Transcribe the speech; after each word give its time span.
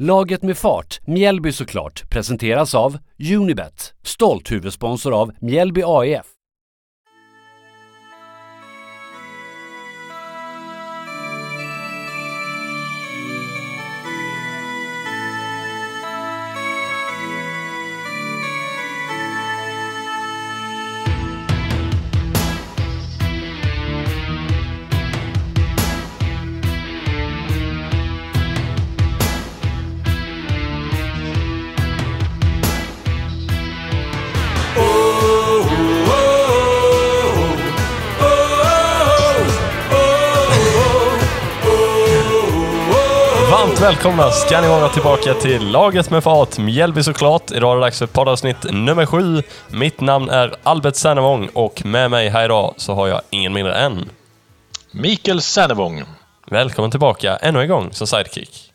Laget 0.00 0.42
med 0.42 0.58
fart, 0.58 1.00
Mjällby 1.06 1.52
såklart, 1.52 2.10
presenteras 2.10 2.74
av 2.74 2.98
Unibet, 3.32 3.94
stolt 4.02 4.52
huvudsponsor 4.52 5.20
av 5.20 5.32
Mjällby 5.40 5.82
AIF. 5.84 6.37
Välkomna 43.98 44.30
ska 44.30 44.60
ni 44.60 44.68
vara 44.68 44.88
tillbaka 44.88 45.34
till 45.34 45.70
Laget 45.70 46.10
med 46.10 46.24
fart, 46.24 46.58
Mjällby 46.58 47.02
såklart. 47.02 47.50
Idag 47.50 47.72
är 47.72 47.76
det 47.76 47.82
dags 47.82 47.98
för 47.98 48.06
poddavsnitt 48.06 48.72
nummer 48.72 49.06
sju. 49.06 49.42
Mitt 49.68 50.00
namn 50.00 50.28
är 50.28 50.54
Albert 50.62 50.96
Sernevång 50.96 51.48
och 51.52 51.84
med 51.84 52.10
mig 52.10 52.28
här 52.28 52.44
idag 52.44 52.74
så 52.76 52.94
har 52.94 53.08
jag 53.08 53.20
ingen 53.30 53.52
mindre 53.52 53.74
än 53.74 54.10
Mikael 54.90 55.40
Sernevång. 55.40 56.04
Välkommen 56.46 56.90
tillbaka 56.90 57.36
ännu 57.36 57.60
en 57.62 57.68
gång 57.68 57.92
som 57.92 58.06
sidekick. 58.06 58.72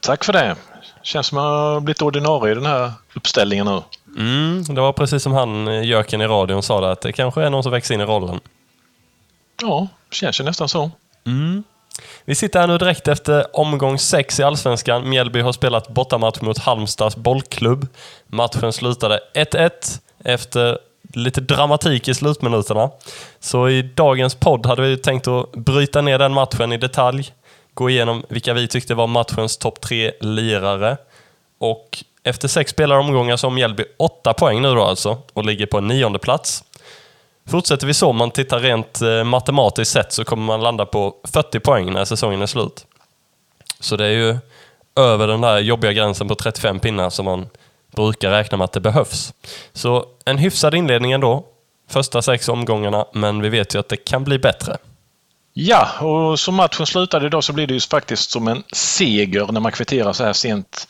Tack 0.00 0.24
för 0.24 0.32
det. 0.32 0.56
Känns 1.02 1.26
som 1.26 1.38
jag 1.38 1.44
har 1.44 1.80
blivit 1.80 2.02
ordinarie 2.02 2.52
i 2.52 2.54
den 2.54 2.66
här 2.66 2.92
uppställningen 3.14 3.66
nu. 3.66 3.82
Mm, 4.18 4.64
det 4.64 4.80
var 4.80 4.92
precis 4.92 5.22
som 5.22 5.32
han 5.32 5.68
eh, 5.68 5.86
göken 5.86 6.20
i 6.20 6.26
radion 6.26 6.62
sa 6.62 6.80
där, 6.80 6.88
att 6.88 7.00
det 7.00 7.12
kanske 7.12 7.42
är 7.42 7.50
någon 7.50 7.62
som 7.62 7.72
växer 7.72 7.94
in 7.94 8.00
i 8.00 8.04
rollen. 8.04 8.40
Ja, 9.62 9.88
känns 10.10 10.40
ju 10.40 10.44
nästan 10.44 10.68
så. 10.68 10.90
Vi 12.24 12.34
sitter 12.34 12.60
här 12.60 12.66
nu 12.66 12.78
direkt 12.78 13.08
efter 13.08 13.56
omgång 13.56 13.98
6 13.98 14.40
i 14.40 14.42
Allsvenskan. 14.42 15.08
Mjällby 15.08 15.40
har 15.40 15.52
spelat 15.52 15.88
bortamatch 15.88 16.40
mot 16.40 16.58
Halmstads 16.58 17.16
bollklubb. 17.16 17.86
Matchen 18.26 18.72
slutade 18.72 19.20
1-1 19.34 19.70
efter 20.24 20.78
lite 21.14 21.40
dramatik 21.40 22.08
i 22.08 22.14
slutminuterna. 22.14 22.90
Så 23.40 23.68
i 23.68 23.82
dagens 23.82 24.34
podd 24.34 24.66
hade 24.66 24.82
vi 24.82 24.96
tänkt 24.96 25.28
att 25.28 25.52
bryta 25.52 26.00
ner 26.00 26.18
den 26.18 26.32
matchen 26.32 26.72
i 26.72 26.76
detalj, 26.76 27.32
gå 27.74 27.90
igenom 27.90 28.22
vilka 28.28 28.54
vi 28.54 28.68
tyckte 28.68 28.94
var 28.94 29.06
matchens 29.06 29.56
topp 29.56 29.80
tre 29.80 30.12
lirare. 30.20 30.96
Och 31.58 32.04
efter 32.24 32.48
sex 32.48 32.70
spelade 32.70 33.00
omgångar 33.00 33.36
så 33.36 33.46
har 33.46 33.54
Mjällby 33.54 33.84
åtta 33.96 34.32
poäng 34.32 34.62
nu 34.62 34.74
då 34.74 34.84
alltså 34.84 35.18
och 35.32 35.44
ligger 35.44 35.66
på 35.66 35.78
en 35.78 35.88
nionde 35.88 36.18
plats. 36.18 36.64
Fortsätter 37.50 37.86
vi 37.86 37.94
så, 37.94 38.08
om 38.08 38.16
man 38.16 38.30
tittar 38.30 38.58
rent 38.58 39.02
eh, 39.02 39.24
matematiskt 39.24 39.92
sett, 39.92 40.12
så 40.12 40.24
kommer 40.24 40.44
man 40.44 40.60
landa 40.60 40.86
på 40.86 41.14
40 41.32 41.60
poäng 41.60 41.92
när 41.92 42.04
säsongen 42.04 42.42
är 42.42 42.46
slut. 42.46 42.86
Så 43.80 43.96
det 43.96 44.04
är 44.04 44.10
ju 44.10 44.38
över 44.96 45.26
den 45.26 45.40
där 45.40 45.58
jobbiga 45.58 45.92
gränsen 45.92 46.28
på 46.28 46.34
35 46.34 46.80
pinnar 46.80 47.10
som 47.10 47.24
man 47.24 47.46
brukar 47.96 48.30
räkna 48.30 48.58
med 48.58 48.64
att 48.64 48.72
det 48.72 48.80
behövs. 48.80 49.34
Så 49.72 50.06
en 50.24 50.38
hyfsad 50.38 50.74
inledning 50.74 51.12
ändå, 51.12 51.44
första 51.90 52.22
sex 52.22 52.48
omgångarna, 52.48 53.06
men 53.12 53.42
vi 53.42 53.48
vet 53.48 53.74
ju 53.74 53.78
att 53.78 53.88
det 53.88 53.96
kan 53.96 54.24
bli 54.24 54.38
bättre. 54.38 54.76
Ja, 55.52 56.00
och 56.00 56.40
som 56.40 56.54
matchen 56.54 56.86
slutade 56.86 57.26
idag 57.26 57.44
så 57.44 57.52
blir 57.52 57.66
det 57.66 57.74
ju 57.74 57.80
faktiskt 57.80 58.30
som 58.30 58.48
en 58.48 58.62
seger 58.72 59.52
när 59.52 59.60
man 59.60 59.72
kvitterar 59.72 60.12
så 60.12 60.24
här 60.24 60.32
sent 60.32 60.88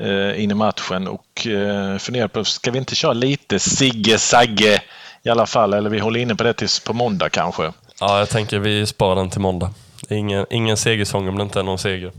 eh, 0.00 0.42
in 0.42 0.50
i 0.50 0.54
matchen 0.54 1.08
och 1.08 1.46
eh, 1.46 1.98
funderar 1.98 2.28
på, 2.28 2.44
ska 2.44 2.70
vi 2.70 2.78
inte 2.78 2.94
köra 2.94 3.12
lite 3.12 3.58
Sigge-Sagge 3.58 4.80
i 5.22 5.30
alla 5.30 5.46
fall? 5.46 5.74
Eller 5.74 5.90
vi 5.90 5.98
håller 5.98 6.20
inne 6.20 6.34
på 6.34 6.44
det 6.44 6.54
tills 6.54 6.80
på 6.80 6.92
måndag 6.92 7.28
kanske. 7.28 7.72
Ja, 8.00 8.18
jag 8.18 8.28
tänker 8.28 8.58
vi 8.58 8.86
sparar 8.86 9.14
den 9.14 9.30
till 9.30 9.40
måndag. 9.40 9.70
Ingen, 10.08 10.46
ingen 10.50 10.76
segersång 10.76 11.28
om 11.28 11.36
det 11.36 11.42
inte 11.42 11.60
är 11.60 11.64
någon 11.64 11.78
seger. 11.78 12.12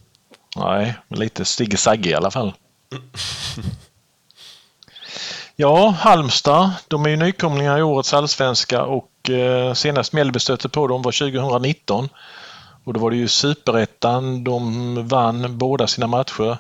Nej, 0.56 0.94
men 1.08 1.20
lite 1.20 1.46
Sigge-Sagge 1.46 2.10
i 2.10 2.16
alla 2.16 2.32
fall. 2.32 2.54
Ja, 5.56 5.90
Halmstad, 5.90 6.72
de 6.88 7.06
är 7.06 7.10
ju 7.10 7.16
nykomlingar 7.16 7.78
i 7.78 7.82
årets 7.82 8.14
allsvenska 8.14 8.84
och 8.84 9.30
eh, 9.30 9.74
senast 9.74 10.14
Mjällby 10.14 10.40
stötte 10.40 10.70
på 10.70 10.88
dem 10.88 11.02
var 11.02 11.12
2019. 11.12 12.10
Och 12.84 12.94
då 12.94 13.00
var 13.00 13.12
det 13.12 13.18
ju 13.18 13.28
superettan. 13.28 14.44
De 14.44 15.08
vann 15.08 15.58
båda 15.58 15.88
sina 15.88 16.08
matcher 16.08 16.58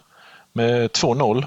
med 0.53 0.91
2-0. 0.91 1.45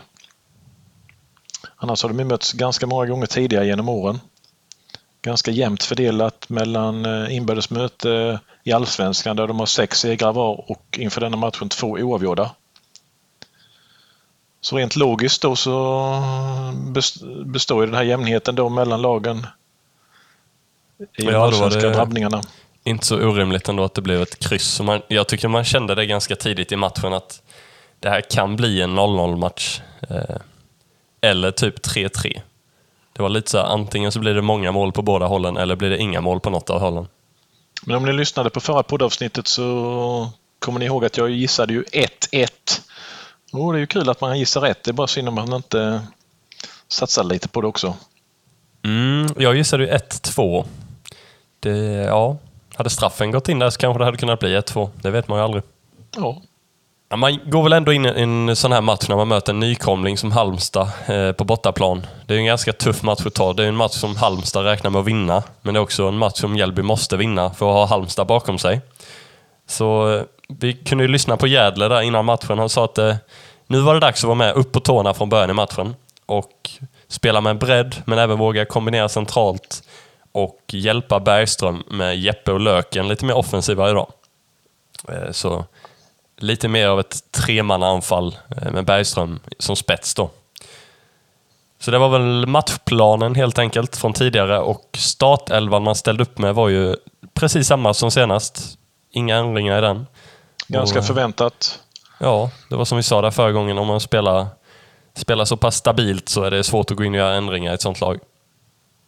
Annars 1.77 2.03
har 2.03 2.09
de 2.09 2.19
ju 2.19 2.25
mötts 2.25 2.53
ganska 2.53 2.87
många 2.87 3.07
gånger 3.07 3.27
tidigare 3.27 3.67
genom 3.67 3.89
åren. 3.89 4.21
Ganska 5.27 5.51
jämnt 5.51 5.83
fördelat 5.83 6.49
mellan 6.49 7.07
eh, 7.07 7.37
inbördes 7.37 7.71
möte 7.71 8.41
i 8.65 8.73
allsvenskan 8.73 9.37
där 9.37 9.47
de 9.47 9.59
har 9.59 9.67
sex 9.67 9.99
segrar 9.99 10.33
var 10.33 10.71
och 10.71 10.99
inför 10.99 11.21
denna 11.21 11.37
matchen 11.37 11.69
två 11.69 11.87
oavgjorda. 11.89 12.51
Så 14.61 14.77
rent 14.77 14.97
logiskt 14.97 15.43
då 15.43 15.57
så 15.57 15.71
bes- 16.73 17.45
består 17.45 17.81
ju 17.81 17.87
den 17.87 17.95
här 17.95 18.03
jämnheten 18.05 18.55
då 18.55 18.69
mellan 18.69 19.03
lagen 19.03 19.47
i 20.99 21.25
Ja, 21.25 21.31
de 21.31 21.37
allsvenska 21.37 21.89
drabbningarna. 21.89 22.43
Inte 22.85 23.07
så 23.07 23.17
orimligt 23.17 23.69
ändå 23.69 23.85
att 23.85 23.95
det 23.95 24.03
blev 24.03 24.23
ett 24.23 24.39
kryss. 24.39 24.81
Man, 24.81 25.03
jag 25.09 25.29
tycker 25.29 25.49
man 25.49 25.65
kände 25.65 25.95
det 25.95 26.07
ganska 26.07 26.37
tidigt 26.37 26.73
i 26.73 26.77
matchen 26.77 27.13
att 27.13 27.43
det 28.01 28.09
här 28.11 28.21
kan 28.21 28.57
bli 28.57 28.81
en 28.81 28.99
0-0 28.99 29.37
match. 29.37 29.81
Eh, 30.11 30.37
eller 31.21 31.51
typ 31.51 31.87
3-3. 31.87 32.41
Det 33.17 33.23
var 33.23 33.29
lite 33.29 33.51
så 33.51 33.59
här, 33.59 33.65
antingen 33.65 34.13
så 34.13 34.21
blir 34.21 34.35
det 34.35 34.43
många 34.43 34.73
mål 34.73 34.93
på 34.93 35.03
båda 35.03 35.27
hållen 35.27 35.57
eller 35.57 35.77
blir 35.77 35.91
det 35.91 35.99
inga 35.99 36.21
mål 36.21 36.41
på 36.41 36.51
något 36.51 36.71
av 36.71 36.81
hållen. 36.81 37.09
Men 37.83 37.97
om 37.97 38.05
ni 38.05 38.13
lyssnade 38.13 38.51
på 38.51 38.61
förra 38.61 38.83
poddavsnittet 38.83 39.49
så 39.49 40.29
kommer 40.59 40.79
ni 40.79 40.85
ihåg 40.85 41.05
att 41.05 41.17
jag 41.17 41.31
gissade 41.31 41.73
ju 41.73 41.83
1-1. 41.83 42.49
Oh, 43.53 43.73
det 43.73 43.79
är 43.79 43.81
ju 43.81 43.87
kul 43.87 44.09
att 44.09 44.21
man 44.21 44.39
gissar 44.39 44.61
rätt. 44.61 44.85
Det 44.85 44.91
är 44.91 44.93
bara 44.93 45.07
synd 45.07 45.29
om 45.29 45.35
man 45.35 45.53
inte 45.53 46.01
satsar 46.89 47.25
lite 47.25 47.49
på 47.49 47.61
det 47.61 47.67
också. 47.67 47.95
Mm, 48.85 49.27
jag 49.37 49.57
gissade 49.57 49.85
ju 49.85 49.91
1-2. 49.91 50.65
Det, 51.61 51.79
ja, 51.89 52.37
hade 52.75 52.91
straffen 52.91 53.31
gått 53.31 53.49
in 53.49 53.59
där 53.59 53.71
så 53.71 53.79
kanske 53.79 53.99
det 53.99 54.05
hade 54.05 54.17
kunnat 54.17 54.41
bli 54.41 54.57
1-2. 54.57 54.91
Det 55.03 55.11
vet 55.11 55.29
man 55.29 55.39
ju 55.39 55.45
aldrig. 55.45 55.63
Ja, 56.17 56.43
Ja, 57.09 57.17
man 57.17 57.39
går 57.51 57.63
väl 57.63 57.73
ändå 57.73 57.93
in 57.93 58.07
i 58.07 58.23
en 58.23 58.57
sån 58.57 58.73
här 58.73 58.81
match 58.81 59.09
när 59.09 59.17
man 59.17 59.29
möter 59.29 59.53
en 59.53 59.61
nykomling 59.61 60.19
som 60.19 60.33
Halmstad 60.33 60.89
eh, 61.07 61.33
på 61.33 61.45
bortaplan. 61.45 62.07
Det 62.27 62.35
är 62.35 62.39
en 62.39 62.45
ganska 62.45 62.73
tuff 62.73 63.03
match 63.03 63.27
att 63.27 63.35
ta. 63.35 63.53
Det 63.53 63.65
är 63.65 63.69
en 63.69 63.77
match 63.77 63.93
som 63.93 64.17
Halmstad 64.17 64.65
räknar 64.65 64.91
med 64.91 65.01
att 65.01 65.07
vinna, 65.07 65.43
men 65.63 65.75
det 65.75 65.81
är 65.81 65.83
också 65.83 66.09
en 66.09 66.19
match 66.19 66.41
som 66.41 66.53
Mjällby 66.53 66.83
måste 66.83 67.17
vinna 67.17 67.51
för 67.51 67.69
att 67.69 67.75
ha 67.75 67.87
Halmstad 67.87 68.27
bakom 68.27 68.59
sig. 68.59 68.81
Så 69.67 70.15
eh, 70.15 70.23
vi 70.49 70.73
kunde 70.73 71.05
ju 71.05 71.09
lyssna 71.09 71.37
på 71.37 71.47
Jädler 71.47 71.89
där 71.89 72.01
innan 72.01 72.25
matchen. 72.25 72.59
Han 72.59 72.69
sa 72.69 72.85
att 72.85 72.99
eh, 72.99 73.17
nu 73.67 73.81
var 73.81 73.95
det 73.95 74.01
dags 74.01 74.25
att 74.25 74.29
vara 74.29 74.35
med 74.35 74.55
upp 74.55 74.73
på 74.73 74.81
tårna 74.81 75.15
från 75.15 75.29
början 75.29 75.51
i 75.51 75.53
matchen 75.53 75.95
och 76.27 76.71
spela 77.09 77.41
med 77.41 77.59
bredd, 77.59 77.97
men 78.05 78.19
även 78.19 78.39
våga 78.39 78.65
kombinera 78.65 79.09
centralt 79.09 79.83
och 80.33 80.61
hjälpa 80.73 81.21
Bergström 81.21 81.83
med 81.91 82.19
Jeppe 82.19 82.53
och 82.53 82.61
Löken 82.61 83.09
lite 83.09 83.25
mer 83.25 83.37
offensiva 83.37 83.91
idag. 83.91 84.13
Eh, 85.09 85.31
så 85.31 85.65
lite 86.37 86.69
mer 86.69 86.89
av 86.89 87.01
ett 87.01 87.33
tremannaanfall 87.33 88.37
eh, 88.63 88.73
med 88.73 88.85
Bergström 88.85 89.41
som 89.59 89.77
spets 89.77 90.15
då. 90.15 90.31
Så 91.79 91.91
det 91.91 91.99
var 91.99 92.09
väl 92.09 92.47
matchplanen 92.47 93.35
helt 93.35 93.59
enkelt 93.59 93.97
från 93.97 94.13
tidigare 94.13 94.59
och 94.59 94.89
startelvan 94.99 95.83
man 95.83 95.95
ställde 95.95 96.23
upp 96.23 96.39
med 96.39 96.55
var 96.55 96.69
ju 96.69 96.97
precis 97.35 97.67
samma 97.67 97.95
som 97.95 98.11
senast. 98.11 98.79
Inga 99.11 99.37
ändringar 99.37 99.79
i 99.79 99.81
den. 99.81 100.07
ganska 100.69 100.99
Och- 100.99 101.07
förväntat. 101.07 101.79
Ja, 102.21 102.51
det 102.71 102.77
var 102.77 102.85
som 102.85 102.97
vi 102.97 103.03
sa 103.03 103.23
där 103.23 103.31
förra 103.31 103.53
gången, 103.53 103.79
om 103.79 103.87
man 103.87 104.01
spelar, 104.01 104.47
spelar 105.15 105.45
så 105.45 105.57
pass 105.57 105.77
stabilt 105.77 106.29
så 106.29 106.43
är 106.43 106.51
det 106.51 106.65
svårt 106.65 106.91
att 106.91 106.97
gå 106.97 107.05
in 107.05 107.13
och 107.15 107.19
göra 107.19 107.35
ändringar 107.35 107.73
i 107.73 107.75
ett 107.75 107.83
sånt 107.83 108.01
lag. 108.01 108.19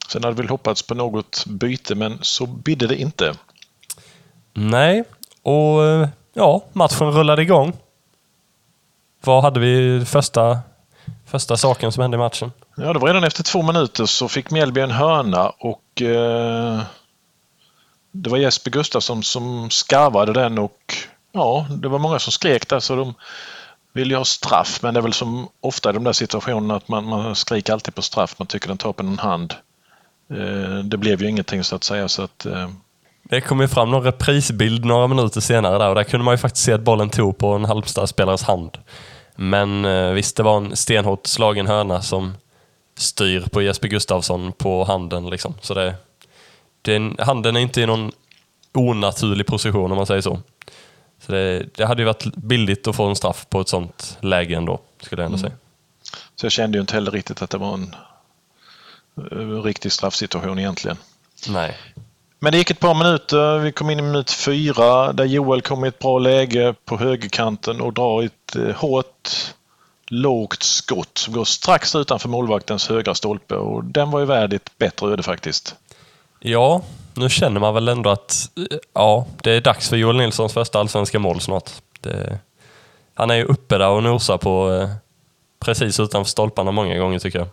Sen 0.08 0.24
hade 0.24 0.36
vi 0.36 0.42
väl 0.42 0.48
hoppats 0.50 0.82
på 0.82 0.94
något 0.94 1.44
byte 1.46 1.94
men 1.94 2.18
så 2.22 2.46
bidde 2.46 2.86
det 2.86 2.96
inte. 2.96 3.34
Nej, 4.54 5.04
och 5.42 5.84
eh, 5.86 6.08
ja, 6.38 6.62
matchen 6.72 7.12
rullade 7.12 7.42
igång. 7.42 7.72
Vad 9.20 9.42
hade 9.42 9.60
vi 9.60 10.04
första, 10.04 10.58
första 11.26 11.56
saken 11.56 11.92
som 11.92 12.00
hände 12.00 12.14
i 12.14 12.18
matchen? 12.18 12.52
Ja, 12.76 12.92
det 12.92 12.98
var 12.98 13.06
redan 13.06 13.24
efter 13.24 13.42
två 13.42 13.62
minuter 13.62 14.06
så 14.06 14.28
fick 14.28 14.50
Mjällby 14.50 14.80
en 14.80 14.90
hörna 14.90 15.48
och 15.48 16.02
eh, 16.02 16.80
det 18.12 18.30
var 18.30 18.38
Jesper 18.38 18.70
Gustafsson 18.70 19.22
som 19.22 19.70
skarvade 19.70 20.32
den 20.32 20.58
och 20.58 20.94
ja, 21.32 21.66
det 21.70 21.88
var 21.88 21.98
många 21.98 22.18
som 22.18 22.32
skrek 22.32 22.68
där 22.68 22.80
så 22.80 22.96
de 22.96 23.14
ville 23.92 24.14
ju 24.14 24.18
ha 24.18 24.24
straff 24.24 24.82
men 24.82 24.94
det 24.94 25.00
är 25.00 25.02
väl 25.02 25.12
som 25.12 25.48
ofta 25.60 25.90
i 25.90 25.92
de 25.92 26.04
där 26.04 26.12
situationerna 26.12 26.76
att 26.76 26.88
man, 26.88 27.04
man 27.04 27.34
skriker 27.34 27.72
alltid 27.72 27.94
på 27.94 28.02
straff. 28.02 28.38
Man 28.38 28.46
tycker 28.46 28.68
den 28.68 28.78
tar 28.78 28.92
på 28.92 29.02
en 29.02 29.18
hand. 29.18 29.54
Eh, 30.30 30.78
det 30.84 30.96
blev 30.96 31.22
ju 31.22 31.28
ingenting 31.28 31.64
så 31.64 31.76
att 31.76 31.84
säga 31.84 32.08
så 32.08 32.22
att 32.22 32.46
eh, 32.46 32.68
det 33.28 33.40
kom 33.40 33.60
ju 33.60 33.68
fram 33.68 33.90
någon 33.90 34.02
reprisbild 34.02 34.84
några 34.84 35.06
minuter 35.06 35.40
senare 35.40 35.78
där 35.78 35.88
och 35.88 35.94
där 35.94 36.04
kunde 36.04 36.24
man 36.24 36.34
ju 36.34 36.38
faktiskt 36.38 36.64
se 36.64 36.72
att 36.72 36.80
bollen 36.80 37.10
tog 37.10 37.38
på 37.38 37.52
en 37.52 37.64
Halmstad-spelares 37.64 38.42
hand. 38.42 38.78
Men 39.36 39.84
eh, 39.84 40.10
visst, 40.10 40.36
det 40.36 40.42
var 40.42 40.56
en 40.56 40.76
stenhårt 40.76 41.26
slagen 41.26 41.66
hörna 41.66 42.02
som 42.02 42.34
styr 42.96 43.40
på 43.40 43.62
Jesper 43.62 43.88
Gustafsson 43.88 44.52
på 44.52 44.84
handen. 44.84 45.30
Liksom. 45.30 45.54
Så 45.60 45.74
det, 45.74 45.94
det, 46.82 47.20
handen 47.20 47.56
är 47.56 47.60
inte 47.60 47.80
i 47.80 47.86
någon 47.86 48.12
onaturlig 48.74 49.46
position 49.46 49.92
om 49.92 49.96
man 49.96 50.06
säger 50.06 50.20
så. 50.20 50.40
Så 51.20 51.32
det, 51.32 51.66
det 51.74 51.86
hade 51.86 52.02
ju 52.02 52.06
varit 52.06 52.36
billigt 52.36 52.88
att 52.88 52.96
få 52.96 53.06
en 53.08 53.16
straff 53.16 53.46
på 53.48 53.60
ett 53.60 53.68
sånt 53.68 54.18
läge 54.20 54.56
ändå, 54.56 54.80
skulle 55.00 55.22
jag 55.22 55.26
ändå 55.26 55.38
säga. 55.38 55.52
Så 56.34 56.46
jag 56.46 56.52
kände 56.52 56.78
ju 56.78 56.80
inte 56.80 56.94
heller 56.94 57.10
riktigt 57.10 57.42
att 57.42 57.50
det 57.50 57.58
var 57.58 57.74
en 57.74 57.94
uh, 59.32 59.62
riktig 59.62 59.92
straffsituation 59.92 60.58
egentligen. 60.58 60.96
Nej. 61.48 61.76
Men 62.38 62.52
det 62.52 62.58
gick 62.58 62.70
ett 62.70 62.80
par 62.80 62.94
minuter. 62.94 63.58
Vi 63.58 63.72
kom 63.72 63.90
in 63.90 63.98
i 63.98 64.02
minut 64.02 64.30
fyra 64.30 65.12
där 65.12 65.24
Joel 65.24 65.62
kom 65.62 65.84
i 65.84 65.88
ett 65.88 65.98
bra 65.98 66.18
läge 66.18 66.74
på 66.84 66.96
högerkanten 66.96 67.80
och 67.80 67.92
drar 67.92 68.22
ett 68.22 68.56
eh, 68.56 68.74
hårt, 68.76 69.30
lågt 70.08 70.62
skott 70.62 71.18
som 71.18 71.34
går 71.34 71.44
strax 71.44 71.94
utanför 71.94 72.28
målvaktens 72.28 72.88
högra 72.88 73.14
stolpe 73.14 73.54
och 73.54 73.84
den 73.84 74.10
var 74.10 74.20
ju 74.20 74.26
värd 74.26 74.52
ett 74.52 74.78
bättre 74.78 75.12
öde 75.12 75.22
faktiskt. 75.22 75.74
Ja, 76.40 76.82
nu 77.14 77.28
känner 77.28 77.60
man 77.60 77.74
väl 77.74 77.88
ändå 77.88 78.10
att 78.10 78.50
eh, 78.56 78.78
ja, 78.92 79.26
det 79.42 79.52
är 79.52 79.60
dags 79.60 79.88
för 79.88 79.96
Joel 79.96 80.16
Nilssons 80.16 80.52
första 80.52 80.80
allsvenska 80.80 81.18
mål 81.18 81.40
snart. 81.40 81.70
Det, 82.00 82.38
han 83.14 83.30
är 83.30 83.34
ju 83.34 83.44
uppe 83.44 83.78
där 83.78 83.88
och 83.88 84.02
nosar 84.02 84.38
på 84.38 84.72
eh, 84.72 84.90
precis 85.60 86.00
utanför 86.00 86.30
stolparna 86.30 86.70
många 86.70 86.98
gånger 86.98 87.18
tycker 87.18 87.38
jag. 87.38 87.48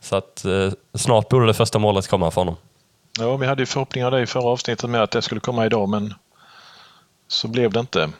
Så 0.00 0.16
att 0.16 0.44
eh, 0.44 0.70
snart 0.94 1.28
borde 1.28 1.46
det 1.46 1.54
första 1.54 1.78
målet 1.78 2.08
komma 2.08 2.30
för 2.30 2.40
honom. 2.40 2.56
Ja, 3.18 3.36
vi 3.36 3.46
hade 3.46 3.62
ju 3.62 3.66
förhoppningar 3.66 4.10
det 4.10 4.20
i 4.20 4.26
förra 4.26 4.48
avsnittet 4.48 4.90
med 4.90 5.02
att 5.02 5.10
det 5.10 5.22
skulle 5.22 5.40
komma 5.40 5.66
idag, 5.66 5.88
men 5.88 6.14
så 7.28 7.48
blev 7.48 7.72
det 7.72 7.80
inte. 7.80 8.10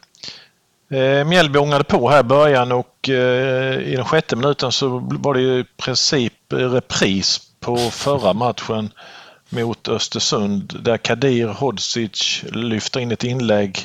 Eh, 0.90 1.24
Mjällby 1.24 1.58
ångade 1.58 1.84
på 1.84 2.10
här 2.10 2.20
i 2.20 2.22
början 2.22 2.72
och 2.72 3.08
eh, 3.08 3.78
i 3.78 3.96
den 3.96 4.04
sjätte 4.04 4.36
minuten 4.36 4.72
så 4.72 4.98
var 4.98 5.34
det 5.34 5.40
ju 5.40 5.58
i 5.58 5.64
princip 5.64 6.34
repris 6.48 7.40
på 7.60 7.76
förra 7.76 8.32
matchen 8.32 8.90
mot 9.48 9.88
Östersund 9.88 10.76
där 10.80 10.96
Kadir 10.96 11.46
Hodzic 11.46 12.44
lyfter 12.52 13.00
in 13.00 13.12
ett 13.12 13.24
inlägg 13.24 13.78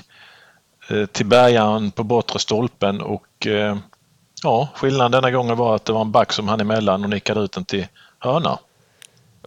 eh, 0.89 1.05
till 1.05 1.25
bärgaren 1.25 1.91
på 1.91 2.03
bortre 2.03 2.39
stolpen 2.39 3.01
och 3.01 3.47
eh, 3.47 3.77
ja, 4.43 4.69
skillnaden 4.75 5.11
denna 5.11 5.31
gången 5.31 5.57
var 5.57 5.75
att 5.75 5.85
det 5.85 5.93
var 5.93 6.01
en 6.01 6.11
back 6.11 6.33
som 6.33 6.47
hann 6.47 6.61
emellan 6.61 7.03
och 7.03 7.09
nickade 7.09 7.41
ut 7.41 7.51
den 7.51 7.65
till 7.65 7.87
hörna. 8.19 8.59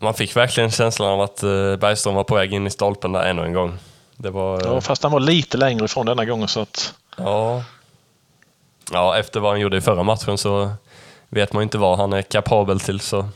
Man 0.01 0.15
fick 0.15 0.37
verkligen 0.37 0.71
känslan 0.71 1.09
av 1.09 1.21
att 1.21 1.43
eh, 1.43 1.77
Bergström 1.77 2.15
var 2.15 2.25
på 2.25 2.35
väg 2.35 2.53
in 2.53 2.67
i 2.67 2.71
stolpen 2.71 3.13
där 3.13 3.23
ännu 3.23 3.45
en 3.45 3.53
gång. 3.53 3.79
Det 4.17 4.31
var, 4.31 4.61
ja, 4.65 4.81
fast 4.81 5.03
han 5.03 5.13
var 5.13 5.21
lite 5.21 5.57
längre 5.57 5.85
ifrån 5.85 6.07
denna 6.07 6.25
gången 6.25 6.49
så 6.49 6.61
att... 6.61 6.95
Ja. 7.17 7.65
Ja, 8.93 9.19
efter 9.19 9.41
vad 9.41 9.53
han 9.53 9.61
gjorde 9.61 9.77
i 9.77 9.81
förra 9.81 10.03
matchen 10.03 10.39
så 10.39 10.71
vet 11.29 11.53
man 11.53 11.63
inte 11.63 11.79
vad 11.79 11.99
han 11.99 12.13
är 12.13 12.23
kapabel 12.23 12.81
till 12.81 13.01
så 13.01 13.29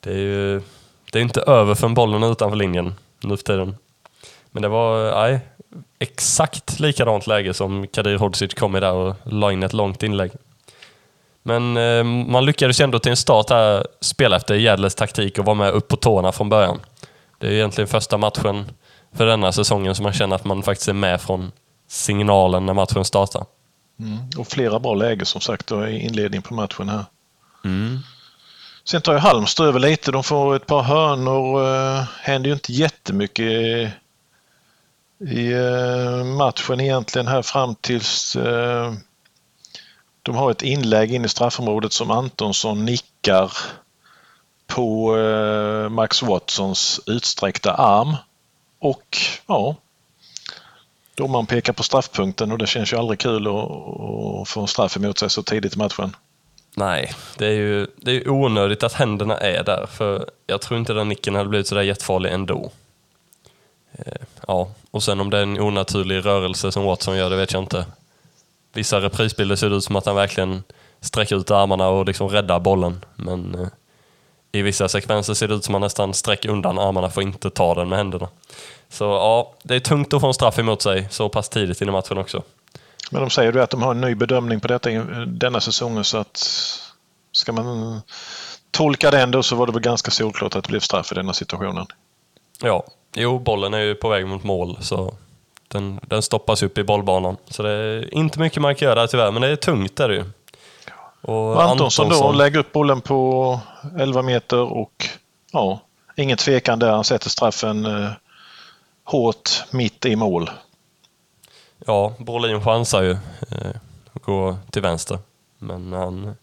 det 0.00 0.10
är 0.10 0.16
ju 0.16 0.62
det 1.12 1.18
är 1.18 1.22
inte 1.22 1.40
över 1.40 1.74
för 1.74 1.88
bollen 1.88 2.22
utanför 2.22 2.56
linjen 2.56 2.94
nu 3.20 3.36
för 3.36 3.44
tiden. 3.44 3.76
Men 4.50 4.62
det 4.62 4.68
var 4.68 5.14
nej, 5.22 5.40
exakt 5.98 6.80
likadant 6.80 7.26
läge 7.26 7.54
som 7.54 7.86
Kadir 7.86 8.18
Hodzic 8.18 8.54
kom 8.54 8.76
i 8.76 8.80
där 8.80 8.92
och 8.92 9.14
la 9.24 9.52
in 9.52 9.62
ett 9.62 9.72
långt 9.72 10.02
inlägg. 10.02 10.32
Men 11.42 11.76
eh, 11.76 12.04
man 12.04 12.44
lyckades 12.44 12.80
ändå 12.80 12.98
till 12.98 13.10
en 13.10 13.16
start 13.16 13.50
här 13.50 13.86
spela 14.00 14.36
efter 14.36 14.54
Gädles 14.54 14.94
taktik 14.94 15.38
och 15.38 15.44
vara 15.44 15.54
med 15.54 15.70
upp 15.70 15.88
på 15.88 15.96
tårna 15.96 16.32
från 16.32 16.48
början. 16.48 16.80
Det 17.38 17.46
är 17.46 17.52
egentligen 17.52 17.88
första 17.88 18.18
matchen 18.18 18.70
för 19.16 19.26
denna 19.26 19.52
säsongen 19.52 19.94
som 19.94 20.02
man 20.02 20.12
känner 20.12 20.36
att 20.36 20.44
man 20.44 20.62
faktiskt 20.62 20.88
är 20.88 20.92
med 20.92 21.20
från 21.20 21.52
signalen 21.88 22.66
när 22.66 22.74
matchen 22.74 23.04
startar. 23.04 23.44
Mm. 24.00 24.18
Och 24.38 24.46
flera 24.46 24.78
bra 24.78 24.94
lägen 24.94 25.26
som 25.26 25.40
sagt 25.40 25.66
då, 25.66 25.86
i 25.86 25.98
inledningen 25.98 26.42
på 26.42 26.54
matchen 26.54 26.88
här. 26.88 27.04
Mm. 27.64 27.98
Sen 28.84 29.02
tar 29.02 29.12
ju 29.12 29.18
Halmstad 29.18 29.66
över 29.66 29.78
lite. 29.78 30.12
De 30.12 30.24
får 30.24 30.56
ett 30.56 30.66
par 30.66 30.82
hörnor. 30.82 31.66
Eh, 31.66 32.04
händer 32.20 32.48
ju 32.48 32.54
inte 32.54 32.72
jättemycket 32.72 33.44
i, 33.44 33.90
i 35.18 35.52
eh, 35.52 36.24
matchen 36.24 36.80
egentligen 36.80 37.26
här 37.26 37.42
fram 37.42 37.74
tills 37.74 38.36
eh, 38.36 38.92
de 40.22 40.34
har 40.34 40.50
ett 40.50 40.62
inlägg 40.62 41.14
in 41.14 41.24
i 41.24 41.28
straffområdet 41.28 41.92
som 41.92 42.10
Antonsson 42.10 42.84
nickar 42.84 43.52
på 44.66 45.16
eh, 45.18 45.88
Max 45.88 46.22
Watsons 46.22 47.00
utsträckta 47.06 47.72
arm. 47.72 48.16
Och 48.78 49.16
ja, 49.46 49.76
domaren 51.14 51.46
pekar 51.46 51.72
på 51.72 51.82
straffpunkten 51.82 52.52
och 52.52 52.58
det 52.58 52.66
känns 52.66 52.92
ju 52.92 52.96
aldrig 52.96 53.18
kul 53.18 53.46
att, 53.46 53.54
att 53.54 54.48
få 54.48 54.60
en 54.60 54.68
straff 54.68 54.96
emot 54.96 55.18
sig 55.18 55.30
så 55.30 55.42
tidigt 55.42 55.74
i 55.74 55.78
matchen. 55.78 56.16
Nej, 56.74 57.12
det 57.38 57.46
är 57.46 57.52
ju 57.52 57.86
det 57.96 58.12
är 58.12 58.28
onödigt 58.28 58.82
att 58.82 58.92
händerna 58.92 59.38
är 59.38 59.64
där 59.64 59.86
för 59.86 60.30
jag 60.46 60.60
tror 60.60 60.80
inte 60.80 60.92
den 60.92 61.08
nicken 61.08 61.34
hade 61.34 61.48
blivit 61.48 61.66
sådär 61.66 61.82
jättefarlig 61.82 62.32
ändå. 62.32 62.70
Eh, 63.92 64.22
ja, 64.46 64.68
och 64.90 65.02
sen 65.02 65.20
om 65.20 65.30
det 65.30 65.38
är 65.38 65.42
en 65.42 65.60
onaturlig 65.60 66.24
rörelse 66.26 66.72
som 66.72 66.84
Watson 66.84 67.16
gör, 67.16 67.30
det 67.30 67.36
vet 67.36 67.52
jag 67.52 67.62
inte. 67.62 67.86
Vissa 68.72 69.00
reprisbilder 69.00 69.56
ser 69.56 69.70
det 69.70 69.76
ut 69.76 69.84
som 69.84 69.96
att 69.96 70.06
han 70.06 70.16
verkligen 70.16 70.62
sträcker 71.00 71.36
ut 71.36 71.50
armarna 71.50 71.88
och 71.88 72.06
liksom 72.06 72.28
räddar 72.28 72.60
bollen. 72.60 73.04
Men 73.16 73.54
eh, 73.54 73.68
i 74.52 74.62
vissa 74.62 74.88
sekvenser 74.88 75.34
ser 75.34 75.48
det 75.48 75.54
ut 75.54 75.64
som 75.64 75.74
att 75.74 75.80
han 75.80 75.86
nästan 75.86 76.14
sträcker 76.14 76.48
undan 76.48 76.78
armarna 76.78 77.10
för 77.10 77.20
att 77.20 77.26
inte 77.26 77.50
ta 77.50 77.74
den 77.74 77.88
med 77.88 77.98
händerna. 77.98 78.28
Så 78.88 79.04
ja, 79.04 79.54
det 79.62 79.74
är 79.74 79.80
tungt 79.80 80.14
att 80.14 80.20
få 80.20 80.26
en 80.26 80.34
straff 80.34 80.58
emot 80.58 80.82
sig 80.82 81.08
så 81.10 81.28
pass 81.28 81.48
tidigt 81.48 81.82
i 81.82 81.84
matchen 81.84 82.18
också. 82.18 82.42
Men 83.10 83.20
de 83.20 83.30
säger 83.30 83.52
ju 83.52 83.60
att 83.60 83.70
de 83.70 83.82
har 83.82 83.90
en 83.90 84.00
ny 84.00 84.14
bedömning 84.14 84.60
på 84.60 84.68
detta 84.68 84.90
denna 85.26 85.60
säsongen 85.60 86.04
så 86.04 86.18
att 86.18 86.44
ska 87.32 87.52
man 87.52 88.00
tolka 88.70 89.10
den 89.10 89.30
då 89.30 89.42
så 89.42 89.56
var 89.56 89.66
det 89.66 89.72
väl 89.72 89.82
ganska 89.82 90.10
solklart 90.10 90.56
att 90.56 90.64
det 90.64 90.68
blev 90.68 90.80
straff 90.80 91.12
i 91.12 91.14
denna 91.14 91.32
situationen. 91.32 91.86
Ja, 92.62 92.84
jo 93.14 93.38
bollen 93.38 93.74
är 93.74 93.78
ju 93.78 93.94
på 93.94 94.08
väg 94.08 94.26
mot 94.26 94.44
mål 94.44 94.78
så 94.80 95.14
den, 95.72 96.00
den 96.02 96.22
stoppas 96.22 96.62
upp 96.62 96.78
i 96.78 96.84
bollbanan. 96.84 97.36
Så 97.48 97.62
det 97.62 97.70
är 97.70 98.14
inte 98.14 98.40
mycket 98.40 98.62
man 98.62 98.74
kan 98.74 98.88
göra 98.88 99.06
tyvärr, 99.06 99.30
men 99.30 99.42
det 99.42 99.48
är 99.48 99.56
tungt 99.56 99.96
där 99.96 100.08
ju. 100.08 100.24
Och 101.20 101.62
Antonsson, 101.62 102.04
Antonsson 102.06 102.32
då 102.32 102.32
lägger 102.32 102.58
upp 102.58 102.72
bollen 102.72 103.00
på 103.00 103.60
11 103.98 104.22
meter 104.22 104.58
och 104.58 105.08
ja, 105.52 105.80
ingen 106.16 106.36
tvekan 106.36 106.78
där. 106.78 106.90
Han 106.90 107.04
sätter 107.04 107.30
straffen 107.30 107.86
eh, 107.86 108.10
hårt 109.04 109.50
mitt 109.70 110.06
i 110.06 110.16
mål. 110.16 110.50
Ja, 111.86 112.14
Brolin 112.18 112.64
chansar 112.64 113.02
ju 113.02 113.10
eh, 113.50 113.72
att 114.12 114.22
gå 114.22 114.56
till 114.70 114.82
vänster. 114.82 115.18
Men 115.58 115.92
han, 115.92 116.36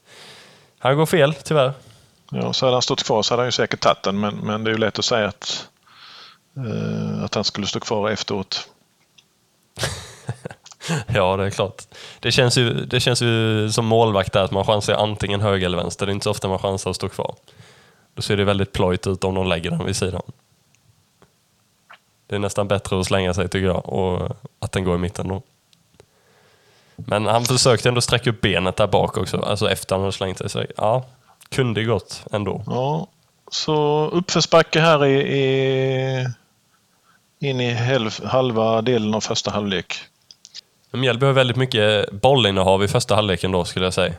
han 0.80 0.98
går 0.98 1.06
fel, 1.06 1.34
tyvärr. 1.34 1.74
Ja, 2.32 2.54
så 2.54 2.66
hade 2.66 2.76
han 2.76 2.82
stått 2.82 3.04
kvar 3.04 3.22
så 3.22 3.34
hade 3.34 3.42
han 3.42 3.48
ju 3.48 3.52
säkert 3.52 3.80
tagit 3.80 4.04
den, 4.04 4.20
men, 4.20 4.36
men 4.36 4.64
det 4.64 4.70
är 4.70 4.74
ju 4.74 4.78
lätt 4.78 5.00
att 5.00 5.06
säga 5.06 5.28
att, 5.28 5.68
eh, 6.58 7.24
att 7.24 7.36
han 7.36 7.44
skulle 7.44 7.68
stå 7.68 7.80
kvar 7.80 8.10
efteråt. 8.10 8.70
ja, 11.08 11.38
det 11.38 11.46
är 11.46 11.50
klart. 11.50 11.84
Det 12.20 12.32
känns, 12.32 12.58
ju, 12.58 12.74
det 12.74 13.00
känns 13.00 13.22
ju 13.22 13.70
som 13.72 13.86
målvakt 13.86 14.34
där 14.34 14.44
att 14.44 14.52
man 14.52 14.66
chansar 14.66 14.94
antingen 14.94 15.42
höger 15.42 15.66
eller 15.66 15.78
vänster. 15.78 16.06
Det 16.06 16.12
är 16.12 16.14
inte 16.14 16.24
så 16.24 16.32
ofta 16.32 16.48
man 16.48 16.60
chansar 16.60 16.90
att 16.90 16.96
stå 16.96 17.10
kvar. 17.10 17.36
Då 18.14 18.22
ser 18.22 18.38
det 18.38 18.44
väldigt 18.44 18.74
plojt 18.74 19.08
ut 19.08 19.24
om 19.24 19.34
någon 19.34 19.50
lägger 19.50 19.72
den 19.72 19.86
vid 19.86 19.96
sidan. 19.96 20.22
Det 22.28 22.36
är 22.36 22.40
nästan 22.40 22.68
bättre 22.68 23.00
att 23.00 23.06
slänga 23.06 23.34
sig 23.34 23.50
tycker 23.50 23.68
jag 23.68 23.90
och 23.90 24.38
att 24.60 24.72
den 24.72 24.84
går 24.84 24.96
i 24.96 25.00
mitten 25.00 25.28
då. 25.28 25.42
Men 26.96 27.26
han 27.26 27.46
försökte 27.46 27.90
ändå 27.90 28.02
sträcka 28.02 28.30
upp 28.30 28.42
benet 28.42 28.76
där 28.76 28.88
bak 28.88 29.18
också, 29.18 29.42
alltså 29.42 29.72
efter 29.72 29.96
han 29.96 30.02
hade 30.02 30.12
slängt 30.12 30.38
sig. 30.38 30.50
Så 30.50 30.66
ja, 30.78 31.06
kunde 31.50 31.84
gått 31.84 32.24
ändå. 32.32 32.64
Ja, 32.66 33.08
så 33.52 34.08
uppförsbacke 34.08 34.80
här 34.80 35.06
i, 35.06 35.38
i, 35.38 36.28
in 37.40 37.62
i 37.62 37.74
halv, 37.74 38.26
halva 38.26 38.82
delen 38.82 39.14
av 39.14 39.22
första 39.22 39.52
halvlek. 39.52 39.96
Mjällby 40.92 41.26
har 41.26 41.34
väldigt 41.34 41.58
mycket 41.58 42.12
bollinnehav 42.12 42.84
i 42.84 42.88
första 42.88 43.16
halvleken 43.16 43.52
då 43.52 43.66
skulle 43.66 43.86
jag 43.86 43.94
säga. 43.94 44.14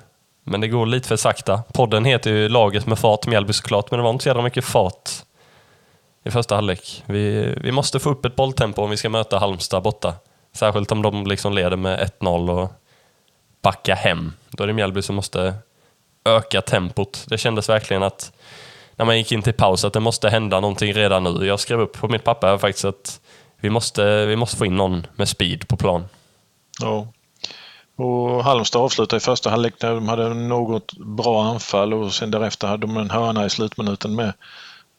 Men 0.44 0.60
det 0.60 0.68
går 0.68 0.86
lite 0.86 1.08
för 1.08 1.16
sakta. 1.16 1.62
Podden 1.72 2.04
heter 2.04 2.30
ju 2.30 2.48
Laget 2.48 2.86
med 2.86 2.98
fart 2.98 3.26
Mjällby 3.26 3.52
såklart, 3.52 3.90
men 3.90 3.98
det 3.98 4.04
var 4.04 4.10
inte 4.10 4.22
så 4.22 4.28
jävla 4.28 4.42
mycket 4.42 4.64
fart 4.64 5.10
i 6.24 6.30
första 6.30 6.54
halvlek. 6.54 7.02
Vi, 7.06 7.54
vi 7.60 7.72
måste 7.72 7.98
få 7.98 8.10
upp 8.10 8.24
ett 8.24 8.36
bolltempo 8.36 8.82
om 8.82 8.90
vi 8.90 8.96
ska 8.96 9.08
möta 9.08 9.38
Halmstad 9.38 9.82
borta. 9.82 10.14
Särskilt 10.52 10.92
om 10.92 11.02
de 11.02 11.26
liksom 11.26 11.52
leder 11.52 11.76
med 11.76 12.10
1-0 12.20 12.50
och 12.50 12.72
backa 13.62 13.94
hem. 13.94 14.32
Då 14.50 14.62
är 14.62 14.66
det 14.66 14.72
Mjällby 14.72 15.02
som 15.02 15.16
måste 15.16 15.54
öka 16.24 16.62
tempot. 16.62 17.24
Det 17.28 17.38
kändes 17.38 17.68
verkligen 17.68 18.02
att 18.02 18.32
när 19.00 19.04
man 19.04 19.18
gick 19.18 19.32
in 19.32 19.42
till 19.42 19.52
paus 19.52 19.84
att 19.84 19.92
det 19.92 20.00
måste 20.00 20.28
hända 20.28 20.60
någonting 20.60 20.92
redan 20.92 21.24
nu. 21.24 21.46
Jag 21.46 21.60
skrev 21.60 21.80
upp 21.80 22.00
på 22.00 22.08
mitt 22.08 22.24
papper 22.24 22.58
faktiskt 22.58 22.84
att 22.84 23.20
vi 23.60 23.70
måste, 23.70 24.26
vi 24.26 24.36
måste 24.36 24.56
få 24.56 24.66
in 24.66 24.76
någon 24.76 25.06
med 25.16 25.28
speed 25.28 25.68
på 25.68 25.76
plan. 25.76 26.04
Ja. 26.80 27.06
Och 27.96 28.44
Halmstad 28.44 28.82
avslutade 28.82 29.16
i 29.16 29.20
första 29.20 29.50
halvlek 29.50 29.74
när 29.82 29.94
de 29.94 30.08
hade 30.08 30.34
något 30.34 30.92
bra 30.92 31.44
anfall 31.44 31.94
och 31.94 32.12
sen 32.12 32.30
därefter 32.30 32.68
hade 32.68 32.86
de 32.86 32.96
en 32.96 33.10
hörna 33.10 33.46
i 33.46 33.50
slutminuten 33.50 34.14
med 34.14 34.32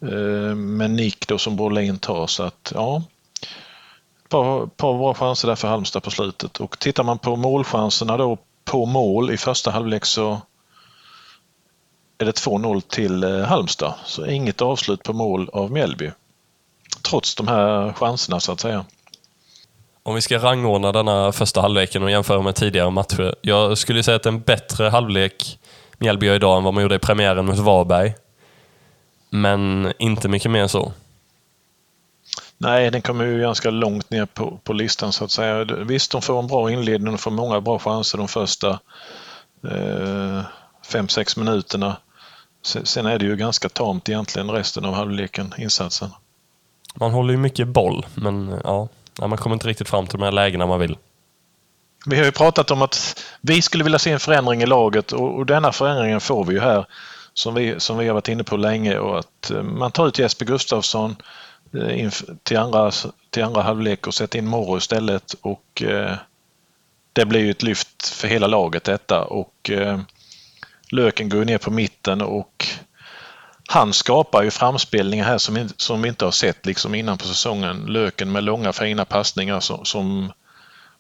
eh, 0.02 0.56
med 0.56 0.92
nick 0.92 1.28
då 1.28 1.38
som 1.38 1.56
Brolin 1.56 1.98
tar. 1.98 2.28
Så 2.28 2.44
att, 2.44 2.72
ja, 2.76 3.04
ett 4.24 4.30
par, 4.30 4.68
par 4.68 4.98
bra 4.98 5.14
chanser 5.14 5.48
där 5.48 5.56
för 5.56 5.68
Halmstad 5.68 6.04
på 6.04 6.12
slutet. 6.12 6.58
Och 6.58 6.80
tittar 6.80 7.04
man 7.04 7.20
på 7.20 7.36
målchanserna 7.36 8.18
då 8.18 8.38
på 8.66 8.86
mål. 8.86 9.32
I 9.32 9.38
första 9.38 9.72
halvlek 9.72 10.06
så 10.06 10.42
är 12.22 12.26
det 12.26 12.32
2-0 12.32 12.82
till 12.82 13.24
eh, 13.24 13.40
Halmstad. 13.40 13.94
Så 14.06 14.26
inget 14.26 14.62
avslut 14.62 15.04
på 15.04 15.14
mål 15.14 15.50
av 15.54 15.72
Mjällby. 15.72 16.12
Trots 17.02 17.36
de 17.36 17.48
här 17.48 17.94
chanserna 17.94 18.40
så 18.40 18.52
att 18.52 18.60
säga. 18.60 18.86
Om 20.04 20.16
vi 20.16 20.22
ska 20.22 20.38
rangordna 20.38 20.92
denna 20.92 21.32
första 21.32 21.62
halvleken 21.62 22.04
och 22.04 22.12
jämföra 22.12 22.42
med 22.42 22.56
tidigare 22.56 22.90
matcher. 22.90 23.36
Jag 23.42 23.78
skulle 23.78 24.04
säga 24.04 24.16
att 24.16 24.26
en 24.26 24.42
bättre 24.42 24.90
halvlek 24.90 25.60
Mjällby 25.98 26.26
gör 26.26 26.36
idag 26.36 26.58
än 26.58 26.64
vad 26.64 26.74
man 26.74 26.84
gjorde 26.84 26.96
i 26.96 27.00
premiären 27.00 27.46
mot 27.46 27.58
Varberg. 27.58 28.14
Men 29.30 29.94
inte 30.00 30.28
mycket 30.28 30.52
mer 30.52 30.62
än 30.62 30.70
så. 30.70 30.92
Nej, 32.58 32.92
den 32.92 33.02
kommer 33.02 33.26
ju 33.26 33.40
ganska 33.40 33.70
långt 33.70 34.10
ner 34.10 34.26
på, 34.26 34.60
på 34.64 34.74
listan 34.74 35.12
så 35.12 35.24
att 35.24 35.32
säga. 35.32 35.64
Visst, 35.64 36.12
de 36.12 36.22
får 36.22 36.40
en 36.40 36.48
bra 36.48 36.72
inledning 36.72 37.14
och 37.14 37.20
får 37.20 37.32
många 37.32 37.62
bra 37.62 37.80
chanser 37.80 38.18
de 38.18 38.28
första 38.28 38.80
5-6 39.64 41.38
eh, 41.38 41.44
minuterna. 41.44 41.98
Sen 42.64 43.06
är 43.06 43.20
det 43.20 43.26
ju 43.26 43.36
ganska 43.36 43.70
tamt 43.70 44.10
egentligen 44.10 44.52
resten 44.52 44.86
av 44.86 44.94
halvleken, 44.94 45.54
insatsen. 45.58 46.10
Man 46.96 47.12
håller 47.12 47.32
ju 47.32 47.38
mycket 47.38 47.68
boll, 47.68 48.06
men 48.16 48.60
ja, 48.64 48.88
man 49.20 49.38
kommer 49.38 49.54
inte 49.54 49.68
riktigt 49.68 49.90
fram 49.90 50.08
till 50.08 50.20
de 50.20 50.26
här 50.26 50.32
lägena 50.32 50.66
man 50.66 50.80
vill. 50.80 50.98
Vi 52.06 52.18
har 52.18 52.26
ju 52.26 52.32
pratat 52.32 52.72
om 52.72 52.82
att 52.82 53.24
vi 53.42 53.62
skulle 53.62 53.84
vilja 53.84 54.00
se 54.00 54.12
en 54.12 54.20
förändring 54.20 54.62
i 54.62 54.66
laget 54.66 55.12
och, 55.12 55.36
och 55.36 55.46
denna 55.46 55.72
förändringen 55.72 56.22
får 56.22 56.46
vi 56.46 56.54
ju 56.54 56.60
här 56.60 56.86
som 57.34 57.54
vi, 57.54 57.80
som 57.80 57.98
vi 57.98 58.08
har 58.08 58.14
varit 58.14 58.28
inne 58.28 58.44
på 58.44 58.58
länge 58.58 58.98
och 58.98 59.20
att 59.20 59.52
eh, 59.52 59.64
man 59.64 59.92
tar 59.92 60.08
ut 60.08 60.20
Jesper 60.20 60.46
Gustafsson 60.46 61.16
eh, 61.74 62.12
till 62.44 62.58
andra, 62.58 62.92
till 63.30 63.44
andra 63.44 63.62
halvlek 63.62 64.08
och 64.08 64.14
sätter 64.14 64.40
in 64.40 64.48
Moro 64.48 64.78
istället 64.78 65.36
och 65.42 65.84
eh, 65.84 66.16
det 67.14 67.26
blir 67.26 67.40
ju 67.40 67.52
ett 67.52 67.64
lyft 67.64 68.08
för 68.08 68.28
hela 68.28 68.48
laget 68.48 68.84
detta 68.84 69.24
och 69.24 69.70
eh, 69.70 70.00
Löken 70.92 71.30
går 71.30 71.46
ner 71.46 71.58
på 71.58 71.72
mitten 71.72 72.22
och 72.22 72.68
han 73.68 73.94
skapar 73.94 74.44
ju 74.44 74.52
framspelningar 74.52 75.26
här 75.26 75.38
som, 75.38 75.70
som 75.78 76.02
vi 76.02 76.10
inte 76.10 76.26
har 76.26 76.32
sett 76.32 76.66
liksom 76.66 76.96
innan 76.96 77.18
på 77.18 77.26
säsongen. 77.26 77.86
Löken 77.86 78.32
med 78.32 78.44
långa 78.44 78.74
fina 78.74 79.06
passningar 79.06 79.60
som, 79.60 79.86
som 79.86 80.32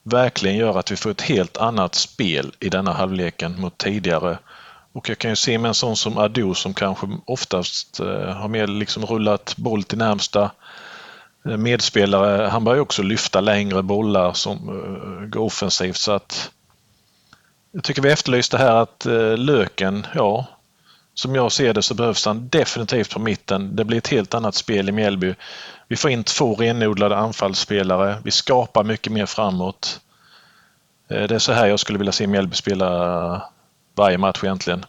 verkligen 0.03 0.57
gör 0.57 0.79
att 0.79 0.91
vi 0.91 0.95
får 0.95 1.11
ett 1.11 1.21
helt 1.21 1.57
annat 1.57 1.95
spel 1.95 2.51
i 2.59 2.69
denna 2.69 2.93
halvleken 2.93 3.61
mot 3.61 3.77
tidigare. 3.77 4.37
Och 4.93 5.09
jag 5.09 5.17
kan 5.17 5.31
ju 5.31 5.35
se 5.35 5.57
med 5.57 5.69
en 5.69 5.75
sån 5.75 5.95
som 5.95 6.17
Ado 6.17 6.53
som 6.53 6.73
kanske 6.73 7.07
oftast 7.25 7.99
eh, 7.99 8.35
har 8.35 8.47
mer 8.47 8.67
liksom 8.67 9.05
rullat 9.05 9.57
boll 9.57 9.83
till 9.83 9.97
närmsta 9.97 10.51
eh, 11.45 11.57
medspelare. 11.57 12.47
Han 12.47 12.63
börjar 12.63 12.81
också 12.81 13.03
lyfta 13.03 13.41
längre 13.41 13.83
bollar 13.83 14.33
som 14.33 14.57
eh, 14.57 15.27
går 15.27 15.41
offensivt 15.41 15.97
så 15.97 16.11
att 16.11 16.51
jag 17.71 17.83
tycker 17.83 18.01
vi 18.01 18.11
efterlyste 18.11 18.57
här 18.57 18.75
att 18.75 19.05
eh, 19.05 19.37
Löken, 19.37 20.07
ja, 20.15 20.45
som 21.13 21.35
jag 21.35 21.51
ser 21.51 21.73
det 21.73 21.81
så 21.81 21.93
behövs 21.93 22.25
han 22.25 22.49
definitivt 22.49 23.13
på 23.13 23.19
mitten. 23.19 23.75
Det 23.75 23.85
blir 23.85 23.97
ett 23.97 24.07
helt 24.07 24.33
annat 24.33 24.55
spel 24.55 24.89
i 24.89 24.91
Mjällby. 24.91 25.35
Vi 25.87 25.95
får 25.95 26.11
in 26.11 26.23
två 26.23 26.55
renodlade 26.55 27.17
anfallsspelare. 27.17 28.17
Vi 28.23 28.31
skapar 28.31 28.83
mycket 28.83 29.13
mer 29.13 29.25
framåt. 29.25 29.99
Eh, 31.09 31.23
det 31.23 31.35
är 31.35 31.39
så 31.39 31.53
här 31.53 31.67
jag 31.67 31.79
skulle 31.79 31.97
vilja 31.97 32.11
se 32.11 32.27
Mjällby 32.27 32.55
spela 32.55 33.41
varje 33.95 34.17
match 34.17 34.43
egentligen. 34.43 34.85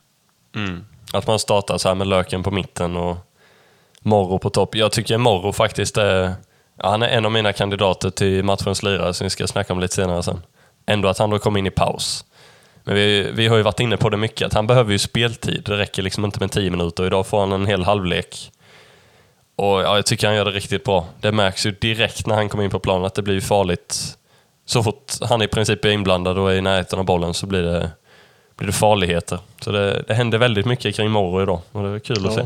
Mm. 0.55 0.85
Att 1.12 1.27
man 1.27 1.39
startar 1.39 1.79
så 1.79 1.89
här 1.89 1.95
med 1.95 2.07
Löken 2.07 2.43
på 2.43 2.51
mitten 2.51 2.97
och 2.97 3.17
Morro 4.01 4.39
på 4.39 4.51
topp. 4.51 4.75
Jag 4.75 4.93
tycker 4.93 5.19
Morro 5.19 5.53
faktiskt 5.53 5.97
är, 5.97 6.35
ja, 6.77 6.91
han 6.91 7.03
är 7.03 7.09
en 7.09 7.25
av 7.25 7.33
mina 7.33 7.53
kandidater 7.53 8.11
till 8.11 8.45
matchens 8.45 8.83
lirare 8.83 9.15
som 9.15 9.25
vi 9.25 9.31
ska 9.31 9.47
snacka 9.47 9.73
om 9.73 9.81
lite 9.81 9.95
senare 9.95 10.23
sen. 10.23 10.43
Ändå 10.87 11.09
att 11.09 11.19
han 11.19 11.31
då 11.31 11.39
kom 11.39 11.57
in 11.57 11.67
i 11.67 11.71
paus. 11.71 12.25
Men 12.85 12.95
vi, 12.95 13.31
vi 13.33 13.47
har 13.47 13.57
ju 13.57 13.62
varit 13.62 13.81
inne 13.81 13.97
på 13.97 14.09
det 14.11 14.17
mycket, 14.17 14.47
att 14.47 14.53
han 14.53 14.67
behöver 14.67 14.93
ju 14.93 14.99
speltid. 14.99 15.62
Det 15.67 15.77
räcker 15.77 16.03
liksom 16.03 16.25
inte 16.25 16.41
med 16.41 16.51
10 16.51 16.71
minuter. 16.71 17.07
Idag 17.07 17.27
får 17.27 17.41
han 17.41 17.53
en 17.53 17.67
hel 17.67 17.85
halvlek. 17.85 18.53
Och 19.57 19.83
ja, 19.83 19.97
jag 19.97 20.07
tycker 20.07 20.27
han 20.27 20.37
gör 20.37 20.45
det 20.45 20.51
riktigt 20.51 20.85
bra. 20.85 21.07
Det 21.21 21.33
märks 21.33 21.67
ju 21.67 21.71
direkt 21.71 22.27
när 22.27 22.35
han 22.35 22.49
kommer 22.49 22.65
in 22.65 22.71
på 22.71 22.79
planen 22.79 23.05
att 23.05 23.15
det 23.15 23.23
blir 23.23 23.41
farligt. 23.41 24.17
Så 24.67 24.83
fort 24.83 25.12
han 25.21 25.43
i 25.43 25.49
princip 25.49 25.85
är 25.85 25.89
inblandad 25.89 26.39
och 26.39 26.53
är 26.53 26.57
i 26.57 26.61
närheten 26.61 26.99
av 26.99 27.05
bollen 27.05 27.35
så 27.35 27.47
blir 27.47 27.62
det, 27.62 27.91
blir 28.57 28.67
det 28.67 28.73
farligheter. 28.73 29.39
Så 29.61 29.73
det, 29.73 30.05
det 30.07 30.15
händer 30.15 30.39
väldigt 30.39 30.67
mycket 30.67 30.97
kring 30.97 31.11
Moro 31.11 31.43
idag 31.43 31.61
och 31.73 31.83
det 31.83 31.89
är 31.89 31.99
kul 31.99 32.19
ja. 32.21 32.29
att 32.29 32.35
se. 32.35 32.45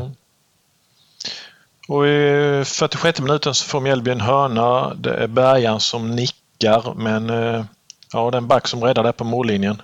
Och 1.87 2.07
I 2.07 2.63
46 2.65 3.21
minuten 3.21 3.53
så 3.53 3.65
får 3.65 3.79
Mjällby 3.79 4.11
en 4.11 4.21
hörna. 4.21 4.93
Det 4.93 5.13
är 5.13 5.27
Bergan 5.27 5.79
som 5.79 6.15
nickar 6.15 6.93
men 6.95 7.29
eh, 7.29 7.63
ja, 8.13 8.31
det 8.31 8.37
är 8.37 8.41
en 8.41 8.47
back 8.47 8.67
som 8.67 8.83
räddar 8.83 9.03
det 9.03 9.13
på 9.13 9.23
mållinjen. 9.23 9.81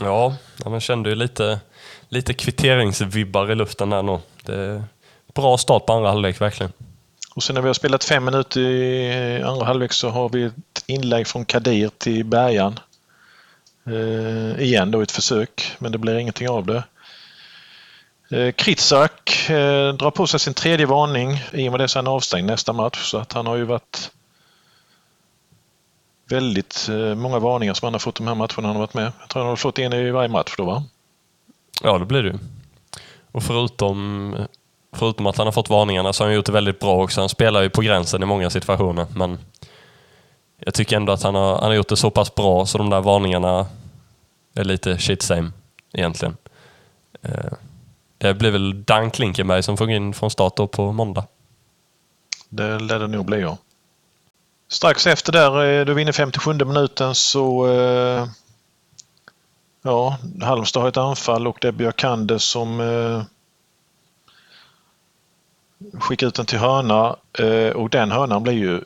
Ja, 0.00 0.36
man 0.64 0.80
kände 0.80 1.08
ju 1.08 1.14
lite, 1.14 1.60
lite 2.08 2.34
kvitteringsvibbar 2.34 3.50
i 3.50 3.54
luften 3.54 3.90
där 3.90 4.02
nog. 4.02 4.20
Det 4.42 4.84
bra 5.34 5.58
start 5.58 5.86
på 5.86 5.92
andra 5.92 6.08
halvlek 6.08 6.40
verkligen. 6.40 6.72
Och 7.34 7.42
sen 7.42 7.54
när 7.54 7.62
vi 7.62 7.68
har 7.68 7.74
spelat 7.74 8.04
fem 8.04 8.24
minuter 8.24 8.60
i 8.60 9.42
andra 9.42 9.66
halvlek 9.66 9.92
så 9.92 10.08
har 10.08 10.28
vi 10.28 10.44
ett 10.44 10.84
inlägg 10.86 11.26
från 11.26 11.44
Kadir 11.44 11.90
till 11.98 12.24
Bergan. 12.24 12.80
Eh, 13.86 14.62
igen 14.62 14.90
då 14.90 15.00
ett 15.00 15.10
försök, 15.10 15.72
men 15.78 15.92
det 15.92 15.98
blir 15.98 16.18
ingenting 16.18 16.48
av 16.48 16.66
det. 16.66 16.84
Eh, 18.30 18.52
Kritsak 18.52 19.50
eh, 19.50 19.94
drar 19.94 20.10
på 20.10 20.26
sig 20.26 20.40
sin 20.40 20.54
tredje 20.54 20.86
varning. 20.86 21.42
I 21.52 21.68
och 21.68 21.72
med 21.72 21.80
det 21.80 21.88
så 21.88 21.98
är 21.98 22.02
han 22.02 22.12
avstängd 22.12 22.46
nästa 22.46 22.72
match 22.72 23.10
så 23.10 23.18
att 23.18 23.32
han 23.32 23.46
har 23.46 23.56
ju 23.56 23.64
varit 23.64 24.10
väldigt 26.34 26.88
eh, 26.90 27.14
många 27.14 27.38
varningar 27.38 27.74
som 27.74 27.86
han 27.86 27.94
har 27.94 27.98
fått 27.98 28.14
de 28.14 28.26
här 28.26 28.34
matcherna 28.34 28.54
han 28.56 28.76
har 28.76 28.78
varit 28.78 28.94
med. 28.94 29.12
Jag 29.20 29.28
tror 29.28 29.42
han 29.42 29.48
har 29.48 29.56
fått 29.56 29.78
en 29.78 29.92
i 29.92 30.10
varje 30.10 30.28
match 30.28 30.54
då 30.56 30.64
va? 30.64 30.84
Ja, 31.82 31.98
det 31.98 32.04
blir 32.04 32.22
det 32.22 32.38
Och 33.32 33.42
förutom, 33.42 34.36
förutom 34.92 35.26
att 35.26 35.36
han 35.36 35.46
har 35.46 35.52
fått 35.52 35.70
varningarna 35.70 36.12
så 36.12 36.24
har 36.24 36.28
han 36.28 36.34
gjort 36.34 36.46
det 36.46 36.52
väldigt 36.52 36.80
bra 36.80 37.02
också. 37.02 37.20
Han 37.20 37.28
spelar 37.28 37.62
ju 37.62 37.70
på 37.70 37.80
gränsen 37.80 38.22
i 38.22 38.26
många 38.26 38.50
situationer 38.50 39.06
men 39.14 39.38
jag 40.58 40.74
tycker 40.74 40.96
ändå 40.96 41.12
att 41.12 41.22
han 41.22 41.34
har, 41.34 41.52
han 41.52 41.64
har 41.64 41.74
gjort 41.74 41.88
det 41.88 41.96
så 41.96 42.10
pass 42.10 42.34
bra 42.34 42.66
så 42.66 42.78
de 42.78 42.90
där 42.90 43.00
varningarna 43.00 43.66
är 44.54 44.64
lite 44.64 44.98
shit 44.98 45.22
same 45.22 45.50
egentligen. 45.92 46.36
Eh, 47.22 47.52
det 48.18 48.34
blir 48.34 48.50
väl 48.50 48.84
Dan 48.84 49.10
Klinkenberg 49.10 49.62
som 49.62 49.76
får 49.76 49.90
in 49.90 50.14
från 50.14 50.30
start 50.30 50.70
på 50.70 50.92
måndag. 50.92 51.26
Det 52.48 52.78
lär 52.78 52.98
det 52.98 53.06
nog 53.06 53.24
bli 53.24 53.40
ja. 53.40 53.58
Strax 54.68 55.06
efter 55.06 55.32
där, 55.32 55.64
eh, 55.64 55.84
då 55.84 55.92
vi 55.92 56.02
inne 56.02 56.10
i 56.10 56.12
57 56.12 56.52
minuten 56.52 57.14
så 57.14 57.66
eh, 57.72 58.28
Ja, 59.86 60.16
Halmstad 60.42 60.82
har 60.82 60.88
ett 60.88 60.96
anfall 60.96 61.46
och 61.46 61.58
det 61.60 61.68
är 61.68 61.72
Björkande 61.72 62.38
som 62.38 62.80
eh, 62.80 63.22
skickar 66.00 66.26
ut 66.26 66.34
den 66.34 66.46
till 66.46 66.58
hörna 66.58 67.16
eh, 67.38 67.76
och 67.76 67.90
den 67.90 68.10
hörnan 68.10 68.42
blir 68.42 68.52
ju 68.52 68.80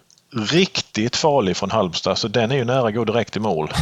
riktigt 0.50 1.16
farlig 1.16 1.56
från 1.56 1.70
Halmstad 1.70 2.18
så 2.18 2.28
den 2.28 2.50
är 2.50 2.56
ju 2.56 2.64
nära 2.64 2.88
att 2.88 2.94
gå 2.94 3.04
direkt 3.04 3.36
i 3.36 3.40
mål. 3.40 3.72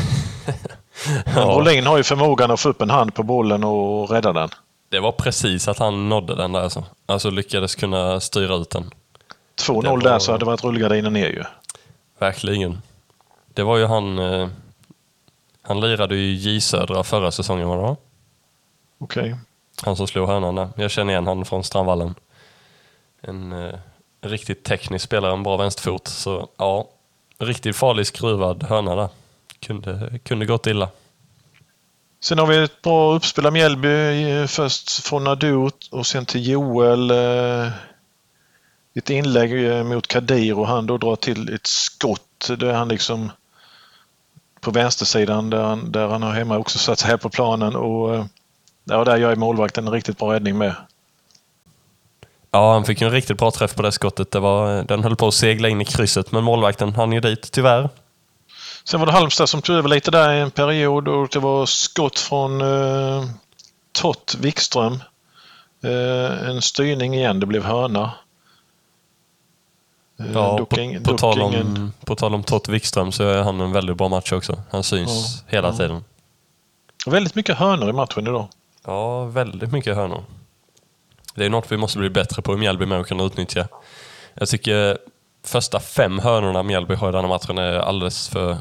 ja. 1.36 1.46
Molin 1.46 1.86
har 1.86 1.96
ju 1.96 2.02
förmågan 2.02 2.50
att 2.50 2.60
få 2.60 2.68
upp 2.68 2.82
en 2.82 2.90
hand 2.90 3.14
på 3.14 3.22
bollen 3.22 3.64
och 3.64 4.10
rädda 4.10 4.32
den. 4.32 4.48
Det 4.88 5.00
var 5.00 5.12
precis 5.12 5.68
att 5.68 5.78
han 5.78 6.08
nådde 6.08 6.34
den 6.34 6.52
där 6.52 6.60
alltså. 6.60 6.84
Alltså 7.06 7.30
lyckades 7.30 7.74
kunna 7.74 8.20
styra 8.20 8.54
ut 8.54 8.70
den. 8.70 8.90
2-0 9.60 9.90
var... 9.90 9.98
där 9.98 10.18
så 10.18 10.32
hade 10.32 10.44
det 10.44 10.46
varit 10.50 10.64
rullgardinen 10.64 11.12
ner 11.12 11.28
ju. 11.28 11.44
Verkligen. 12.18 12.82
Det 13.54 13.62
var 13.62 13.76
ju 13.76 13.86
han... 13.86 14.18
Eh, 14.18 14.48
han 15.62 15.80
lirade 15.80 16.16
ju 16.16 16.34
J 16.34 16.60
Södra 16.60 17.04
förra 17.04 17.30
säsongen, 17.30 17.68
var 17.68 17.76
det 17.76 17.82
va? 17.82 17.96
Okej. 18.98 19.22
Okay. 19.22 19.34
Han 19.82 19.96
som 19.96 20.06
slog 20.06 20.28
hörnan 20.28 20.54
där. 20.54 20.68
Jag 20.76 20.90
känner 20.90 21.12
igen 21.12 21.26
han 21.26 21.44
från 21.44 21.64
Strandvallen. 21.64 22.14
En 23.20 23.52
eh, 23.52 23.78
riktigt 24.20 24.64
teknisk 24.64 25.04
spelare, 25.04 25.32
en 25.32 25.42
bra 25.42 25.56
vänsterfot. 25.56 26.08
Så 26.08 26.48
ja, 26.56 26.88
riktigt 27.38 27.76
farlig 27.76 28.06
skruvad 28.06 28.62
hörna 28.62 28.96
där. 28.96 29.08
Kunde, 29.60 30.18
kunde 30.22 30.46
gått 30.46 30.66
illa. 30.66 30.88
Sen 32.20 32.38
har 32.38 32.46
vi 32.46 32.56
ett 32.62 32.82
bra 32.82 33.14
uppspel 33.14 33.46
av 33.46 33.52
Mjällby. 33.52 34.46
Först 34.46 34.90
från 35.06 35.24
Nadot 35.24 35.88
och 35.90 36.06
sen 36.06 36.26
till 36.26 36.48
Joel. 36.48 37.10
Eh, 37.10 37.72
ett 38.96 39.10
inlägg 39.10 39.84
mot 39.86 40.06
Kadir 40.06 40.58
och 40.58 40.68
han 40.68 40.86
då 40.86 40.98
drar 40.98 41.16
till 41.16 41.54
ett 41.54 41.66
skott 41.66 42.50
där 42.58 42.72
han 42.72 42.88
liksom 42.88 43.30
på 44.60 44.70
vänstersidan 44.70 45.50
där 45.50 45.62
han, 45.62 45.92
där 45.92 46.08
han 46.08 46.22
har 46.22 46.32
hemma 46.32 46.58
också 46.58 46.78
så 46.78 46.92
att 46.92 46.98
säga 46.98 47.18
på 47.18 47.30
planen 47.30 47.76
och 47.76 48.14
eh, 48.14 48.24
ja, 48.84 49.04
där 49.04 49.16
gör 49.16 49.36
målvakten 49.36 49.86
en 49.86 49.92
riktigt 49.92 50.18
bra 50.18 50.34
räddning 50.34 50.58
med. 50.58 50.74
Ja, 52.50 52.72
han 52.72 52.84
fick 52.84 53.02
en 53.02 53.10
riktigt 53.10 53.38
bra 53.38 53.50
träff 53.50 53.74
på 53.74 53.82
det 53.82 53.92
skottet. 53.92 54.30
Det 54.30 54.40
var, 54.40 54.82
den 54.82 55.02
höll 55.02 55.16
på 55.16 55.28
att 55.28 55.34
segla 55.34 55.68
in 55.68 55.80
i 55.80 55.84
krysset 55.84 56.32
men 56.32 56.44
målvakten 56.44 56.94
hann 56.94 57.12
ju 57.12 57.20
dit, 57.20 57.52
tyvärr. 57.52 57.88
Sen 58.84 59.00
var 59.00 59.06
det 59.06 59.12
Halmstad 59.12 59.48
som 59.48 59.62
tog 59.62 59.76
över 59.76 59.88
lite 59.88 60.10
där 60.10 60.34
i 60.34 60.40
en 60.40 60.50
period 60.50 61.08
och 61.08 61.28
det 61.32 61.38
var 61.38 61.66
skott 61.66 62.18
från 62.18 62.60
eh, 62.60 63.24
Tott 63.92 64.36
Wikström. 64.40 65.02
Eh, 65.84 66.48
en 66.48 66.62
styrning 66.62 67.14
igen, 67.14 67.40
det 67.40 67.46
blev 67.46 67.64
hörna. 67.64 68.12
Eh, 70.18 70.32
ja, 70.34 70.66
på, 70.70 70.80
ing, 70.80 71.02
på, 71.02 71.18
tal 71.18 71.42
om, 71.42 71.92
på 72.04 72.14
tal 72.14 72.34
om 72.34 72.42
Tott 72.42 72.68
Wikström 72.68 73.12
så 73.12 73.22
är 73.22 73.42
han 73.42 73.60
en 73.60 73.72
väldigt 73.72 73.96
bra 73.96 74.08
match 74.08 74.32
också. 74.32 74.62
Han 74.70 74.82
syns 74.82 75.44
ja, 75.46 75.56
hela 75.56 75.68
ja. 75.68 75.76
tiden. 75.76 76.04
Väldigt 77.06 77.34
mycket 77.34 77.56
hörnor 77.56 77.88
i 77.88 77.92
matchen 77.92 78.26
idag. 78.26 78.48
Ja, 78.84 79.24
väldigt 79.24 79.72
mycket 79.72 79.96
hörnor. 79.96 80.24
Det 81.34 81.44
är 81.44 81.50
något 81.50 81.72
vi 81.72 81.76
måste 81.76 81.98
bli 81.98 82.10
bättre 82.10 82.42
på 82.42 82.54
i 82.54 82.56
Mjällby 82.56 82.86
med 82.86 83.00
att 83.00 83.06
kunna 83.06 83.24
utnyttja. 83.24 83.68
Jag 84.34 84.48
tycker 84.48 84.98
första 85.44 85.80
fem 85.80 86.18
hörnorna 86.18 86.62
Mjällby 86.62 86.94
har 86.94 87.08
i 87.08 87.12
denna 87.12 87.28
matchen 87.28 87.58
är 87.58 87.78
alldeles 87.78 88.28
för 88.28 88.56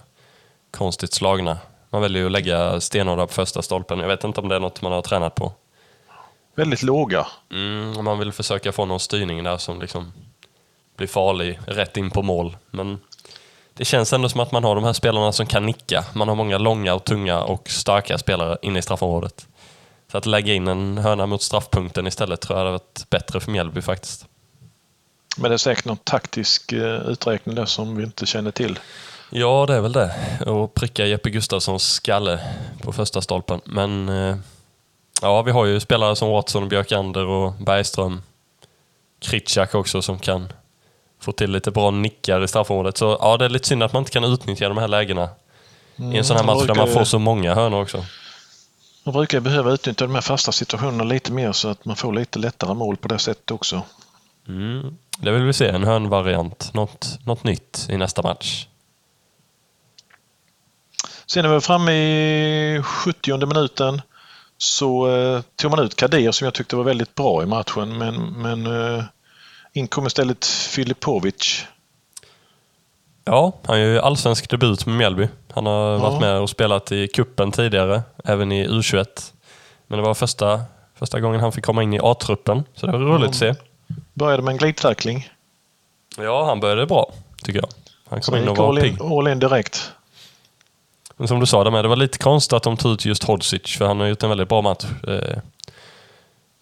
konstigt 0.71 1.13
slagna. 1.13 1.57
Man 1.89 2.01
väljer 2.01 2.21
ju 2.21 2.25
att 2.25 2.31
lägga 2.31 2.81
stenhårda 2.81 3.27
på 3.27 3.33
första 3.33 3.61
stolpen. 3.61 3.99
Jag 3.99 4.07
vet 4.07 4.23
inte 4.23 4.41
om 4.41 4.49
det 4.49 4.55
är 4.55 4.59
något 4.59 4.81
man 4.81 4.91
har 4.91 5.01
tränat 5.01 5.35
på. 5.35 5.51
Väldigt 6.55 6.83
låga. 6.83 7.27
Mm, 7.51 8.03
man 8.03 8.19
vill 8.19 8.31
försöka 8.31 8.71
få 8.71 8.85
någon 8.85 8.99
styrning 8.99 9.43
där 9.43 9.57
som 9.57 9.81
liksom 9.81 10.13
blir 10.97 11.07
farlig 11.07 11.59
rätt 11.67 11.97
in 11.97 12.11
på 12.11 12.21
mål. 12.21 12.57
Men 12.71 12.99
det 13.73 13.85
känns 13.85 14.13
ändå 14.13 14.29
som 14.29 14.39
att 14.39 14.51
man 14.51 14.63
har 14.63 14.75
de 14.75 14.83
här 14.83 14.93
spelarna 14.93 15.31
som 15.31 15.45
kan 15.45 15.65
nicka. 15.65 16.05
Man 16.13 16.27
har 16.27 16.35
många 16.35 16.57
långa, 16.57 16.93
och 16.93 17.03
tunga 17.03 17.41
och 17.41 17.69
starka 17.69 18.17
spelare 18.17 18.57
inne 18.61 18.79
i 18.79 18.81
straffområdet. 18.81 19.47
Så 20.11 20.17
att 20.17 20.25
lägga 20.25 20.53
in 20.53 20.67
en 20.67 20.97
hörna 20.97 21.25
mot 21.25 21.41
straffpunkten 21.41 22.07
istället 22.07 22.41
tror 22.41 22.57
jag 22.57 22.65
hade 22.65 22.71
varit 22.71 23.05
bättre 23.09 23.39
för 23.39 23.51
Mjällby 23.51 23.81
faktiskt. 23.81 24.25
Men 25.37 25.51
det 25.51 25.55
är 25.55 25.57
säkert 25.57 25.85
någon 25.85 25.97
taktisk 25.97 26.71
eh, 26.71 27.09
uträkning 27.09 27.55
där 27.55 27.65
som 27.65 27.95
vi 27.95 28.03
inte 28.03 28.25
känner 28.25 28.51
till. 28.51 28.79
Ja, 29.29 29.65
det 29.65 29.75
är 29.75 29.81
väl 29.81 29.93
det. 29.93 30.15
Och 30.45 30.73
pricka 30.73 31.05
Jeppe 31.05 31.29
Gustafssons 31.29 31.83
skalle 31.93 32.39
på 32.81 32.93
första 32.93 33.21
stolpen. 33.21 33.61
Men 33.65 34.09
eh, 34.09 34.37
ja, 35.21 35.41
vi 35.41 35.51
har 35.51 35.65
ju 35.65 35.79
spelare 35.79 36.15
som 36.15 36.29
Watson, 36.29 36.69
Björkander 36.69 37.25
och 37.25 37.53
Bergström. 37.53 38.21
Kritschak 39.19 39.75
också 39.75 40.01
som 40.01 40.19
kan 40.19 40.53
få 41.19 41.31
till 41.31 41.51
lite 41.51 41.71
bra 41.71 41.91
nickar 41.91 42.43
i 42.43 42.47
straffområdet. 42.47 42.97
Så 42.97 43.17
ja, 43.21 43.37
det 43.37 43.45
är 43.45 43.49
lite 43.49 43.67
synd 43.67 43.83
att 43.83 43.93
man 43.93 44.01
inte 44.01 44.11
kan 44.11 44.23
utnyttja 44.23 44.69
de 44.69 44.77
här 44.77 44.87
lägena 44.87 45.29
i 45.95 46.17
en 46.17 46.25
sån 46.25 46.37
här 46.37 46.43
Mm, 46.43 46.55
match 46.55 46.67
där 46.67 46.75
man 46.75 46.87
får 46.87 47.03
så 47.03 47.19
många 47.19 47.55
hörnor 47.55 47.81
också. 47.81 48.05
Man 49.03 49.13
brukar 49.13 49.39
behöva 49.39 49.71
utnyttja 49.71 50.05
de 50.05 50.15
här 50.15 50.21
fasta 50.21 50.51
situationerna 50.51 51.03
lite 51.03 51.31
mer 51.31 51.51
så 51.51 51.67
att 51.67 51.85
man 51.85 51.95
får 51.95 52.13
lite 52.13 52.39
lättare 52.39 52.73
mål 52.73 52.97
på 52.97 53.07
det 53.07 53.19
sättet 53.19 53.51
också. 53.51 53.81
Mm. 54.47 54.97
Det 55.17 55.31
vill 55.31 55.43
vi 55.43 55.53
se, 55.53 55.67
en 55.67 55.83
hörnvariant. 55.83 56.73
Något, 56.73 57.19
något 57.25 57.43
nytt 57.43 57.87
i 57.89 57.97
nästa 57.97 58.21
match. 58.21 58.67
Sen 61.27 61.45
är 61.45 61.49
vi 61.49 61.61
framme 61.61 61.91
i 61.91 62.81
70 62.83 63.45
minuten 63.45 64.01
så 64.57 65.15
eh, 65.15 65.41
tog 65.55 65.71
man 65.71 65.79
ut 65.79 65.95
Kadir 65.95 66.31
som 66.31 66.45
jag 66.45 66.53
tyckte 66.53 66.75
var 66.75 66.83
väldigt 66.83 67.15
bra 67.15 67.43
i 67.43 67.45
matchen 67.45 67.97
men, 67.97 68.15
men 68.41 68.65
eh, 68.65 69.03
in 69.75 69.87
kom 69.87 70.07
istället 70.07 70.45
Filipovic. 70.45 71.65
Ja, 73.25 73.53
han 73.65 73.79
gör 73.79 73.87
ju 73.87 73.99
allsvensk 73.99 74.49
debut 74.49 74.85
med 74.85 74.95
Mjällby. 74.97 75.27
Han 75.53 75.65
har 75.65 75.91
Ja. 75.91 75.97
varit 75.97 76.21
med 76.21 76.37
och 76.39 76.49
spelat 76.49 76.91
i 76.91 77.07
kuppen 77.07 77.51
tidigare, 77.51 78.01
även 78.23 78.51
i 78.51 78.67
U21. 78.67 79.05
Men 79.87 79.99
det 79.99 80.05
var 80.05 80.13
första, 80.13 80.61
första 80.95 81.19
gången 81.19 81.39
han 81.39 81.51
fick 81.51 81.65
komma 81.65 81.83
in 81.83 81.93
i 81.93 81.99
A-truppen, 82.03 82.63
så 82.75 82.85
det 82.85 82.91
var 82.91 82.99
roligt 82.99 83.29
att 83.29 83.35
se. 83.35 83.53
Började 84.13 84.43
med 84.43 84.51
en 84.51 84.57
glidtackling. 84.57 85.29
Ja, 86.17 86.45
han 86.45 86.59
började 86.59 86.85
bra, 86.85 87.13
tycker 87.43 87.59
jag. 87.59 87.69
Han 88.09 88.21
kom 88.21 88.33
Så 88.33 88.37
in 88.37 88.47
och 88.49 88.57
var 88.57 88.69
all 88.69 88.79
pigg. 88.81 88.93
in, 89.01 89.11
all 89.17 89.27
in 89.27 89.39
direkt. 89.39 89.91
Men 91.17 91.27
som 91.27 91.39
du 91.39 91.45
sa, 91.45 91.63
det 91.63 91.69
var 91.87 91.95
lite 91.95 92.17
konstigt 92.17 92.53
att 92.53 92.63
de 92.63 92.77
tog 92.77 92.91
ut 92.91 93.05
just 93.05 93.23
Hodzic, 93.23 93.77
för 93.77 93.85
han 93.85 93.99
har 93.99 94.07
gjort 94.07 94.23
en 94.23 94.29
väldigt 94.29 94.49
bra 94.49 94.61
match. 94.61 94.85
Eh, 95.07 95.37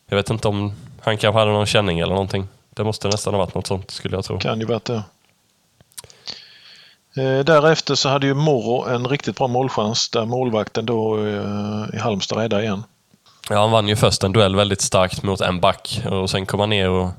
Jag 0.07 0.15
vet 0.17 0.29
inte 0.29 0.47
om 0.47 0.73
han 1.01 1.17
kanske 1.17 1.39
hade 1.39 1.51
någon 1.51 1.65
känning 1.65 1.99
eller 1.99 2.13
någonting. 2.13 2.47
Det 2.73 2.83
måste 2.83 3.07
nästan 3.07 3.33
ha 3.33 3.39
varit 3.39 3.55
något 3.55 3.67
sånt, 3.67 3.91
skulle 3.91 4.17
jag 4.17 4.25
tro. 4.25 4.39
Kan 4.39 4.59
ju 4.59 4.65
varit 4.65 4.85
det. 4.85 5.03
Eh, 7.17 7.39
Därefter 7.45 7.95
så 7.95 8.09
hade 8.09 8.27
ju 8.27 8.33
Moro 8.33 8.89
en 8.89 9.07
riktigt 9.07 9.37
bra 9.37 9.47
målchans 9.47 10.09
där 10.09 10.25
målvakten 10.25 10.85
då 10.85 11.17
eh, 11.17 11.95
i 11.95 11.97
Halmstad 11.97 12.37
räddade 12.37 12.63
igen. 12.63 12.83
Ja, 13.49 13.59
han 13.61 13.71
vann 13.71 13.87
ju 13.87 13.95
först 13.95 14.23
en 14.23 14.31
duell 14.33 14.55
väldigt 14.55 14.81
starkt 14.81 15.23
mot 15.23 15.41
en 15.41 15.59
back 15.59 16.01
och 16.11 16.29
sen 16.29 16.45
kom 16.45 16.59
han 16.59 16.69
ner 16.69 16.89
och 16.89 17.09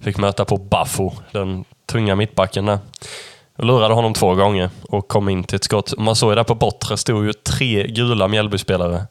fick 0.00 0.16
möta 0.16 0.44
på 0.44 0.56
Baffo, 0.56 1.12
den 1.32 1.64
tunga 1.86 2.16
mittbacken 2.16 2.66
där. 2.66 2.78
Och 3.56 3.64
lurade 3.64 3.94
honom 3.94 4.14
två 4.14 4.34
gånger 4.34 4.70
och 4.82 5.08
kom 5.08 5.28
in 5.28 5.44
till 5.44 5.56
ett 5.56 5.64
skott. 5.64 5.94
Man 5.98 6.16
såg 6.16 6.30
ju 6.30 6.34
där 6.34 6.44
på 6.44 6.54
bortre 6.54 6.96
stod 6.96 7.26
ju 7.26 7.32
tre 7.32 7.86
gula 7.86 8.28
Mjällbyspelare 8.28 9.06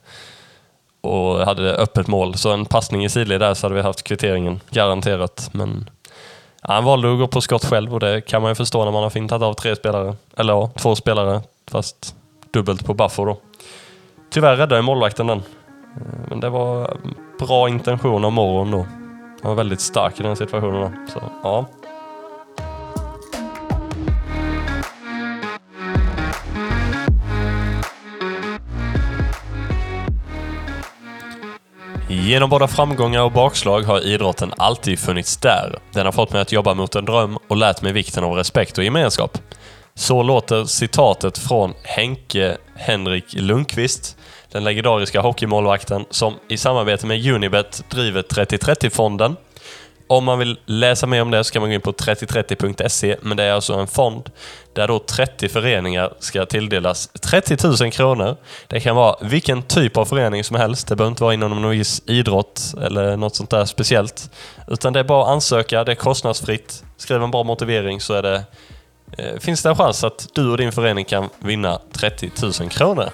och 1.02 1.40
hade 1.40 1.76
öppet 1.76 2.08
mål. 2.08 2.36
Så 2.36 2.54
en 2.54 2.66
passning 2.66 3.06
i 3.06 3.10
sidled 3.10 3.42
där 3.42 3.54
så 3.54 3.66
hade 3.66 3.76
vi 3.76 3.82
haft 3.82 4.04
kvitteringen, 4.04 4.60
garanterat. 4.70 5.50
Men 5.52 5.90
ja, 6.62 6.74
han 6.74 6.84
valde 6.84 7.14
att 7.14 7.20
gå 7.20 7.28
på 7.28 7.42
skott 7.42 7.66
själv 7.66 7.94
och 7.94 8.00
det 8.00 8.22
kan 8.22 8.42
man 8.42 8.52
ju 8.52 8.56
förstå 8.56 8.86
när 8.86 8.92
man 8.92 9.04
har 9.04 9.10
fintat 9.10 9.42
av 9.42 9.54
tre 9.54 9.76
spelare. 9.76 10.16
Eller 10.38 10.54
ja, 10.54 10.72
två 10.78 10.96
spelare, 10.96 11.42
fast 11.72 12.16
dubbelt 12.54 12.86
på 12.86 12.94
Baffo 12.94 13.26
då. 13.26 13.38
Tyvärr 14.30 14.56
räddade 14.56 14.82
målvakten 14.82 15.28
den. 15.28 15.38
Eh, 15.38 16.30
men 16.30 16.40
det 16.40 16.50
var 16.50 16.86
mm, 16.86 17.16
bra 17.40 17.70
intention 17.70 18.26
av 18.26 18.32
morgon 18.32 18.72
då. 18.72 18.86
Han 19.42 19.50
var 19.50 19.56
väldigt 19.56 19.82
stark 19.82 20.20
i 20.20 20.24
den 20.24 20.36
situationen. 20.36 21.08
Så, 21.14 21.22
ja. 21.44 21.66
Genom 32.13 32.50
både 32.50 32.67
framgångar 32.67 33.21
och 33.21 33.32
bakslag 33.32 33.82
har 33.82 34.06
idrotten 34.06 34.54
alltid 34.58 35.00
funnits 35.00 35.38
där. 35.38 35.80
Den 35.93 36.06
har 36.06 36.12
fått 36.12 36.32
mig 36.32 36.41
att 36.41 36.52
jobba 36.52 36.74
mot 36.74 36.95
en 36.95 37.06
dröm 37.06 37.38
och 37.47 37.58
lärt 37.58 37.82
mig 37.82 37.93
vikten 37.93 38.24
av 38.24 38.34
respekt 38.34 38.78
och 38.78 38.84
gemenskap. 38.84 39.38
Så 39.93 40.24
låter 40.24 40.65
citatet 40.65 41.38
från 41.38 41.74
Henke 41.84 42.58
Henrik 42.76 43.26
Lundqvist, 43.34 44.17
den 44.52 44.63
legendariska 44.63 45.21
hockeymålvakten 45.21 46.06
som 46.10 46.34
i 46.50 46.58
samarbete 46.58 47.06
med 47.08 47.26
Unibet 47.26 47.84
driver 47.89 48.21
3030-fonden. 48.21 49.36
Om 50.12 50.24
man 50.24 50.39
vill 50.39 50.60
läsa 50.65 51.08
mer 51.08 51.21
om 51.21 51.32
det 51.32 51.43
så 51.43 51.54
kan 51.54 51.62
man 51.62 51.69
gå 51.69 51.74
in 51.74 51.82
på 51.82 51.91
3030.se, 51.91 53.15
men 53.21 53.38
det 53.38 53.43
är 53.43 53.54
alltså 53.54 53.74
en 53.74 53.88
fond 53.88 54.30
där 54.74 54.88
då 54.88 55.00
30 55.00 55.50
föreningar 55.50 56.13
ska 56.19 56.45
tilldelas 56.45 57.08
30 57.08 57.84
000 57.84 57.91
kronor. 57.91 58.36
Det 58.67 58.80
kan 58.80 58.95
vara 58.95 59.15
vilken 59.21 59.63
typ 59.63 59.97
av 59.97 60.06
förening 60.06 60.43
som 60.43 60.56
helst. 60.56 60.88
Det 60.88 60.95
behöver 60.95 61.12
inte 61.12 61.24
vara 61.24 61.34
inom 61.34 61.62
någon 61.62 61.71
viss 61.71 62.02
idrott 62.06 62.74
eller 62.82 63.17
något 63.17 63.36
sånt 63.36 63.50
där 63.50 63.65
speciellt. 63.65 64.30
Utan 64.67 64.93
det 64.93 65.00
är 65.00 65.04
bara 65.04 65.24
att 65.24 65.30
ansöka, 65.30 65.84
det 65.84 65.91
är 65.91 65.95
kostnadsfritt. 65.95 66.84
Skriv 66.97 67.24
en 67.24 67.32
bra 67.32 67.43
motivering 67.43 68.02
så 68.02 68.13
är 68.13 68.21
det, 68.21 68.43
eh, 69.17 69.39
finns 69.39 69.63
det 69.63 69.69
en 69.69 69.76
chans 69.76 70.04
att 70.04 70.28
du 70.34 70.50
och 70.50 70.58
din 70.58 70.71
förening 70.71 71.06
kan 71.06 71.30
vinna 71.39 71.80
30 71.91 72.32
000 72.60 72.69
kronor. 72.69 73.10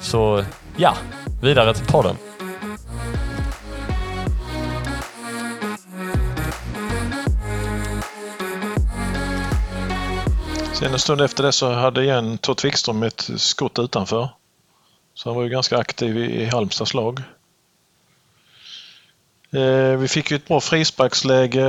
Så 0.00 0.44
ja, 0.76 0.94
vidare 1.42 1.74
till 1.74 1.86
podden. 1.86 2.16
Sen 10.80 10.92
en 10.92 10.98
stund 10.98 11.20
efter 11.20 11.42
det 11.42 11.52
så 11.52 11.72
hade 11.72 12.04
igen 12.04 12.38
Tord 12.38 12.64
Wikström 12.64 13.02
ett 13.02 13.30
skott 13.36 13.78
utanför. 13.78 14.28
Så 15.14 15.28
han 15.28 15.36
var 15.36 15.42
ju 15.42 15.48
ganska 15.48 15.78
aktiv 15.78 16.18
i, 16.18 16.42
i 16.42 16.44
Halmstads 16.44 16.94
lag. 16.94 17.22
Eh, 19.52 19.96
vi 19.98 20.08
fick 20.08 20.30
ju 20.30 20.36
ett 20.36 20.48
bra 20.48 20.60
frisparksläge. 20.60 21.66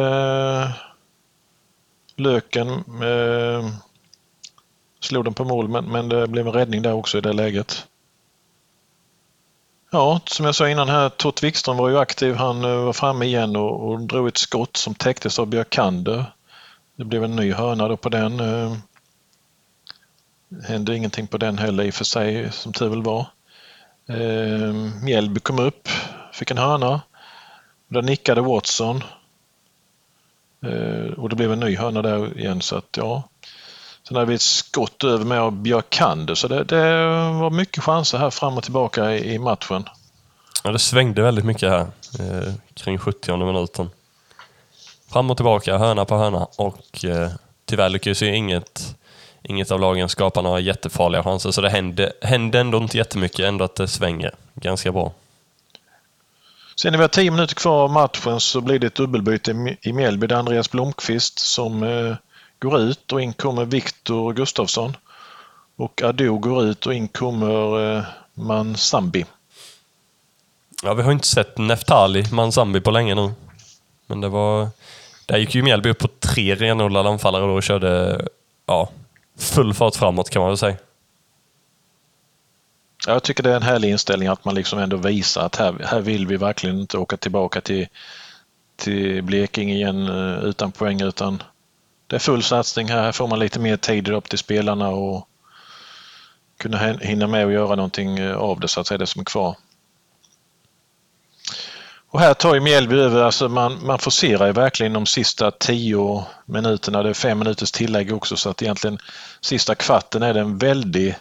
Löken 2.15 2.69
eh, 3.03 3.69
slog 4.99 5.25
den 5.25 5.33
på 5.33 5.43
mål 5.43 5.67
men, 5.67 5.85
men 5.85 6.09
det 6.09 6.27
blev 6.27 6.47
en 6.47 6.53
räddning 6.53 6.81
där 6.81 6.93
också 6.93 7.17
i 7.17 7.21
det 7.21 7.33
läget. 7.33 7.87
Ja, 9.91 10.21
som 10.25 10.45
jag 10.45 10.55
sa 10.55 10.69
innan 10.69 10.89
här, 10.89 11.09
Tott 11.09 11.43
Wikström 11.43 11.77
var 11.77 11.89
ju 11.89 11.97
aktiv. 11.97 12.35
Han 12.35 12.63
eh, 12.63 12.75
var 12.75 12.93
framme 12.93 13.25
igen 13.25 13.55
och, 13.55 13.89
och 13.89 13.99
drog 13.99 14.27
ett 14.27 14.37
skott 14.37 14.77
som 14.77 14.95
täcktes 14.95 15.39
av 15.39 15.47
Björkander. 15.47 16.25
Det 16.95 17.05
blev 17.05 17.23
en 17.23 17.35
ny 17.35 17.53
hörna 17.53 17.87
då 17.87 17.97
på 17.97 18.09
den. 18.09 18.39
Eh. 18.39 18.77
Hände 20.63 20.95
ingenting 20.95 21.27
på 21.27 21.37
den 21.37 21.57
heller 21.57 21.83
i 21.83 21.89
och 21.89 21.93
för 21.93 22.05
sig, 22.05 22.51
som 22.51 22.73
tur 22.73 22.89
väl 22.89 23.03
var. 23.03 23.25
Eh, 24.09 24.73
Mjällby 25.03 25.39
kom 25.39 25.59
upp, 25.59 25.89
fick 26.33 26.51
en 26.51 26.57
hörna. 26.57 27.01
Där 27.87 28.01
nickade 28.01 28.41
Watson. 28.41 29.03
Eh, 30.65 31.13
och 31.17 31.29
det 31.29 31.35
blev 31.35 31.53
en 31.53 31.59
ny 31.59 31.75
hörna 31.75 32.01
där 32.01 32.39
igen 32.39 32.61
så 32.61 32.75
att 32.75 32.97
ja. 32.97 33.23
Sen 34.07 34.15
hade 34.15 34.27
vi 34.27 34.35
ett 34.35 34.41
skott 34.41 35.03
över 35.03 35.25
med 35.25 35.39
av 35.39 35.51
Björkander 35.51 36.35
så 36.35 36.47
det, 36.47 36.63
det 36.63 37.05
var 37.33 37.49
mycket 37.49 37.83
chanser 37.83 38.17
här 38.17 38.29
fram 38.29 38.57
och 38.57 38.63
tillbaka 38.63 39.11
i, 39.11 39.33
i 39.33 39.39
matchen. 39.39 39.85
Ja, 40.63 40.71
det 40.71 40.79
svängde 40.79 41.21
väldigt 41.21 41.45
mycket 41.45 41.69
här 41.69 41.87
eh, 42.19 42.53
kring 42.73 42.97
70 42.97 43.45
minuten. 43.45 43.89
Fram 45.11 45.31
och 45.31 45.37
tillbaka, 45.37 45.77
hörna 45.77 46.05
på 46.05 46.15
hörna 46.17 46.47
och 46.57 47.05
eh, 47.05 47.31
tyvärr 47.65 47.89
lyckades 47.89 48.21
ju 48.21 48.35
inget, 48.35 48.95
inget 49.43 49.71
av 49.71 49.79
lagen 49.79 50.09
skapa 50.09 50.41
några 50.41 50.59
jättefarliga 50.59 51.23
chanser 51.23 51.51
så 51.51 51.61
det 51.61 51.69
hände, 51.69 52.13
hände 52.21 52.59
ändå 52.59 52.77
inte 52.77 52.97
jättemycket, 52.97 53.39
ändå 53.39 53.65
att 53.65 53.75
det 53.75 53.87
svänger 53.87 54.31
ganska 54.53 54.91
bra. 54.91 55.13
Sen 56.75 56.91
när 56.91 56.97
vi 56.97 57.03
har 57.03 57.09
tio 57.09 57.31
minuter 57.31 57.55
kvar 57.55 57.83
av 57.83 57.91
matchen 57.91 58.39
så 58.39 58.61
blir 58.61 58.79
det 58.79 58.87
ett 58.87 58.95
dubbelbyte 58.95 59.77
i- 59.81 59.93
Mjällby. 59.93 60.27
Det 60.27 60.35
är 60.35 60.39
Andreas 60.39 60.71
Blomqvist 60.71 61.39
som 61.39 61.83
eh, 61.83 62.15
går 62.59 62.79
ut 62.79 63.11
och 63.11 63.21
in 63.21 63.33
kommer 63.33 63.65
Viktor 63.65 64.33
Gustafsson. 64.33 64.97
Och 65.75 66.01
Ado 66.01 66.37
går 66.37 66.63
ut 66.63 66.85
och 66.85 66.93
in 66.93 67.07
kommer 67.07 67.95
eh, 67.97 68.03
Mansambi. 68.33 69.25
Ja, 70.83 70.93
vi 70.93 71.03
har 71.03 71.11
inte 71.11 71.27
sett 71.27 71.57
Neftali 71.57 72.25
Manzambi 72.31 72.81
på 72.81 72.91
länge 72.91 73.15
nu. 73.15 73.31
Men 74.07 74.21
det 74.21 74.29
var... 74.29 74.67
Där 75.25 75.37
gick 75.37 75.55
ju 75.55 75.63
Mjällby 75.63 75.89
upp 75.89 75.99
på 75.99 76.07
tre 76.19 76.55
renodlade 76.55 77.09
anfallare 77.09 77.43
och 77.43 77.63
körde 77.63 78.21
ja, 78.65 78.89
full 79.41 79.73
fart 79.73 79.95
framåt 79.95 80.29
kan 80.29 80.39
man 80.39 80.49
väl 80.49 80.57
säga. 80.57 80.77
Jag 83.07 83.23
tycker 83.23 83.43
det 83.43 83.51
är 83.51 83.55
en 83.55 83.61
härlig 83.61 83.89
inställning 83.89 84.27
att 84.27 84.45
man 84.45 84.55
liksom 84.55 84.79
ändå 84.79 84.97
visar 84.97 85.45
att 85.45 85.55
här, 85.55 85.75
här 85.85 86.01
vill 86.01 86.27
vi 86.27 86.37
verkligen 86.37 86.79
inte 86.79 86.97
åka 86.97 87.17
tillbaka 87.17 87.61
till, 87.61 87.87
till 88.75 89.23
Blekinge 89.23 89.73
igen 89.73 90.07
eh, 90.07 90.43
utan 90.43 90.71
poäng 90.71 91.01
utan 91.01 91.43
det 92.07 92.15
är 92.15 92.19
full 92.19 92.43
satsning 92.43 92.89
här. 92.89 93.01
Här 93.01 93.11
får 93.11 93.27
man 93.27 93.39
lite 93.39 93.59
mer 93.59 93.77
tid 93.77 94.07
upp 94.09 94.29
till 94.29 94.39
spelarna 94.39 94.89
och 94.89 95.27
kunna 96.57 96.77
hinna 96.77 97.27
med 97.27 97.45
och 97.45 97.51
göra 97.51 97.75
någonting 97.75 98.19
eh, 98.19 98.35
av 98.35 98.59
det 98.59 98.67
så 98.67 98.79
att 98.79 98.87
säga, 98.87 98.97
det 98.97 99.07
som 99.07 99.19
är 99.19 99.25
kvar. 99.25 99.55
Och 102.11 102.19
här 102.19 102.33
tar 102.33 102.53
ju 102.53 102.59
Mjällby 102.59 102.95
över, 102.95 103.21
alltså 103.21 103.49
man, 103.49 103.85
man 103.85 103.99
forcerar 103.99 104.47
ju 104.47 104.53
verkligen 104.53 104.93
de 104.93 105.05
sista 105.05 105.51
tio 105.51 106.25
minuterna. 106.45 107.03
Det 107.03 107.09
är 107.09 107.13
fem 107.13 107.39
minuters 107.39 107.71
tillägg 107.71 108.13
också 108.13 108.37
så 108.37 108.49
att 108.49 108.61
egentligen 108.61 108.99
sista 109.41 109.75
kvarten 109.75 110.23
är 110.23 110.33
det 110.33 110.39
en 110.39 110.57
väldigt, 110.57 111.15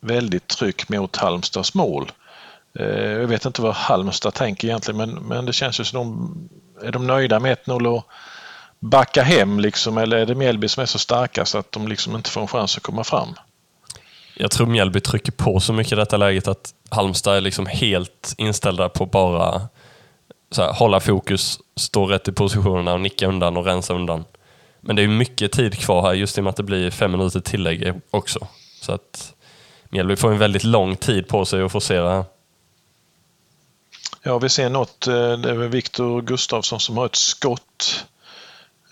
väldigt 0.00 0.48
tryck 0.48 0.88
mot 0.88 1.16
Halmstads 1.16 1.74
mål. 1.74 2.12
Eh, 2.78 2.86
jag 2.86 3.26
vet 3.26 3.44
inte 3.44 3.62
vad 3.62 3.74
Halmstad 3.74 4.34
tänker 4.34 4.68
egentligen 4.68 4.98
men, 4.98 5.14
men 5.14 5.44
det 5.46 5.52
känns 5.52 5.80
ju 5.80 5.84
som 5.84 5.98
de 5.98 6.86
är 6.86 6.92
de 6.92 7.06
nöjda 7.06 7.40
med 7.40 7.58
1-0 7.64 7.86
och 7.86 8.04
backa 8.80 9.22
hem 9.22 9.60
liksom 9.60 9.98
eller 9.98 10.16
är 10.16 10.26
det 10.26 10.34
Mjällby 10.34 10.68
som 10.68 10.82
är 10.82 10.86
så 10.86 10.98
starka 10.98 11.44
så 11.44 11.58
att 11.58 11.72
de 11.72 11.88
liksom 11.88 12.16
inte 12.16 12.30
får 12.30 12.40
en 12.40 12.48
chans 12.48 12.76
att 12.76 12.82
komma 12.82 13.04
fram? 13.04 13.28
Jag 14.34 14.50
tror 14.50 14.66
Mjällby 14.66 15.00
trycker 15.00 15.32
på 15.32 15.60
så 15.60 15.72
mycket 15.72 15.92
i 15.92 15.96
detta 15.96 16.16
läget 16.16 16.48
att 16.48 16.74
Halmstad 16.90 17.36
är 17.36 17.40
liksom 17.40 17.66
helt 17.66 18.34
inställda 18.38 18.88
på 18.88 19.06
bara 19.06 19.68
så 20.54 20.62
här, 20.62 20.72
hålla 20.72 21.00
fokus, 21.00 21.58
stå 21.76 22.06
rätt 22.06 22.28
i 22.28 22.32
positionerna 22.32 22.92
och 22.94 23.00
nicka 23.00 23.26
undan 23.26 23.56
och 23.56 23.64
rensa 23.64 23.94
undan. 23.94 24.24
Men 24.80 24.96
det 24.96 25.02
är 25.02 25.08
mycket 25.08 25.52
tid 25.52 25.78
kvar 25.78 26.02
här 26.02 26.12
just 26.12 26.38
i 26.38 26.40
och 26.40 26.44
med 26.44 26.50
att 26.50 26.56
det 26.56 26.62
blir 26.62 26.90
fem 26.90 27.12
minuter 27.12 27.40
tillägg 27.40 28.00
också. 28.10 28.46
Så 28.80 28.92
att 28.92 29.34
Mjällby 29.88 30.16
får 30.16 30.32
en 30.32 30.38
väldigt 30.38 30.64
lång 30.64 30.96
tid 30.96 31.28
på 31.28 31.44
sig 31.44 31.62
att 31.62 31.72
forcera. 31.72 32.24
Ja, 34.22 34.38
vi 34.38 34.48
ser 34.48 34.70
något. 34.70 35.06
Eh, 35.06 35.32
det 35.32 35.50
är 35.50 35.54
Viktor 35.54 36.22
Gustafsson 36.22 36.80
som 36.80 36.96
har 36.96 37.06
ett 37.06 37.16
skott. 37.16 38.06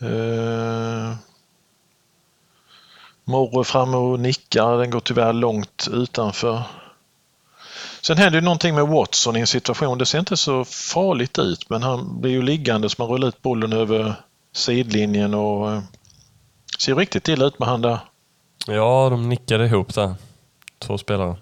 Eh... 0.00 1.14
Morre 3.24 3.64
framme 3.64 3.96
och 3.96 4.20
nickar. 4.20 4.78
Den 4.78 4.90
går 4.90 5.00
tyvärr 5.00 5.32
långt 5.32 5.88
utanför. 5.92 6.62
Sen 8.06 8.18
händer 8.18 8.38
ju 8.38 8.44
någonting 8.44 8.74
med 8.74 8.86
Watson 8.88 9.36
i 9.36 9.40
en 9.40 9.46
situation. 9.46 9.98
Det 9.98 10.06
ser 10.06 10.18
inte 10.18 10.36
så 10.36 10.64
farligt 10.64 11.38
ut 11.38 11.70
men 11.70 11.82
han 11.82 12.20
blir 12.20 12.30
ju 12.30 12.42
liggande 12.42 12.88
så 12.88 12.94
man 12.98 13.08
rullar 13.08 13.28
ut 13.28 13.42
bollen 13.42 13.72
över 13.72 14.14
sidlinjen 14.52 15.34
och 15.34 15.72
eh, 15.72 15.82
ser 16.78 16.94
riktigt 16.94 17.28
illa 17.28 17.44
ut 17.44 17.58
med 17.58 17.68
han 17.68 17.82
där. 17.82 17.98
Ja, 18.66 19.08
de 19.10 19.28
nickade 19.28 19.66
ihop 19.66 19.94
där. 19.94 20.14
Två 20.78 20.98
spelare. 20.98 21.36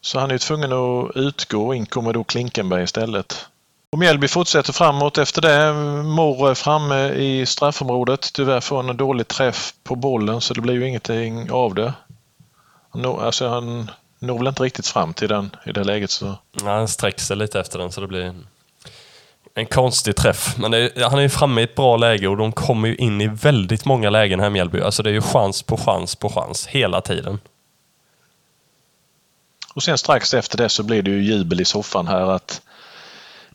Så 0.00 0.18
han 0.18 0.30
är 0.30 0.38
tvungen 0.38 0.72
att 0.72 1.16
utgå 1.16 1.66
och 1.66 1.76
in 1.76 1.86
kommer 1.86 2.12
då 2.12 2.24
Klinkenberg 2.24 2.82
istället. 2.82 3.46
Och 3.92 3.98
Mjällby 3.98 4.28
fortsätter 4.28 4.72
framåt 4.72 5.18
efter 5.18 5.42
det. 5.42 5.72
Morro 6.02 6.46
är 6.46 6.54
framme 6.54 7.08
i 7.08 7.46
straffområdet. 7.46 8.32
Tyvärr 8.32 8.60
får 8.60 8.76
han 8.76 8.90
en 8.90 8.96
dålig 8.96 9.28
träff 9.28 9.74
på 9.82 9.94
bollen 9.96 10.40
så 10.40 10.54
det 10.54 10.60
blir 10.60 10.74
ju 10.74 10.88
ingenting 10.88 11.50
av 11.50 11.74
det. 11.74 11.92
Alltså 12.92 13.48
han 13.48 13.90
når 14.18 14.38
väl 14.38 14.46
inte 14.46 14.62
riktigt 14.62 14.86
fram 14.86 15.14
till 15.14 15.28
den 15.28 15.56
i 15.66 15.72
det 15.72 15.84
läget. 15.84 16.10
Så. 16.10 16.26
Nej, 16.52 16.74
han 16.74 16.88
sträcker 16.88 17.20
sig 17.20 17.36
lite 17.36 17.60
efter 17.60 17.78
den 17.78 17.92
så 17.92 18.00
det 18.00 18.06
blir 18.06 18.34
en, 19.54 19.66
konstig 19.66 20.16
träff. 20.16 20.54
Men 20.58 20.74
är, 20.74 21.08
han 21.08 21.18
är 21.18 21.22
ju 21.22 21.28
framme 21.28 21.60
i 21.60 21.64
ett 21.64 21.74
bra 21.74 21.96
läge 21.96 22.28
och 22.28 22.36
de 22.36 22.52
kommer 22.52 22.88
ju 22.88 22.96
in 22.96 23.20
i 23.20 23.26
väldigt 23.26 23.84
många 23.84 24.10
lägen 24.10 24.40
här 24.40 24.50
Mjällby. 24.50 24.80
Alltså 24.80 25.02
det 25.02 25.10
är 25.10 25.14
ju 25.14 25.22
chans 25.22 25.62
på 25.62 25.76
chans 25.76 26.16
på 26.16 26.28
chans 26.28 26.66
hela 26.66 27.00
tiden. 27.00 27.40
Och 29.74 29.82
sen 29.82 29.98
strax 29.98 30.34
efter 30.34 30.58
det 30.58 30.68
så 30.68 30.82
blir 30.82 31.02
det 31.02 31.10
ju 31.10 31.22
jubel 31.22 31.60
i 31.60 31.64
soffan 31.64 32.08
här 32.08 32.30
att 32.30 32.62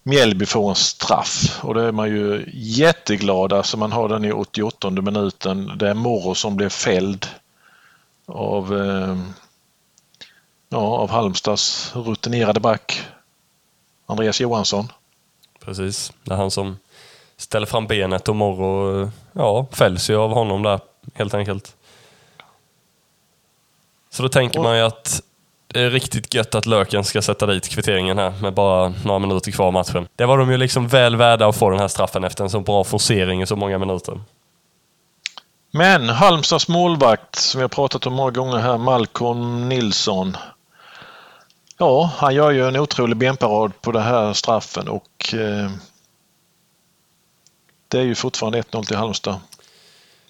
Mjällby 0.03 0.45
får 0.45 0.69
en 0.69 0.75
straff 0.75 1.59
och 1.61 1.73
då 1.73 1.79
är 1.79 1.91
man 1.91 2.09
ju 2.09 2.45
jätteglad. 2.53 3.53
Alltså 3.53 3.77
man 3.77 3.91
har 3.91 4.09
den 4.09 4.25
i 4.25 4.31
88 4.31 4.89
minuten. 4.89 5.71
Det 5.77 5.89
är 5.89 5.93
Moro 5.93 6.35
som 6.35 6.55
blir 6.55 6.69
fälld 6.69 7.27
av, 8.25 8.77
eh, 8.77 9.17
ja, 10.69 10.77
av 10.77 11.09
Halmstads 11.09 11.91
rutinerade 11.95 12.59
back 12.59 13.03
Andreas 14.05 14.41
Johansson. 14.41 14.91
Precis, 15.59 16.13
det 16.23 16.33
är 16.33 16.37
han 16.37 16.51
som 16.51 16.77
ställer 17.37 17.65
fram 17.65 17.87
benet 17.87 18.29
och 18.29 18.35
Morro 18.35 19.11
ja, 19.33 19.65
fälls 19.71 20.09
ju 20.09 20.15
av 20.15 20.31
honom 20.31 20.63
där 20.63 20.79
helt 21.13 21.33
enkelt. 21.33 21.75
Så 24.09 24.23
då 24.23 24.29
tänker 24.29 24.59
man 24.59 24.77
ju 24.77 24.83
att 24.83 25.21
det 25.67 25.81
är 25.81 25.89
riktigt 25.89 26.33
gött 26.33 26.55
att 26.55 26.65
Löken 26.65 27.03
ska 27.03 27.21
sätta 27.21 27.45
dit 27.45 27.69
kvitteringen 27.69 28.17
här 28.17 28.33
med 28.41 28.53
bara 28.53 28.93
några 29.05 29.19
minuter 29.19 29.51
kvar 29.51 29.67
av 29.67 29.73
matchen. 29.73 30.07
Det 30.15 30.25
var 30.25 30.37
de 30.37 30.51
ju 30.51 30.57
liksom 30.57 30.87
väl 30.87 31.15
värda 31.15 31.47
att 31.47 31.55
få 31.55 31.69
den 31.69 31.79
här 31.79 31.87
straffen 31.87 32.23
efter 32.23 32.43
en 32.43 32.49
så 32.49 32.59
bra 32.59 32.83
forcering 32.83 33.41
i 33.41 33.47
så 33.47 33.55
många 33.55 33.77
minuter. 33.77 34.21
Men 35.77 36.09
Halmstads 36.09 36.67
målvakt 36.67 37.35
som 37.35 37.59
vi 37.59 37.63
har 37.63 37.69
pratat 37.69 38.05
om 38.05 38.13
många 38.13 38.31
gånger 38.31 38.57
här, 38.57 38.77
Malcolm 38.77 39.69
Nilsson. 39.69 40.37
Ja, 41.77 42.11
han 42.17 42.35
gör 42.35 42.51
ju 42.51 42.67
en 42.67 42.75
otrolig 42.75 43.17
benparad 43.17 43.81
på 43.81 43.91
den 43.91 44.03
här 44.03 44.33
straffen 44.33 44.87
och 44.87 45.33
eh, 45.33 45.71
det 47.87 47.99
är 47.99 48.03
ju 48.03 48.15
fortfarande 48.15 48.61
1-0 48.61 48.83
till 48.83 48.95
Halmstad. 48.95 49.35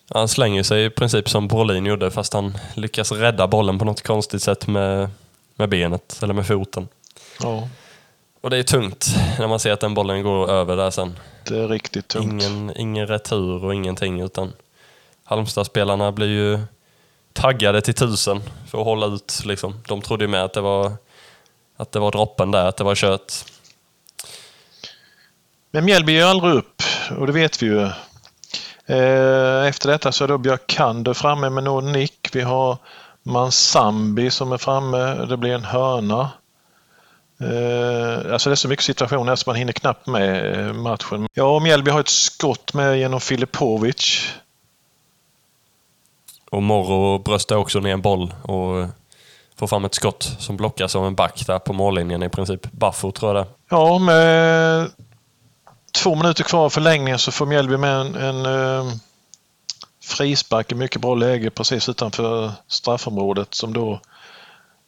Han 0.10 0.27
slänger 0.27 0.63
sig 0.63 0.86
i 0.86 0.89
princip 0.89 1.29
som 1.29 1.47
Brolin 1.47 1.86
gjorde 1.86 2.12
fast 2.12 2.34
han 2.34 2.58
lyckas 2.73 3.12
rädda 3.12 3.47
bollen 3.47 3.79
på 3.79 3.86
något 3.86 4.01
konstigt 4.01 4.43
sätt 4.43 4.67
med, 4.67 5.10
med 5.55 5.69
benet 5.69 6.19
eller 6.23 6.34
med 6.34 6.47
foten. 6.47 6.88
Ja. 7.41 7.67
Och 8.41 8.49
det 8.49 8.58
är 8.58 8.63
tungt 8.63 9.15
när 9.39 9.47
man 9.47 9.60
ser 9.60 9.71
att 9.71 9.79
den 9.79 9.93
bollen 9.93 10.23
går 10.23 10.51
över 10.51 10.77
där 10.77 10.91
sen. 10.91 11.19
Det 11.43 11.58
är 11.58 11.67
riktigt 11.67 12.08
tungt. 12.08 12.43
Ingen, 12.43 12.77
ingen 12.77 13.08
retur 13.08 13.65
och 13.65 13.75
ingenting 13.75 14.21
utan 14.21 14.53
Halmstad-spelarna 15.26 16.12
blir 16.12 16.28
ju 16.28 16.60
taggade 17.34 17.82
till 17.82 17.94
tusen 17.94 18.42
för 18.68 18.78
att 18.78 18.86
hålla 18.86 19.06
ut. 19.06 19.42
Liksom. 19.46 19.82
De 19.88 20.02
trodde 20.02 20.24
ju 20.24 20.28
med 20.28 20.44
att 20.44 20.54
det 20.54 20.62
var, 20.62 20.92
att 21.78 21.92
det 21.92 22.00
var 22.00 22.12
droppen 22.12 22.52
där, 22.52 22.66
att 22.66 22.78
det 22.78 22.84
var 22.84 22.96
kött. 22.96 23.46
Men 25.72 25.86
Mjällby 25.86 26.14
ger 26.14 26.26
aldrig 26.26 26.54
upp 26.54 26.82
och 27.18 27.28
det 27.28 27.34
vet 27.34 27.64
vi 27.64 27.66
ju. 27.66 27.82
Eh, 28.86 29.68
efter 29.68 29.90
detta 29.90 30.12
så 30.12 30.24
är 30.24 30.28
då 30.28 30.38
Björkander 30.38 31.14
framme 31.14 31.50
med 31.50 31.64
någon 31.64 31.92
nick. 31.92 32.30
Vi 32.34 32.42
har 32.42 32.78
Mansambi 33.24 34.32
som 34.32 34.52
är 34.52 34.58
framme. 34.58 35.26
Det 35.26 35.38
blir 35.38 35.54
en 35.54 35.64
hörna. 35.64 36.32
Eh, 37.42 38.34
alltså 38.34 38.50
det 38.50 38.54
är 38.54 38.56
så 38.56 38.68
mycket 38.68 38.86
situationer 38.86 39.36
så 39.36 39.50
man 39.50 39.56
hinner 39.56 39.74
knappt 39.74 40.08
med 40.08 40.60
eh, 40.60 40.74
matchen. 40.74 41.28
Ja, 41.34 41.60
Mjällby 41.60 41.92
har 41.92 42.00
ett 42.00 42.08
skott 42.08 42.74
med 42.74 43.00
genom 43.00 43.22
Filipovic. 43.22 44.34
Och 46.56 46.63
Morro 46.63 47.20
bröstar 47.20 47.56
också 47.56 47.80
ner 47.80 47.94
en 47.94 48.02
boll 48.02 48.34
och 48.41 48.80
eh, 48.80 48.88
får 49.56 49.68
fram 49.68 49.86
ett 49.86 49.94
skott 49.94 50.36
som 50.39 50.58
blockas 50.58 50.96
av 50.96 51.08
en 51.08 51.15
back 51.15 51.44
där 51.48 51.60
på 51.60 51.74
mållinjen 51.74 52.24
i 52.24 52.30
princip. 52.30 52.72
Baffo 52.72 53.12
tror 53.12 53.36
jag 53.36 53.46
det 53.46 53.52
Ja, 53.70 54.00
med 54.00 54.91
två 56.04 56.15
minuter 56.15 56.44
kvar 56.44 56.65
av 56.65 56.70
förlängningen 56.70 57.20
så 57.20 57.32
får 57.32 57.46
Mjällby 57.46 57.78
med 57.78 58.02
en, 58.02 58.15
en 58.15 58.46
uh, 58.46 58.94
frispark 60.04 60.72
i 60.72 60.76
mycket 60.76 61.02
bra 61.02 61.15
läge 61.15 61.50
precis 61.50 61.89
utanför 61.89 62.52
straffområdet 62.68 63.54
som 63.54 63.74
då 63.74 64.00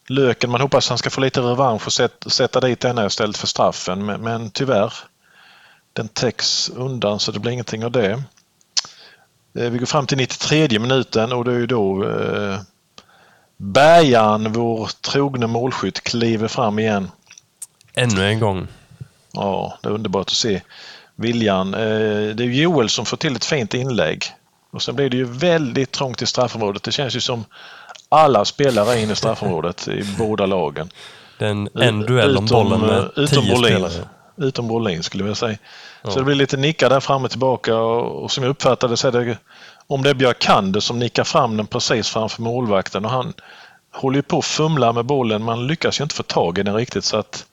Löken, 0.09 0.49
man 0.49 0.61
hoppas 0.61 0.89
han 0.89 0.97
ska 0.97 1.09
få 1.09 1.21
lite 1.21 1.41
revansch 1.41 1.87
och 1.87 1.93
sätta, 1.93 2.29
sätta 2.29 2.59
dit 2.59 2.79
denna 2.79 3.05
istället 3.05 3.37
för 3.37 3.47
straffen 3.47 4.05
men, 4.05 4.21
men 4.21 4.51
tyvärr 4.51 4.93
den 5.93 6.07
täcks 6.07 6.69
undan 6.69 7.19
så 7.19 7.31
det 7.31 7.39
blir 7.39 7.51
ingenting 7.51 7.85
av 7.85 7.91
det. 7.91 8.23
Eh, 9.57 9.69
vi 9.69 9.77
går 9.77 9.85
fram 9.85 10.07
till 10.07 10.17
93 10.17 10.79
minuten 10.79 11.31
och 11.31 11.45
det 11.45 11.51
är 11.51 11.57
ju 11.57 11.67
då 11.67 12.09
eh, 12.09 12.59
Bergan, 13.57 14.53
vår 14.53 14.89
trogne 15.01 15.47
målskytt, 15.47 16.01
kliver 16.03 16.47
fram 16.47 16.79
igen. 16.79 17.11
Ännu 17.93 18.25
en 18.25 18.39
gång. 18.39 18.67
Ja, 19.31 19.77
det 19.81 19.89
är 19.89 19.93
underbart 19.93 20.27
att 20.27 20.33
se 20.33 20.61
viljan. 21.15 21.73
Eh, 21.73 21.79
det 22.35 22.43
är 22.43 22.61
Joel 22.61 22.89
som 22.89 23.05
får 23.05 23.17
till 23.17 23.35
ett 23.35 23.45
fint 23.45 23.73
inlägg. 23.73 24.25
Och 24.71 24.81
sen 24.81 24.95
blir 24.95 25.09
det 25.09 25.17
ju 25.17 25.25
väldigt 25.25 25.91
trångt 25.91 26.21
i 26.21 26.25
straffområdet. 26.25 26.83
Det 26.83 26.91
känns 26.91 27.15
ju 27.15 27.21
som 27.21 27.45
alla 28.09 28.45
spelare 28.45 28.93
är 28.93 28.97
inne 28.97 29.13
i 29.13 29.15
straffområdet 29.15 29.87
i 29.87 30.03
båda 30.17 30.45
lagen. 30.45 30.89
Är 31.39 31.45
en, 31.45 31.69
en 31.73 31.99
duell 31.99 32.37
om 32.37 32.45
bollen 32.45 32.81
med 32.81 33.09
utom 33.15 33.43
tio 33.43 33.55
Bolin, 33.55 33.73
spelare. 33.73 34.07
Utom 34.37 34.67
Brolin 34.67 35.03
skulle 35.03 35.27
jag 35.27 35.37
säga. 35.37 35.57
Ja. 36.07 36.11
Så 36.11 36.19
det 36.19 36.25
blir 36.25 36.35
lite 36.35 36.57
nickar 36.57 36.89
där 36.89 36.99
fram 36.99 37.23
och 37.23 37.29
tillbaka 37.29 37.75
och, 37.75 38.23
och 38.23 38.31
som 38.31 38.43
jag 38.43 38.51
uppfattade 38.51 38.97
så 38.97 39.07
är 39.07 39.11
det 39.11 39.37
om 39.87 40.03
det 40.03 40.09
är 40.09 40.13
Björkander 40.13 40.79
som 40.79 40.99
nickar 40.99 41.23
fram 41.23 41.57
den 41.57 41.67
precis 41.67 42.09
framför 42.09 42.41
målvakten 42.41 43.05
och 43.05 43.11
han 43.11 43.33
håller 43.93 44.15
ju 44.15 44.21
på 44.21 44.37
att 44.37 44.45
fumla 44.45 44.93
med 44.93 45.05
bollen. 45.05 45.43
Man 45.43 45.67
lyckas 45.67 45.99
ju 45.99 46.03
inte 46.03 46.15
få 46.15 46.23
tag 46.23 46.57
i 46.57 46.63
den 46.63 46.75
riktigt 46.75 47.03
så 47.03 47.17
att 47.17 47.45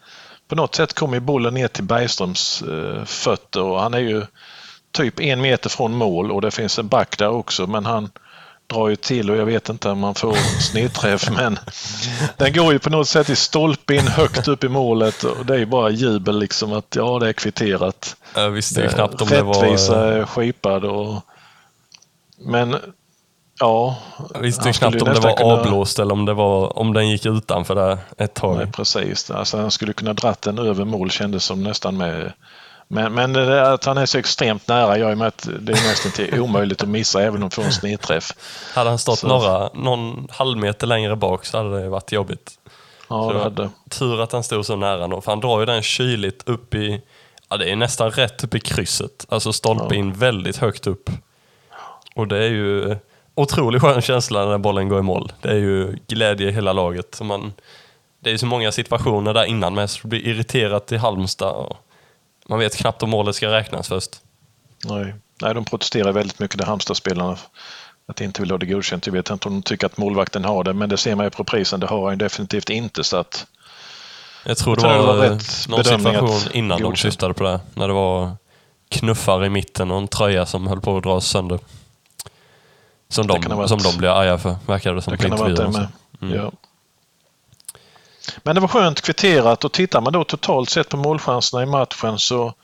på 0.48 0.54
något 0.54 0.74
sätt 0.74 0.92
kommer 0.92 1.20
bollen 1.20 1.54
ner 1.54 1.68
till 1.68 1.84
Bergströms 1.84 2.62
eh, 2.62 3.04
fötter 3.04 3.62
och 3.62 3.80
han 3.80 3.94
är 3.94 3.98
ju 3.98 4.22
typ 4.92 5.20
en 5.20 5.40
meter 5.40 5.70
från 5.70 5.94
mål 5.94 6.30
och 6.30 6.40
det 6.40 6.50
finns 6.50 6.78
en 6.78 6.88
back 6.88 7.18
där 7.18 7.28
också 7.28 7.66
men 7.66 7.86
han 7.86 8.10
drar 8.66 8.88
ju 8.88 8.96
till 8.96 9.31
och 9.31 9.37
jag 9.37 9.46
vet 9.46 9.68
inte 9.68 9.88
om 9.88 9.98
man 9.98 10.14
får 10.14 10.35
snedträff 10.61 11.31
men 11.37 11.59
den 12.37 12.53
går 12.53 12.72
ju 12.72 12.79
på 12.79 12.90
något 12.90 13.09
sätt 13.09 13.31
i 13.31 13.37
stolpen 13.37 14.09
högt 14.09 14.48
upp 14.48 14.64
i 14.64 14.68
målet 14.68 15.24
och 15.24 15.46
det 15.46 15.55
är 15.55 15.59
ju 15.59 15.66
bara 15.66 15.90
jubel 15.90 16.38
liksom 16.38 16.72
att 16.72 16.96
ja 16.96 17.18
det 17.18 17.29
är 17.29 17.33
kvitterat. 17.33 18.16
Jag 18.35 18.50
visste 18.50 18.81
ju 18.81 18.88
knappt 18.88 19.22
om 19.22 19.29
det 19.29 19.42
var... 19.42 19.55
Rättvisa 19.55 20.12
är 20.12 20.24
skipad 20.24 20.85
och 20.85 21.22
men 22.38 22.77
ja. 23.61 23.96
Jag 24.35 24.40
visste 24.40 24.68
ju 24.68 24.72
knappt 24.72 25.03
om 25.03 25.14
det 25.14 25.20
var 25.20 25.37
kunna... 25.37 25.53
avblåst 25.53 25.98
eller 25.98 26.12
om, 26.12 26.24
det 26.24 26.35
var, 26.35 26.79
om 26.79 26.92
den 26.92 27.09
gick 27.09 27.27
utanför 27.27 27.74
där 27.74 27.98
ett 28.18 28.35
tag. 28.35 28.57
Nej, 28.57 28.72
precis. 28.72 29.31
Alltså, 29.31 29.59
han 29.59 29.70
skulle 29.70 29.92
kunna 29.92 30.12
dratt 30.12 30.42
den 30.42 30.59
över 30.59 30.85
mål 30.85 31.11
kändes 31.11 31.44
som 31.44 31.62
nästan 31.62 31.96
med 31.96 32.33
men, 32.88 33.14
men 33.14 33.37
att 33.59 33.85
han 33.85 33.99
är 33.99 34.07
så 34.07 34.18
extremt 34.18 34.68
nära 34.68 34.99
gör 34.99 35.11
ju 35.11 35.16
med 35.16 35.27
att 35.27 35.49
det 35.61 35.73
är 35.73 35.88
nästan 35.88 36.12
till 36.12 36.40
omöjligt 36.40 36.83
att 36.83 36.88
missa 36.88 37.23
även 37.23 37.42
om 37.42 37.51
får 37.51 37.62
en 37.62 37.73
snedträff. 37.73 38.33
Hade 38.75 38.90
han 38.90 38.99
stått 38.99 39.23
några, 39.23 39.70
någon 39.75 40.29
halvmeter 40.31 40.87
längre 40.87 41.16
bak 41.16 41.44
så 41.44 41.59
hade 41.59 41.83
det 41.83 41.88
varit 41.88 42.12
jobbigt. 42.12 42.51
Ja, 43.09 43.33
det 43.33 43.42
hade. 43.42 43.70
Tur 43.90 44.20
att 44.20 44.33
han 44.33 44.44
stod 44.44 44.66
så 44.66 44.77
nära 44.77 45.09
då, 45.09 45.20
för 45.20 45.33
han 45.33 45.40
drar 45.40 45.61
ju 45.61 45.66
den 45.66 45.83
kyligt 45.83 46.49
upp 46.49 46.75
i, 46.75 47.03
ja 47.49 47.57
det 47.57 47.70
är 47.70 47.77
nästan 47.77 48.11
rätt 48.11 48.44
upp 48.44 48.55
i 48.55 48.61
krysset. 48.61 49.27
Alltså 49.29 49.53
stolpe 49.53 49.97
in 49.97 50.12
väldigt 50.12 50.57
högt 50.57 50.87
upp. 50.87 51.11
Och 52.14 52.29
det 52.29 52.37
är 52.37 52.51
ju 52.51 52.97
otroligt 53.35 53.83
skön 53.83 54.03
känsla 54.03 54.44
när 54.44 54.59
bollen 54.59 54.88
går 54.88 54.99
i 54.99 55.03
mål. 55.03 55.33
Det 55.40 55.49
är 55.49 55.59
ju 55.59 55.99
glädje 56.07 56.49
i 56.49 56.53
hela 56.53 56.73
laget. 56.73 57.20
Man, 57.23 57.53
det 58.20 58.31
är 58.31 58.37
så 58.37 58.47
många 58.47 58.73
situationer 58.73 59.35
där 59.35 59.44
innan 59.44 59.75
med 59.75 59.90
så 59.90 60.09
blir 60.09 60.27
irriterat 60.27 60.92
i 60.92 60.97
Halmstad. 60.97 61.53
Och 61.53 61.77
man 62.48 62.59
vet 62.59 62.76
knappt 62.76 63.02
om 63.02 63.11
målet 63.11 63.37
ska 63.37 63.52
räknas 63.52 63.88
först. 63.88 64.20
Nej, 64.85 65.14
Nej 65.42 65.54
de 65.54 65.64
protesterar 65.64 66.12
väldigt 66.12 66.38
mycket, 66.38 66.59
de 66.59 66.64
Halmstad-spelarna. 66.64 67.37
Att 68.07 68.16
de 68.16 68.24
inte 68.24 68.40
vill 68.40 68.50
ha 68.50 68.59
det 68.59 68.66
godkänt. 68.66 69.07
Jag 69.07 69.12
vet 69.12 69.30
inte 69.30 69.48
om 69.48 69.54
de 69.54 69.62
tycker 69.62 69.87
att 69.87 69.96
målvakten 69.96 70.44
har 70.44 70.64
det, 70.64 70.72
men 70.72 70.88
det 70.88 70.96
ser 70.96 71.14
man 71.14 71.26
ju 71.26 71.30
på 71.30 71.44
prisen. 71.44 71.80
Det 71.80 71.87
har 71.87 72.09
han 72.09 72.18
definitivt 72.18 72.70
inte. 72.70 73.04
Så 73.04 73.16
att, 73.16 73.46
jag 74.44 74.57
tror 74.57 74.76
det 74.76 74.83
var, 74.83 74.96
det 74.96 75.02
var 75.02 75.16
rätt 75.16 75.68
någon 75.68 75.85
situation 75.85 76.52
innan 76.52 76.80
godkänt. 76.80 76.96
de 76.96 77.11
syftade 77.11 77.35
på 77.35 77.44
det. 77.44 77.61
När 77.74 77.88
det 77.88 77.94
var 77.94 78.37
knuffar 78.88 79.44
i 79.44 79.48
mitten 79.48 79.90
och 79.90 79.98
en 79.98 80.09
tröja 80.09 80.46
som 80.46 80.66
höll 80.66 80.80
på 80.80 80.96
att 80.96 81.02
dras 81.02 81.26
sönder. 81.26 81.59
Som, 83.09 83.26
de, 83.26 83.68
som 83.68 83.78
de 83.78 83.98
blir 83.98 84.09
arga 84.09 84.38
för, 84.38 84.57
verkar 84.66 84.94
det 84.94 85.02
som 85.02 85.11
det 85.11 85.16
på 85.16 85.26
intervjuer. 85.26 85.88
Mm. 86.22 86.35
Ja. 86.35 86.52
Men 88.42 88.54
det 88.54 88.60
var 88.60 88.68
skönt 88.68 89.00
kvitterat 89.00 89.64
och 89.64 89.72
tittar 89.72 90.00
man 90.00 90.12
då 90.12 90.24
totalt 90.24 90.70
sett 90.70 90.88
på 90.88 90.96
målchanserna 90.96 91.62
i 91.62 91.66
matchen 91.66 92.18
så 92.18 92.54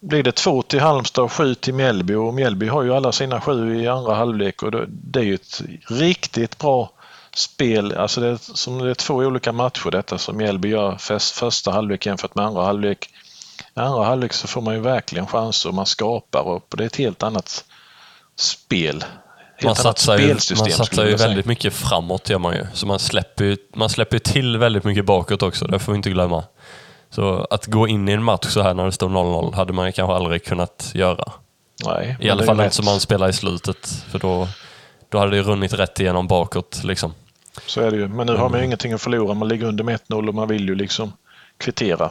blir 0.00 0.22
det 0.22 0.32
två 0.32 0.62
till 0.62 0.80
Halmstad 0.80 1.24
och 1.24 1.32
sju 1.32 1.54
till 1.54 1.74
Mjällby 1.74 2.14
och 2.14 2.34
Mjällby 2.34 2.68
har 2.68 2.82
ju 2.82 2.94
alla 2.94 3.12
sina 3.12 3.40
sju 3.40 3.80
i 3.80 3.88
andra 3.88 4.14
halvlek 4.14 4.62
och 4.62 4.70
det 4.88 5.20
är 5.20 5.24
ju 5.24 5.34
ett 5.34 5.62
riktigt 5.88 6.58
bra 6.58 6.90
spel. 7.34 7.92
Alltså 7.92 8.20
det 8.20 8.26
är, 8.26 8.38
som 8.56 8.78
det 8.78 8.90
är 8.90 8.94
två 8.94 9.14
olika 9.14 9.52
matcher 9.52 9.90
detta 9.90 10.18
som 10.18 10.36
Mjällby 10.36 10.68
gör 10.68 10.96
första 11.34 11.70
halvlek 11.70 12.06
jämfört 12.06 12.34
med 12.34 12.44
andra 12.44 12.64
halvlek. 12.64 13.10
I 13.76 13.80
andra 13.80 14.04
halvlek 14.04 14.32
så 14.32 14.48
får 14.48 14.60
man 14.60 14.74
ju 14.74 14.80
verkligen 14.80 15.26
chanser 15.26 15.68
och 15.68 15.74
man 15.74 15.86
skapar 15.86 16.40
och 16.40 16.74
det 16.76 16.84
är 16.84 16.86
ett 16.86 16.96
helt 16.96 17.22
annat 17.22 17.64
spel 18.36 19.04
man 19.62 19.76
satsar 19.76 20.18
ju, 20.18 20.28
man 20.58 20.70
satsar 20.70 21.04
ju 21.04 21.16
väldigt 21.16 21.46
mycket 21.46 21.74
framåt 21.74 22.30
gör 22.30 22.38
man 22.38 22.54
ju. 22.54 22.66
Så 22.72 22.86
man 22.86 22.98
släpper 22.98 23.44
ju 23.44 23.56
man 23.74 23.90
släpper 23.90 24.18
till 24.18 24.58
väldigt 24.58 24.84
mycket 24.84 25.04
bakåt 25.04 25.42
också, 25.42 25.66
det 25.66 25.78
får 25.78 25.92
vi 25.92 25.96
inte 25.96 26.10
glömma. 26.10 26.44
Så 27.10 27.46
att 27.50 27.66
gå 27.66 27.88
in 27.88 28.08
i 28.08 28.12
en 28.12 28.22
match 28.22 28.46
så 28.46 28.62
här 28.62 28.74
när 28.74 28.84
det 28.84 28.92
står 28.92 29.08
0-0 29.08 29.54
hade 29.54 29.72
man 29.72 29.92
kanske 29.92 30.14
aldrig 30.14 30.44
kunnat 30.44 30.90
göra. 30.94 31.32
Nej, 31.86 32.16
I 32.20 32.30
alla 32.30 32.42
fall 32.44 32.60
inte 32.60 32.76
som 32.76 32.84
man 32.84 33.00
spelar 33.00 33.28
i 33.28 33.32
slutet, 33.32 34.04
för 34.10 34.18
då, 34.18 34.48
då 35.08 35.18
hade 35.18 35.36
det 35.36 35.42
runnit 35.42 35.72
rätt 35.72 36.00
igenom 36.00 36.26
bakåt. 36.26 36.84
Liksom. 36.84 37.14
Så 37.66 37.80
är 37.80 37.90
det 37.90 37.96
ju, 37.96 38.08
men 38.08 38.26
nu 38.26 38.32
har 38.32 38.48
man 38.48 38.52
ju 38.52 38.56
mm. 38.56 38.64
ingenting 38.64 38.92
att 38.92 39.02
förlora. 39.02 39.34
Man 39.34 39.48
ligger 39.48 39.66
under 39.66 39.84
med 39.84 40.00
1-0 40.08 40.28
och 40.28 40.34
man 40.34 40.48
vill 40.48 40.68
ju 40.68 40.74
liksom 40.74 41.12
kvittera. 41.58 42.10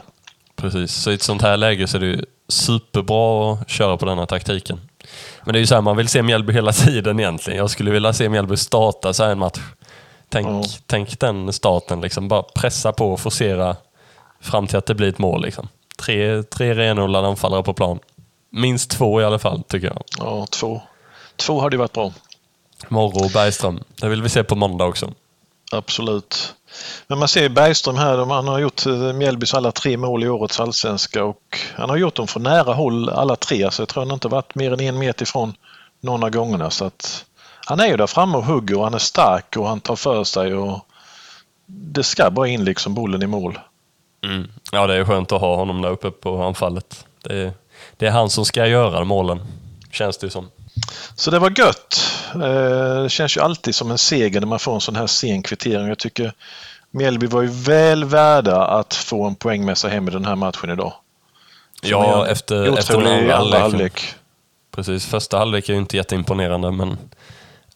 Precis, 0.56 0.94
så 0.94 1.10
i 1.10 1.14
ett 1.14 1.22
sånt 1.22 1.42
här 1.42 1.56
läge 1.56 1.86
så 1.86 1.96
är 1.96 2.00
det 2.00 2.06
ju 2.06 2.24
superbra 2.48 3.52
att 3.52 3.70
köra 3.70 3.96
på 3.96 4.06
den 4.06 4.18
här 4.18 4.26
taktiken. 4.26 4.80
Men 5.44 5.52
det 5.52 5.58
är 5.58 5.60
ju 5.60 5.66
så 5.66 5.74
här, 5.74 5.82
man 5.82 5.96
vill 5.96 6.08
se 6.08 6.22
Mjällby 6.22 6.52
hela 6.52 6.72
tiden 6.72 7.20
egentligen. 7.20 7.58
Jag 7.58 7.70
skulle 7.70 7.90
vilja 7.90 8.12
se 8.12 8.28
Mjällby 8.28 8.56
starta 8.56 9.12
så 9.12 9.24
här 9.24 9.30
en 9.30 9.38
match. 9.38 9.60
Tänk, 10.28 10.46
mm. 10.46 10.62
tänk 10.86 11.20
den 11.20 11.52
starten, 11.52 12.00
liksom. 12.00 12.28
bara 12.28 12.42
pressa 12.42 12.92
på 12.92 13.12
och 13.12 13.20
forcera 13.20 13.76
fram 14.40 14.66
till 14.66 14.76
att 14.76 14.86
det 14.86 14.94
blir 14.94 15.08
ett 15.08 15.18
mål. 15.18 15.42
Liksom. 15.42 15.68
Tre, 15.98 16.42
tre 16.42 16.74
renodlade 16.74 17.28
anfallare 17.28 17.62
på 17.62 17.74
plan. 17.74 17.98
Minst 18.50 18.90
två 18.90 19.20
i 19.20 19.24
alla 19.24 19.38
fall, 19.38 19.62
tycker 19.62 19.86
jag. 19.86 20.02
Ja, 20.18 20.46
två. 20.46 20.82
Två 21.36 21.60
hade 21.60 21.76
ju 21.76 21.78
varit 21.78 21.92
bra. 21.92 22.12
Morro 22.88 23.24
och 23.24 23.30
Bergström. 23.30 23.80
Det 24.00 24.08
vill 24.08 24.22
vi 24.22 24.28
se 24.28 24.44
på 24.44 24.54
måndag 24.54 24.84
också. 24.84 25.12
Absolut. 25.74 26.54
Men 27.06 27.18
man 27.18 27.28
ser 27.28 27.48
Bergström 27.48 27.96
här, 27.96 28.16
han 28.16 28.48
har 28.48 28.58
gjort 28.58 28.86
eh, 28.86 29.12
Mjällbys 29.12 29.54
alla 29.54 29.72
tre 29.72 29.96
mål 29.96 30.24
i 30.24 30.28
årets 30.28 30.60
allsvenska 30.60 31.24
och 31.24 31.58
han 31.74 31.90
har 31.90 31.96
gjort 31.96 32.14
dem 32.14 32.26
från 32.26 32.42
nära 32.42 32.72
håll 32.72 33.08
alla 33.08 33.36
tre. 33.36 33.70
Så 33.70 33.82
jag 33.82 33.88
tror 33.88 34.04
han 34.04 34.14
inte 34.14 34.28
varit 34.28 34.54
mer 34.54 34.72
än 34.72 34.80
en 34.80 34.98
meter 34.98 35.22
ifrån 35.22 35.54
någon 36.00 36.24
av 36.24 36.30
gångerna. 36.30 36.70
Så 36.70 36.84
att 36.84 37.24
han 37.66 37.80
är 37.80 37.86
ju 37.86 37.96
där 37.96 38.06
framme 38.06 38.38
och 38.38 38.44
hugger 38.44 38.78
och 38.78 38.84
han 38.84 38.94
är 38.94 38.98
stark 38.98 39.56
och 39.56 39.68
han 39.68 39.80
tar 39.80 39.96
för 39.96 40.24
sig. 40.24 40.54
och 40.54 40.86
Det 41.66 42.02
ska 42.02 42.30
bara 42.30 42.48
in 42.48 42.64
liksom 42.64 42.94
bollen 42.94 43.22
i 43.22 43.26
mål. 43.26 43.58
Mm. 44.24 44.48
Ja, 44.72 44.86
det 44.86 44.94
är 44.94 45.04
skönt 45.04 45.32
att 45.32 45.40
ha 45.40 45.56
honom 45.56 45.82
där 45.82 45.90
uppe 45.90 46.10
på 46.10 46.42
anfallet. 46.42 47.06
Det 47.22 47.42
är, 47.42 47.52
det 47.96 48.06
är 48.06 48.10
han 48.10 48.30
som 48.30 48.44
ska 48.44 48.66
göra 48.66 49.04
målen, 49.04 49.40
känns 49.92 50.18
det 50.18 50.30
som. 50.30 50.50
Så 51.14 51.30
det 51.30 51.38
var 51.38 51.58
gött. 51.58 52.00
Eh, 52.34 53.02
det 53.02 53.10
känns 53.10 53.36
ju 53.36 53.40
alltid 53.40 53.74
som 53.74 53.90
en 53.90 53.98
seger 53.98 54.40
när 54.40 54.46
man 54.46 54.58
får 54.58 54.74
en 54.74 54.80
sån 54.80 54.96
här 54.96 55.06
sen 55.06 55.42
kvittering. 55.42 55.88
Jag 55.88 55.98
tycker 55.98 56.32
Mjällby 56.90 57.26
var 57.26 57.42
ju 57.42 57.48
väl 57.48 58.04
värda 58.04 58.64
att 58.64 58.94
få 58.94 59.26
en 59.26 59.34
poäng 59.34 59.64
med 59.64 59.78
sig 59.78 59.90
hem 59.90 60.08
i 60.08 60.10
den 60.10 60.24
här 60.24 60.36
matchen 60.36 60.70
idag. 60.70 60.92
ja, 61.82 62.26
efter, 62.26 62.78
efter 62.78 62.98
den 62.98 63.06
andra, 63.06 63.36
andra 63.36 63.58
halvlek. 63.58 64.14
Precis, 64.70 65.06
första 65.06 65.38
halvlek 65.38 65.68
är 65.68 65.72
ju 65.72 65.78
inte 65.78 65.96
jätteimponerande, 65.96 66.70
men 66.70 66.98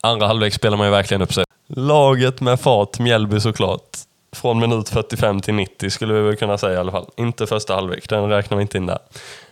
andra 0.00 0.26
halvlek 0.26 0.54
spelar 0.54 0.76
man 0.76 0.86
ju 0.86 0.90
verkligen 0.90 1.22
upp 1.22 1.34
sig. 1.34 1.44
Laget 1.66 2.40
med 2.40 2.60
fart, 2.60 2.98
Mjällby 2.98 3.40
såklart. 3.40 3.98
Från 4.32 4.58
minut 4.58 4.88
45 4.88 5.40
till 5.40 5.54
90 5.54 5.90
skulle 5.90 6.14
vi 6.14 6.20
väl 6.20 6.36
kunna 6.36 6.58
säga 6.58 6.74
i 6.74 6.76
alla 6.76 6.92
fall. 6.92 7.10
Inte 7.16 7.46
första 7.46 7.74
halvlek, 7.74 8.08
den 8.08 8.28
räknar 8.28 8.56
vi 8.56 8.62
inte 8.62 8.76
in 8.76 8.86
där. 8.86 8.98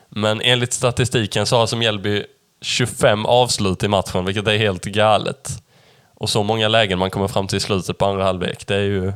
Men 0.08 0.40
enligt 0.40 0.72
statistiken 0.72 1.46
så 1.46 1.56
har 1.56 1.60
alltså 1.60 1.76
Mjällby 1.76 2.24
25 2.60 3.26
avslut 3.26 3.82
i 3.82 3.88
matchen, 3.88 4.24
vilket 4.24 4.46
är 4.46 4.58
helt 4.58 4.84
galet. 4.84 5.62
Och 6.14 6.30
så 6.30 6.42
många 6.42 6.68
lägen 6.68 6.98
man 6.98 7.10
kommer 7.10 7.28
fram 7.28 7.46
till 7.46 7.56
i 7.56 7.60
slutet 7.60 7.98
på 7.98 8.06
andra 8.06 8.24
halvlek. 8.24 8.66
Det 8.66 8.74
är 8.74 8.80
ju 8.80 9.12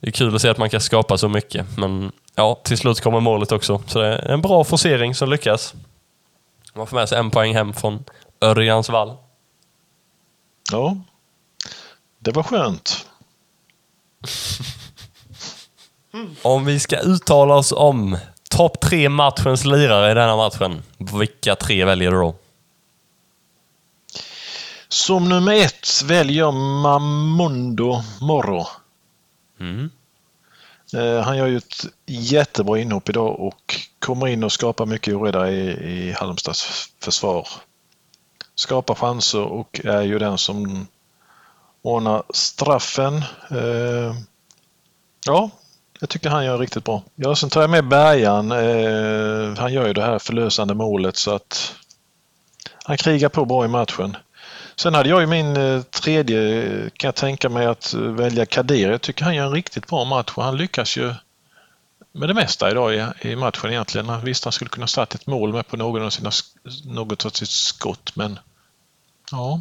det 0.00 0.08
är 0.08 0.12
kul 0.12 0.34
att 0.34 0.42
se 0.42 0.48
att 0.48 0.58
man 0.58 0.70
kan 0.70 0.80
skapa 0.80 1.18
så 1.18 1.28
mycket. 1.28 1.66
Men 1.78 2.12
ja, 2.34 2.60
till 2.64 2.78
slut 2.78 3.00
kommer 3.00 3.20
målet 3.20 3.52
också. 3.52 3.82
Så 3.86 4.00
det 4.00 4.06
är 4.06 4.28
en 4.28 4.40
bra 4.40 4.64
forcering 4.64 5.14
som 5.14 5.30
lyckas. 5.30 5.74
Man 6.74 6.86
får 6.86 6.96
med 6.96 7.08
sig 7.08 7.18
en 7.18 7.30
poäng 7.30 7.54
hem 7.54 7.72
från 7.72 8.04
Örjans 8.40 8.88
vall. 8.88 9.16
Ja, 10.72 10.96
det 12.18 12.32
var 12.32 12.42
skönt. 12.42 13.06
om 16.42 16.64
vi 16.64 16.80
ska 16.80 16.98
uttala 16.98 17.54
oss 17.54 17.72
om 17.72 18.18
topp 18.56 18.80
tre 18.80 19.08
matchens 19.08 19.64
lirare 19.64 20.10
i 20.10 20.14
denna 20.14 20.36
matchen, 20.36 20.82
vilka 20.98 21.56
tre 21.56 21.84
väljer 21.84 22.10
du 22.10 22.16
då? 22.16 22.34
Som 24.88 25.28
nummer 25.28 25.54
ett 25.54 26.02
väljer 26.04 26.52
Mamundo 26.82 28.02
Moro. 28.20 28.66
Mm. 29.60 29.90
Eh, 30.94 31.20
han 31.20 31.36
gör 31.36 31.46
ju 31.46 31.56
ett 31.56 31.86
jättebra 32.06 32.78
inhopp 32.78 33.08
idag 33.08 33.40
och 33.40 33.80
kommer 33.98 34.28
in 34.28 34.44
och 34.44 34.52
skapar 34.52 34.86
mycket 34.86 35.14
oreda 35.14 35.50
i, 35.50 35.70
i 35.70 36.12
Halmstads 36.12 36.88
försvar. 37.00 37.48
Skapar 38.54 38.94
chanser 38.94 39.42
och 39.42 39.80
är 39.84 40.02
ju 40.02 40.18
den 40.18 40.38
som 40.38 40.86
ordnar 41.82 42.22
straffen. 42.30 43.16
Eh, 43.50 44.14
ja, 45.26 45.50
jag 46.04 46.08
tycker 46.08 46.30
han 46.30 46.44
gör 46.44 46.58
riktigt 46.58 46.84
bra. 46.84 47.02
Ja, 47.16 47.36
sen 47.36 47.50
tar 47.50 47.60
jag 47.60 47.70
med 47.70 47.88
Bergan. 47.88 48.52
Eh, 48.52 49.58
han 49.58 49.72
gör 49.72 49.86
ju 49.86 49.92
det 49.92 50.02
här 50.02 50.18
förlösande 50.18 50.74
målet 50.74 51.16
så 51.16 51.34
att 51.34 51.74
han 52.84 52.96
krigar 52.96 53.28
på 53.28 53.44
bra 53.44 53.64
i 53.64 53.68
matchen. 53.68 54.16
Sen 54.76 54.94
hade 54.94 55.08
jag 55.08 55.20
ju 55.20 55.26
min 55.26 55.56
eh, 55.56 55.82
tredje, 55.82 56.64
kan 56.96 57.08
jag 57.08 57.14
tänka 57.14 57.48
mig 57.48 57.66
att 57.66 57.94
välja 57.94 58.46
Kadir. 58.46 58.90
Jag 58.90 59.00
tycker 59.00 59.24
han 59.24 59.34
gör 59.34 59.46
en 59.46 59.52
riktigt 59.52 59.86
bra 59.86 60.04
match 60.04 60.32
och 60.34 60.44
han 60.44 60.56
lyckas 60.56 60.96
ju 60.96 61.14
med 62.12 62.28
det 62.28 62.34
mesta 62.34 62.70
idag 62.70 62.94
i, 62.94 63.28
i 63.28 63.36
matchen 63.36 63.70
egentligen. 63.70 64.24
Visst, 64.24 64.44
han 64.44 64.52
skulle 64.52 64.68
kunna 64.70 64.86
starta 64.86 65.14
ett 65.14 65.26
mål 65.26 65.52
med 65.52 65.66
på 65.66 65.76
någon 65.76 66.02
av 66.02 66.10
sina, 66.10 66.30
något 66.84 67.26
av 67.26 67.30
sitt 67.30 67.50
skott, 67.50 68.16
men 68.16 68.38
ja. 69.30 69.60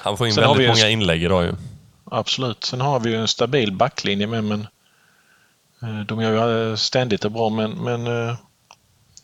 Han 0.00 0.16
får 0.16 0.26
in 0.26 0.34
Sen 0.34 0.42
väldigt 0.42 0.68
många 0.68 0.88
inlägg 0.88 1.22
idag 1.22 1.44
ju. 1.44 1.54
absolut. 2.10 2.64
Sen 2.64 2.80
har 2.80 3.00
vi 3.00 3.10
ju 3.10 3.16
en 3.16 3.28
stabil 3.28 3.72
backlinje 3.72 4.26
med 4.26 4.44
men 4.44 4.66
de 6.06 6.20
gör 6.20 6.68
ju 6.70 6.76
ständigt 6.76 7.22
det 7.22 7.30
bra 7.30 7.48
men, 7.48 7.70
men 7.70 8.06
eh, 8.06 8.34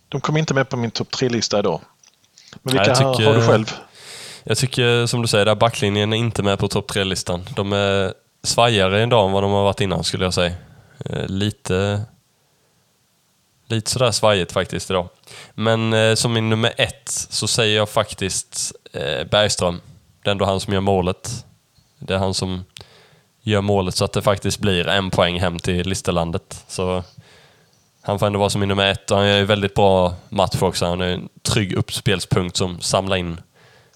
de 0.09 0.21
kom 0.21 0.37
inte 0.37 0.55
med 0.55 0.69
på 0.69 0.77
min 0.77 0.91
topp 0.91 1.11
tre-lista 1.11 1.59
idag. 1.59 1.81
Men 2.63 2.73
vilka 2.73 2.95
tycker- 2.95 3.25
har 3.27 3.35
du 3.35 3.43
själv? 3.47 3.73
Jag 4.45 4.59
tycker 4.59 5.07
som 5.07 5.23
du 5.23 5.29
säger, 5.29 5.45
där 5.45 5.55
backlinjen 5.55 6.13
är 6.13 6.17
inte 6.17 6.43
med 6.43 6.59
på 6.59 6.69
topp 6.69 6.89
tre-listan. 6.89 7.45
De 7.57 7.73
är 7.73 8.15
svajigare 8.43 9.03
idag 9.03 9.27
än 9.27 9.33
vad 9.33 9.43
de 9.43 9.51
har 9.53 9.63
varit 9.63 9.81
innan 9.81 10.05
skulle 10.05 10.25
jag 10.25 10.35
säga. 10.35 10.53
Eh, 11.05 11.27
Lite, 11.27 12.03
lite 13.69 13.91
sådär 13.91 14.11
svajigt 14.11 14.53
faktiskt 14.53 14.91
idag. 14.91 15.09
Men 15.55 15.93
eh, 15.93 16.15
som 16.15 16.33
min 16.33 16.49
nummer 16.49 16.73
ett 16.77 17.09
så 17.09 17.47
säger 17.47 17.77
jag 17.77 17.89
faktiskt 17.89 18.73
eh, 18.93 19.25
Bergström. 19.31 19.81
Det 20.23 20.29
är 20.29 20.33
ändå 20.33 20.45
han 20.45 20.61
som 20.61 20.73
gör 20.73 20.81
målet. 20.81 21.45
Det 21.99 22.15
är 22.15 22.19
han 22.19 22.35
som 22.35 22.65
gör 23.43 23.61
målet 23.61 23.95
så 23.95 24.05
att 24.05 24.13
det 24.13 24.23
faktiskt 24.23 24.59
blir 24.59 24.89
en 24.89 25.11
poäng 25.11 25.41
hem 25.41 25.59
till 25.59 25.89
Listerlandet. 25.89 26.65
Så 26.69 27.03
han 28.03 28.19
får 28.19 28.27
ändå 28.27 28.39
vara 28.39 28.51
som 28.51 28.61
nummer 28.61 28.87
ett 28.87 29.11
och 29.11 29.17
han 29.17 29.29
gör 29.29 29.39
ju 29.39 29.45
väldigt 29.45 29.75
bra 29.75 30.15
match 30.29 30.63
också. 30.63 30.87
Han 30.87 31.01
är 31.01 31.07
en 31.07 31.29
trygg 31.43 31.73
uppspelspunkt 31.73 32.57
som 32.57 32.81
samlar 32.81 33.17
in 33.17 33.41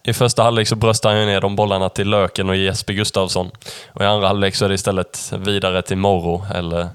i 0.07 0.13
första 0.13 0.43
halvlek 0.43 0.69
så 0.69 0.77
bröstar 0.77 1.11
han 1.11 1.21
ju 1.21 1.27
ner 1.27 1.41
de 1.41 1.57
bollarna 1.57 1.89
till 1.89 2.11
Löken 2.11 2.49
och 2.49 2.57
Jesper 2.57 2.93
Gustavsson. 2.93 3.51
Och 3.93 4.03
i 4.03 4.05
andra 4.05 4.27
halvlek 4.27 4.55
så 4.55 4.65
är 4.65 4.69
det 4.69 4.75
istället 4.75 5.33
vidare 5.39 5.83
till 5.83 5.97
Morro 5.97 6.47
eller 6.55 6.89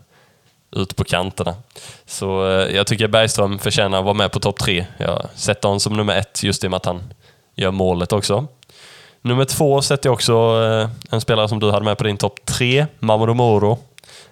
ut 0.72 0.96
på 0.96 1.04
kanterna. 1.04 1.56
Så 2.06 2.50
eh, 2.50 2.76
jag 2.76 2.88
tycker 2.88 3.08
Bergström 3.08 3.60
förtjänar 3.60 3.98
att 3.98 4.04
vara 4.04 4.14
med 4.14 4.32
på 4.32 4.40
topp 4.40 4.60
tre. 4.60 4.86
Jag 4.98 5.26
sätter 5.36 5.68
honom 5.68 5.80
som 5.80 5.94
nummer 5.94 6.16
ett 6.16 6.44
just 6.44 6.64
i 6.64 6.68
och 6.68 6.72
med 6.72 6.78
att 6.78 6.86
han 6.86 7.14
gör 7.56 7.72
målet 7.72 8.14
också. 8.14 8.48
Nummer 9.22 9.46
två 9.46 9.82
sätter 9.82 10.10
jag 10.10 10.14
också 10.14 10.34
eh, 10.34 10.90
en 11.14 11.22
spelare 11.22 11.48
som 11.48 11.60
du 11.60 11.72
hade 11.72 11.86
med 11.86 11.98
på 11.98 12.04
din 12.04 12.18
topp 12.18 12.40
tre, 12.46 12.86
Mamadou 13.00 13.34
Moro. 13.34 13.80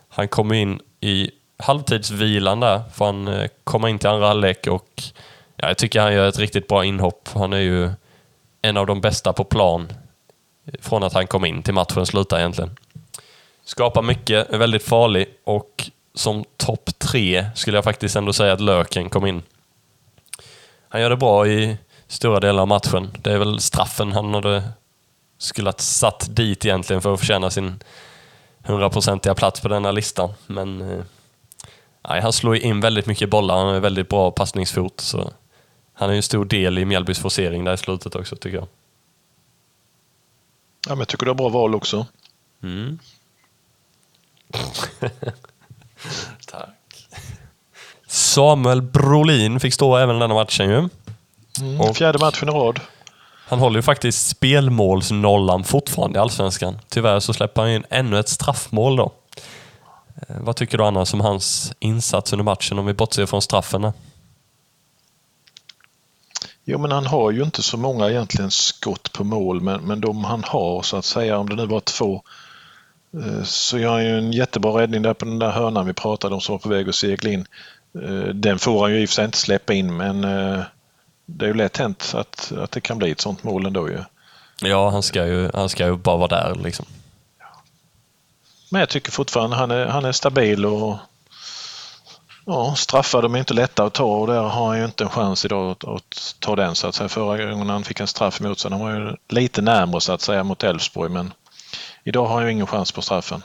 Han 0.10 0.28
kom 0.28 0.54
in 0.54 0.80
i 1.00 1.32
halvtidsvilan 1.58 2.60
där, 2.60 2.82
för 2.93 3.06
han 3.06 3.28
eh, 3.28 3.47
komma 3.63 3.89
in 3.89 4.00
till 4.00 4.10
andra 4.10 4.28
halvlek 4.28 4.67
och 4.67 5.04
ja, 5.56 5.67
jag 5.67 5.78
tycker 5.78 6.02
han 6.02 6.13
gör 6.13 6.28
ett 6.28 6.39
riktigt 6.39 6.67
bra 6.67 6.86
inhopp. 6.86 7.30
Han 7.34 7.54
är 7.54 7.60
ju 7.60 7.89
en 8.62 8.78
av 8.78 8.86
de 8.86 9.02
bästa 9.02 9.34
på 9.34 9.43
plan 9.43 9.93
eh, 10.65 10.73
från 10.82 11.04
att 11.04 11.13
han 11.13 11.28
kom 11.28 11.45
in 11.45 11.63
till 11.63 11.73
matchen 11.73 12.06
slutar 12.06 12.39
egentligen. 12.39 12.78
Skapar 13.65 14.02
mycket, 14.02 14.50
är 14.50 14.58
väldigt 14.58 14.84
farlig 14.84 15.28
och 15.43 15.89
som 16.13 16.43
topp 16.58 16.89
tre 17.00 17.45
skulle 17.56 17.78
jag 17.78 17.84
faktiskt 17.84 18.15
ändå 18.15 18.34
säga 18.34 18.54
att 18.54 18.62
Löken 18.62 19.10
kom 19.10 19.26
in. 19.26 19.41
Han 20.89 21.02
gör 21.02 21.10
det 21.10 21.17
bra 21.17 21.47
i 21.47 21.78
stora 22.07 22.39
delar 22.39 22.61
av 22.61 22.67
matchen. 22.67 23.11
Det 23.21 23.31
är 23.31 23.37
väl 23.37 23.59
straffen 23.59 24.11
han 24.11 24.33
hade 24.33 24.63
skulle 25.37 25.67
ha 25.67 25.77
satt 25.77 26.35
dit 26.35 26.65
egentligen 26.65 27.01
för 27.01 27.13
att 27.13 27.19
förtjäna 27.19 27.49
sin 27.49 27.79
hundraprocentiga 28.63 29.35
plats 29.35 29.61
på 29.61 29.67
denna 29.67 29.91
listan. 29.91 30.33
Men 30.47 30.81
eh, 30.81 31.03
nej, 32.09 32.21
han 32.21 32.33
slår 32.33 32.55
in 32.55 32.79
väldigt 32.79 33.05
mycket 33.05 33.29
bollar. 33.29 33.57
Han 33.57 33.73
har 33.73 33.79
väldigt 33.79 34.09
bra 34.09 34.31
passningsfot. 34.31 34.99
Så 34.99 35.31
han 35.93 36.09
är 36.09 36.13
ju 36.13 36.17
en 36.17 36.23
stor 36.23 36.45
del 36.45 36.77
i 36.77 36.85
Mjällbys 36.85 37.19
forcering 37.19 37.63
där 37.63 37.73
i 37.73 37.77
slutet 37.77 38.15
också 38.15 38.35
tycker 38.35 38.57
jag. 38.57 38.67
Ja, 40.87 40.89
men 40.89 40.99
jag 40.99 41.07
tycker 41.07 41.25
du 41.25 41.29
har 41.29 41.35
bra 41.35 41.49
val 41.49 41.75
också. 41.75 42.05
Mm. 42.63 42.99
Tack. 46.47 47.07
Samuel 48.07 48.81
Brolin 48.81 49.59
fick 49.59 49.73
stå 49.73 49.97
även 49.97 50.19
denna 50.19 50.33
matchen 50.33 50.69
ju. 50.69 50.89
Mm. 51.61 51.93
Fjärde 51.93 52.19
matchen 52.19 52.49
i 52.49 52.51
rad. 52.51 52.79
Han 53.49 53.59
håller 53.59 53.77
ju 53.77 53.81
faktiskt 53.83 54.27
spelmålsnollan 54.27 55.63
fortfarande 55.63 56.19
i 56.19 56.21
Allsvenskan. 56.21 56.79
Tyvärr 56.89 57.19
så 57.19 57.33
släpper 57.33 57.61
han 57.61 57.71
in 57.71 57.83
ännu 57.89 58.19
ett 58.19 58.29
straffmål 58.29 58.95
då. 58.95 59.11
Eh, 60.15 60.35
Vad 60.39 60.55
tycker 60.55 60.77
du 60.77 60.83
annars 60.83 61.13
om 61.13 61.21
hans 61.21 61.73
insats 61.79 62.33
under 62.33 62.43
matchen 62.43 62.79
om 62.79 62.85
vi 62.85 62.93
bortser 62.93 63.25
från 63.25 63.41
straffen? 63.41 63.91
Jo, 66.65 66.77
men 66.77 66.91
han 66.91 67.05
har 67.05 67.31
ju 67.31 67.43
inte 67.43 67.63
så 67.63 67.77
många 67.77 68.09
egentligen 68.09 68.51
skott 68.51 69.13
på 69.13 69.23
mål, 69.23 69.61
men, 69.61 69.81
men 69.81 70.01
de 70.01 70.23
han 70.23 70.43
har 70.43 70.81
så 70.81 70.97
att 70.97 71.05
säga, 71.05 71.37
om 71.37 71.49
det 71.49 71.55
nu 71.55 71.65
var 71.65 71.79
två, 71.79 72.21
eh, 73.13 73.43
så 73.43 73.79
gör 73.79 73.91
han 73.91 74.03
ju 74.05 74.17
en 74.17 74.31
jättebra 74.31 74.81
räddning 74.81 75.01
där 75.01 75.13
på 75.13 75.25
den 75.25 75.39
där 75.39 75.51
hörnan 75.51 75.85
vi 75.85 75.93
pratade 75.93 76.35
om 76.35 76.41
som 76.41 76.53
var 76.53 76.59
på 76.59 76.69
väg 76.69 76.89
att 76.89 76.95
segla 76.95 77.29
in. 77.29 77.45
Eh, 78.03 78.33
Den 78.33 78.59
får 78.59 78.81
han 78.81 78.91
ju 78.91 79.01
i 79.01 79.05
och 79.05 79.09
för 79.09 79.13
sig 79.15 79.25
inte 79.25 79.37
släppa 79.37 79.73
in, 79.73 79.97
men 79.97 80.23
det 81.29 81.45
är 81.45 81.47
ju 81.47 81.53
lätt 81.53 81.77
hänt 81.77 82.13
att, 82.15 82.51
att 82.51 82.71
det 82.71 82.81
kan 82.81 82.97
bli 82.97 83.11
ett 83.11 83.21
sånt 83.21 83.43
mål 83.43 83.65
ändå 83.65 83.89
ju. 83.89 83.99
Ja, 84.61 84.89
han 84.89 85.03
ska 85.03 85.25
ju, 85.25 85.51
han 85.53 85.69
ska 85.69 85.85
ju 85.85 85.97
bara 85.97 86.17
vara 86.17 86.27
där 86.27 86.55
liksom. 86.55 86.85
Men 88.71 88.79
jag 88.79 88.89
tycker 88.89 89.11
fortfarande 89.11 89.55
han 89.55 89.71
är, 89.71 89.85
han 89.85 90.05
är 90.05 90.11
stabil 90.11 90.65
och 90.65 90.97
ja, 92.45 92.75
straffar 92.75 93.21
de 93.21 93.35
är 93.35 93.39
inte 93.39 93.53
lätta 93.53 93.83
att 93.83 93.93
ta 93.93 94.03
och 94.03 94.27
där 94.27 94.41
har 94.41 94.67
han 94.67 94.77
ju 94.79 94.85
inte 94.85 95.03
en 95.03 95.09
chans 95.09 95.45
idag 95.45 95.71
att, 95.71 95.83
att 95.83 96.35
ta 96.39 96.55
den 96.55 96.75
så 96.75 96.87
att 96.87 96.95
säga. 96.95 97.09
Förra 97.09 97.45
gången 97.45 97.69
han 97.69 97.83
fick 97.83 97.99
en 97.99 98.07
straff 98.07 98.41
emot 98.41 98.59
sig, 98.59 98.71
han 98.71 98.79
var 98.79 98.91
ju 98.91 99.15
lite 99.29 99.61
närmare 99.61 100.01
så 100.01 100.13
att 100.13 100.21
säga 100.21 100.43
mot 100.43 100.63
Elfsborg 100.63 101.09
men 101.09 101.33
idag 102.03 102.25
har 102.25 102.35
han 102.35 102.45
ju 102.45 102.51
ingen 102.51 102.67
chans 102.67 102.91
på 102.91 103.01
straffen. 103.01 103.43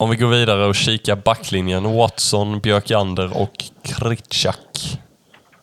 Om 0.00 0.10
vi 0.10 0.16
går 0.16 0.28
vidare 0.28 0.66
och 0.66 0.74
kikar 0.74 1.16
backlinjen. 1.16 1.96
Watson, 1.96 2.60
Björkander 2.60 3.36
och 3.36 3.64
Kritschak. 3.82 4.98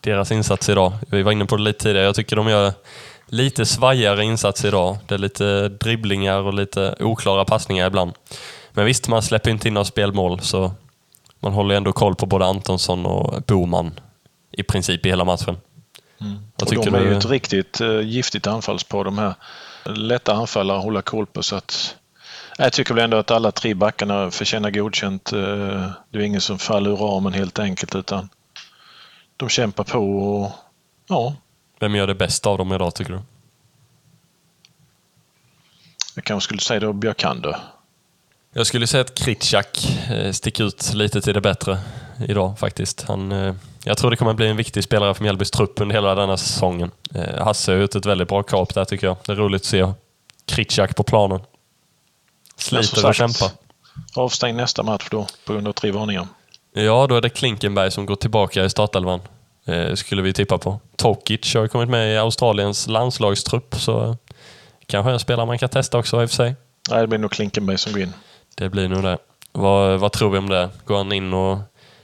Deras 0.02 0.32
insats 0.32 0.70
idag. 0.70 0.94
Vi 1.08 1.24
var 1.24 1.32
inne 1.32 1.46
på 1.46 1.58
det 1.58 1.64
lite 1.64 1.80
tidigare. 1.80 2.06
Jag 2.06 2.16
tycker 2.16 2.36
de 2.36 2.48
gör 2.48 2.74
lite 3.26 3.66
svajigare 3.66 4.24
insats 4.24 4.66
idag. 4.66 4.98
Det 5.08 5.16
är 5.16 5.20
lite 5.20 5.70
dribblingar 5.70 6.40
och 6.40 6.54
lite 6.54 6.96
oklara 7.00 7.46
passningar 7.46 7.88
ibland. 7.88 8.14
Men 8.72 8.86
visst, 8.86 9.08
man 9.08 9.22
släpper 9.22 9.52
inte 9.52 9.68
in 9.68 9.74
några 9.74 9.86
spelmål 9.86 10.40
så 10.42 10.72
man 11.40 11.54
håller 11.54 11.76
ändå 11.76 11.92
koll 11.92 12.16
på 12.16 12.26
både 12.26 12.46
Antonsson 12.46 13.06
och 13.06 13.42
Boman 13.42 14.00
i 14.52 14.64
princip 14.64 15.06
i 15.06 15.10
hela 15.10 15.26
matchen. 15.26 15.58
Mm. 16.22 16.38
Och 16.62 16.86
de 16.86 16.96
är 16.96 17.00
du? 17.00 17.06
ju 17.06 17.18
ett 17.18 17.26
riktigt 17.26 17.82
uh, 17.82 18.02
giftigt 18.02 18.48
anfallspar 18.48 19.04
de 19.04 19.18
här. 19.18 19.34
Lätta 19.86 20.34
anfallare 20.34 20.78
att 20.78 20.84
hålla 20.84 21.02
koll 21.02 21.26
på 21.26 21.44
så 21.44 21.56
att 21.56 21.96
jag 22.58 22.74
tycker 22.74 22.94
väl 22.94 23.04
ändå 23.04 23.18
att 23.18 23.32
alla 23.32 23.52
tre 23.52 23.74
backarna 23.74 24.32
förtjänar 24.32 24.72
godkänt. 24.72 25.34
Eh, 25.34 25.40
Det 26.10 26.18
är 26.18 26.20
ingen 26.20 26.42
som 26.42 26.60
faller 26.60 26.90
ur 26.90 26.96
ramen 26.96 27.34
helt 27.34 27.60
enkelt 27.60 27.96
utan 27.96 28.30
de 29.38 29.50
kämpar 29.50 29.84
på 29.84 30.00
och 30.20 30.52
ja, 31.08 31.36
Vem 31.80 31.96
gör 31.96 32.08
det 32.08 32.16
bäst 32.16 32.46
av 32.48 32.58
dem 32.58 32.74
idag 32.74 32.96
tycker 32.96 33.14
du? 33.14 33.20
jag 36.16 36.24
kanske 36.24 36.46
skulle 36.46 36.62
säga 36.62 36.80
då 36.80 36.94
Björkander. 36.94 37.58
Jag 38.54 38.68
skulle 38.68 38.88
säga 38.88 39.02
att 39.02 39.16
Kritschak 39.16 39.88
eh, 40.10 40.32
sticker 40.32 40.64
ut 40.64 40.94
lite 40.94 41.22
till 41.22 41.34
det 41.34 41.42
bättre 41.42 41.80
idag 42.28 42.60
faktiskt. 42.60 43.02
Han, 43.08 43.32
eh, 43.32 43.56
jag 43.84 43.98
tror 43.98 44.12
det 44.12 44.18
kommer 44.18 44.34
bli 44.34 44.48
en 44.48 44.58
viktig 44.58 44.84
spelare 44.84 45.14
för 45.14 45.24
Mjällbys 45.24 45.52
trupp 45.52 45.82
under 45.82 45.96
hela 45.96 46.16
denna 46.16 46.38
säsongen. 46.38 46.92
Hasse 47.40 47.72
har 47.72 47.80
gjort 47.80 47.96
ett 47.96 48.06
väldigt 48.06 48.28
bra 48.28 48.44
kap 48.44 48.74
där 48.74 48.86
tycker 48.86 49.08
jag. 49.08 49.18
Det 49.26 49.32
är 49.32 49.36
roligt 49.36 49.62
att 49.62 49.66
se 49.66 49.94
Kritschak 50.46 50.96
på 50.96 51.04
planen. 51.04 51.40
Sliter 52.58 53.08
och 53.08 53.16
sagt, 53.16 53.18
kämpar. 53.18 53.58
Avstängd 54.16 54.58
nästa 54.58 54.84
match 54.84 55.08
då 55.12 55.28
på 55.46 55.54
grund 55.54 55.68
av 55.68 55.74
tre 55.74 55.92
varningar. 55.92 56.28
Ja, 56.74 57.08
då 57.08 57.16
är 57.16 57.22
det 57.22 57.30
Klinkenberg 57.30 57.92
som 57.92 58.06
går 58.06 58.16
tillbaka 58.16 58.66
i 58.66 58.70
startelvan. 58.70 59.22
Eh, 59.66 59.94
skulle 59.94 60.22
vi 60.22 60.34
tippa 60.34 60.58
på. 60.58 60.80
Tokic 60.96 61.56
har 61.56 61.62
ju 61.62 61.68
kommit 61.68 61.90
med 61.90 62.14
i 62.14 62.18
Australiens 62.18 62.88
landslagstrupp 62.88 63.76
så 63.76 64.04
eh, 64.04 64.16
kanske 64.86 65.12
en 65.12 65.20
spelare 65.20 65.46
man 65.46 65.58
kan 65.58 65.70
testa 65.70 65.98
också 65.98 66.22
i 66.22 66.26
och 66.26 66.30
för 66.30 66.36
sig. 66.36 66.56
Nej, 66.90 67.02
det 67.02 67.08
blir 67.08 67.20
nog 67.20 67.32
Klinkenberg 67.32 67.78
som 67.78 67.94
går 67.94 68.02
in. 68.02 68.14
Det 68.56 68.70
blir 68.70 68.88
nog 68.88 69.04
det. 69.04 69.18
Vad, 69.52 70.00
vad 70.00 70.12
tror 70.12 70.30
vi 70.30 70.38
om 70.38 70.50
det? 70.50 70.70
Går 70.86 70.98
han 70.98 71.12
in 71.12 71.34
och 71.34 71.60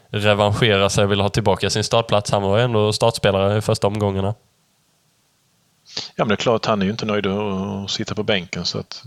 revanscherar 0.09 0.89
sig 0.89 1.03
och 1.03 1.11
vill 1.11 1.21
ha 1.21 1.29
tillbaka 1.29 1.69
sin 1.69 1.83
startplats? 1.83 2.31
Han 2.31 2.41
var 2.41 2.57
ju 2.57 2.63
ändå 2.63 2.93
startspelare 2.93 3.57
i 3.57 3.61
första 3.61 3.87
omgångarna. 3.87 4.35
Ja, 6.15 6.25
men 6.25 6.27
det 6.27 6.33
är 6.33 6.35
klart, 6.35 6.65
han 6.65 6.81
är 6.81 6.85
ju 6.85 6.91
inte 6.91 7.06
nöjd 7.06 7.27
att 7.27 7.91
sitta 7.91 8.15
på 8.15 8.23
bänken. 8.23 8.65
Så 8.65 8.79
att, 8.79 9.04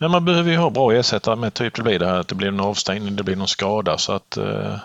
men 0.00 0.10
man 0.10 0.24
behöver 0.24 0.50
ju 0.50 0.56
ha 0.56 0.70
bra 0.70 0.92
ersättare 0.92 1.36
med 1.36 1.54
typ 1.54 1.74
det 1.74 1.82
blir 1.82 1.98
det 1.98 2.06
här 2.06 2.20
att 2.20 2.28
det 2.28 2.34
blir 2.34 2.48
en 2.48 2.60
avstängning, 2.60 3.16
det 3.16 3.22
blir 3.22 3.36
någon 3.36 3.48
skada. 3.48 3.98
Så 3.98 4.12
att, 4.12 4.36
eh, 4.36 4.76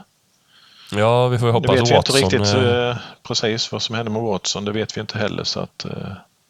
Ja, 0.91 1.27
vi 1.27 1.37
får 1.37 1.47
ju 1.47 1.53
hoppas 1.53 1.75
vet 1.75 1.81
att 1.81 2.15
vi 2.15 2.21
inte 2.21 2.37
Watson... 2.37 2.61
riktigt 2.61 2.63
eh, 2.63 2.89
eh, 2.89 2.97
precis 3.23 3.71
vad 3.71 3.81
som 3.81 3.95
händer 3.95 4.11
med 4.11 4.21
Watson. 4.21 4.65
Det 4.65 4.71
vet 4.71 4.97
vi 4.97 5.01
inte 5.01 5.17
heller. 5.17 5.43
Så 5.43 5.59
att, 5.59 5.85
eh, 5.85 5.91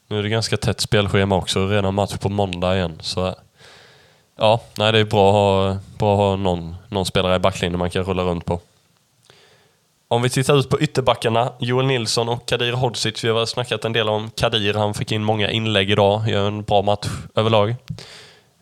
Nu 0.07 0.19
är 0.19 0.23
det 0.23 0.29
ganska 0.29 0.57
tätt 0.57 0.81
spelschema 0.81 1.35
också. 1.35 1.67
Redan 1.67 1.93
match 1.93 2.17
på 2.17 2.29
måndag 2.29 2.75
igen. 2.75 2.97
Så, 3.01 3.35
ja, 4.37 4.61
nej, 4.77 4.91
det 4.91 4.99
är 4.99 5.05
bra 5.05 5.29
att 5.29 5.33
ha, 5.33 5.77
bra 5.97 6.13
att 6.13 6.19
ha 6.19 6.35
någon, 6.35 6.75
någon 6.89 7.05
spelare 7.05 7.35
i 7.35 7.39
backlinjen 7.39 7.79
man 7.79 7.89
kan 7.89 8.03
rulla 8.03 8.23
runt 8.23 8.45
på. 8.45 8.59
Om 10.07 10.21
vi 10.21 10.29
tittar 10.29 10.59
ut 10.59 10.69
på 10.69 10.79
ytterbackarna, 10.79 11.51
Joel 11.59 11.85
Nilsson 11.85 12.29
och 12.29 12.45
Kadir 12.45 12.73
Hodzic. 12.73 13.23
Vi 13.23 13.29
har 13.29 13.45
snackat 13.45 13.85
en 13.85 13.93
del 13.93 14.09
om 14.09 14.29
Kadir. 14.29 14.73
Han 14.73 14.93
fick 14.93 15.11
in 15.11 15.23
många 15.23 15.51
inlägg 15.51 15.91
idag. 15.91 16.29
Gör 16.29 16.47
en 16.47 16.63
bra 16.63 16.81
match 16.81 17.07
överlag. 17.35 17.75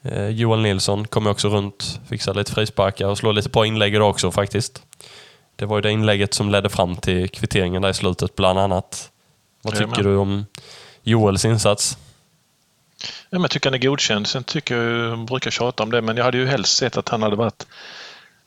Eh, 0.03 0.29
Joel 0.29 0.61
Nilsson 0.61 1.07
kommer 1.07 1.29
också 1.29 1.49
runt, 1.49 1.99
fixar 2.09 2.33
lite 2.33 2.51
frisparkar 2.51 3.07
och 3.07 3.17
slår 3.17 3.33
lite 3.33 3.49
bra 3.49 3.65
inlägg 3.65 3.95
idag 3.95 4.09
också 4.09 4.31
faktiskt. 4.31 4.81
Det 5.55 5.65
var 5.65 5.77
ju 5.77 5.81
det 5.81 5.91
inlägget 5.91 6.33
som 6.33 6.49
ledde 6.49 6.69
fram 6.69 6.95
till 6.95 7.29
kvitteringen 7.29 7.81
där 7.81 7.89
i 7.89 7.93
slutet 7.93 8.35
bland 8.35 8.59
annat. 8.59 9.11
Vad 9.61 9.73
tycker 9.73 9.85
Jajamän. 9.85 10.11
du 10.11 10.17
om 10.17 10.45
Joels 11.03 11.45
insats? 11.45 11.97
Ja, 13.03 13.09
men 13.29 13.41
jag 13.41 13.51
tycker 13.51 13.69
han 13.69 13.73
är 13.73 13.87
godkänd. 13.87 14.27
Sen 14.27 14.43
tycker 14.43 14.75
jag, 14.77 15.09
jag 15.09 15.25
brukar 15.25 15.51
tjata 15.51 15.83
om 15.83 15.91
det, 15.91 16.01
men 16.01 16.17
jag 16.17 16.23
hade 16.23 16.37
ju 16.37 16.47
helst 16.47 16.77
sett 16.77 16.97
att 16.97 17.09
han 17.09 17.23
hade 17.23 17.35
varit 17.35 17.67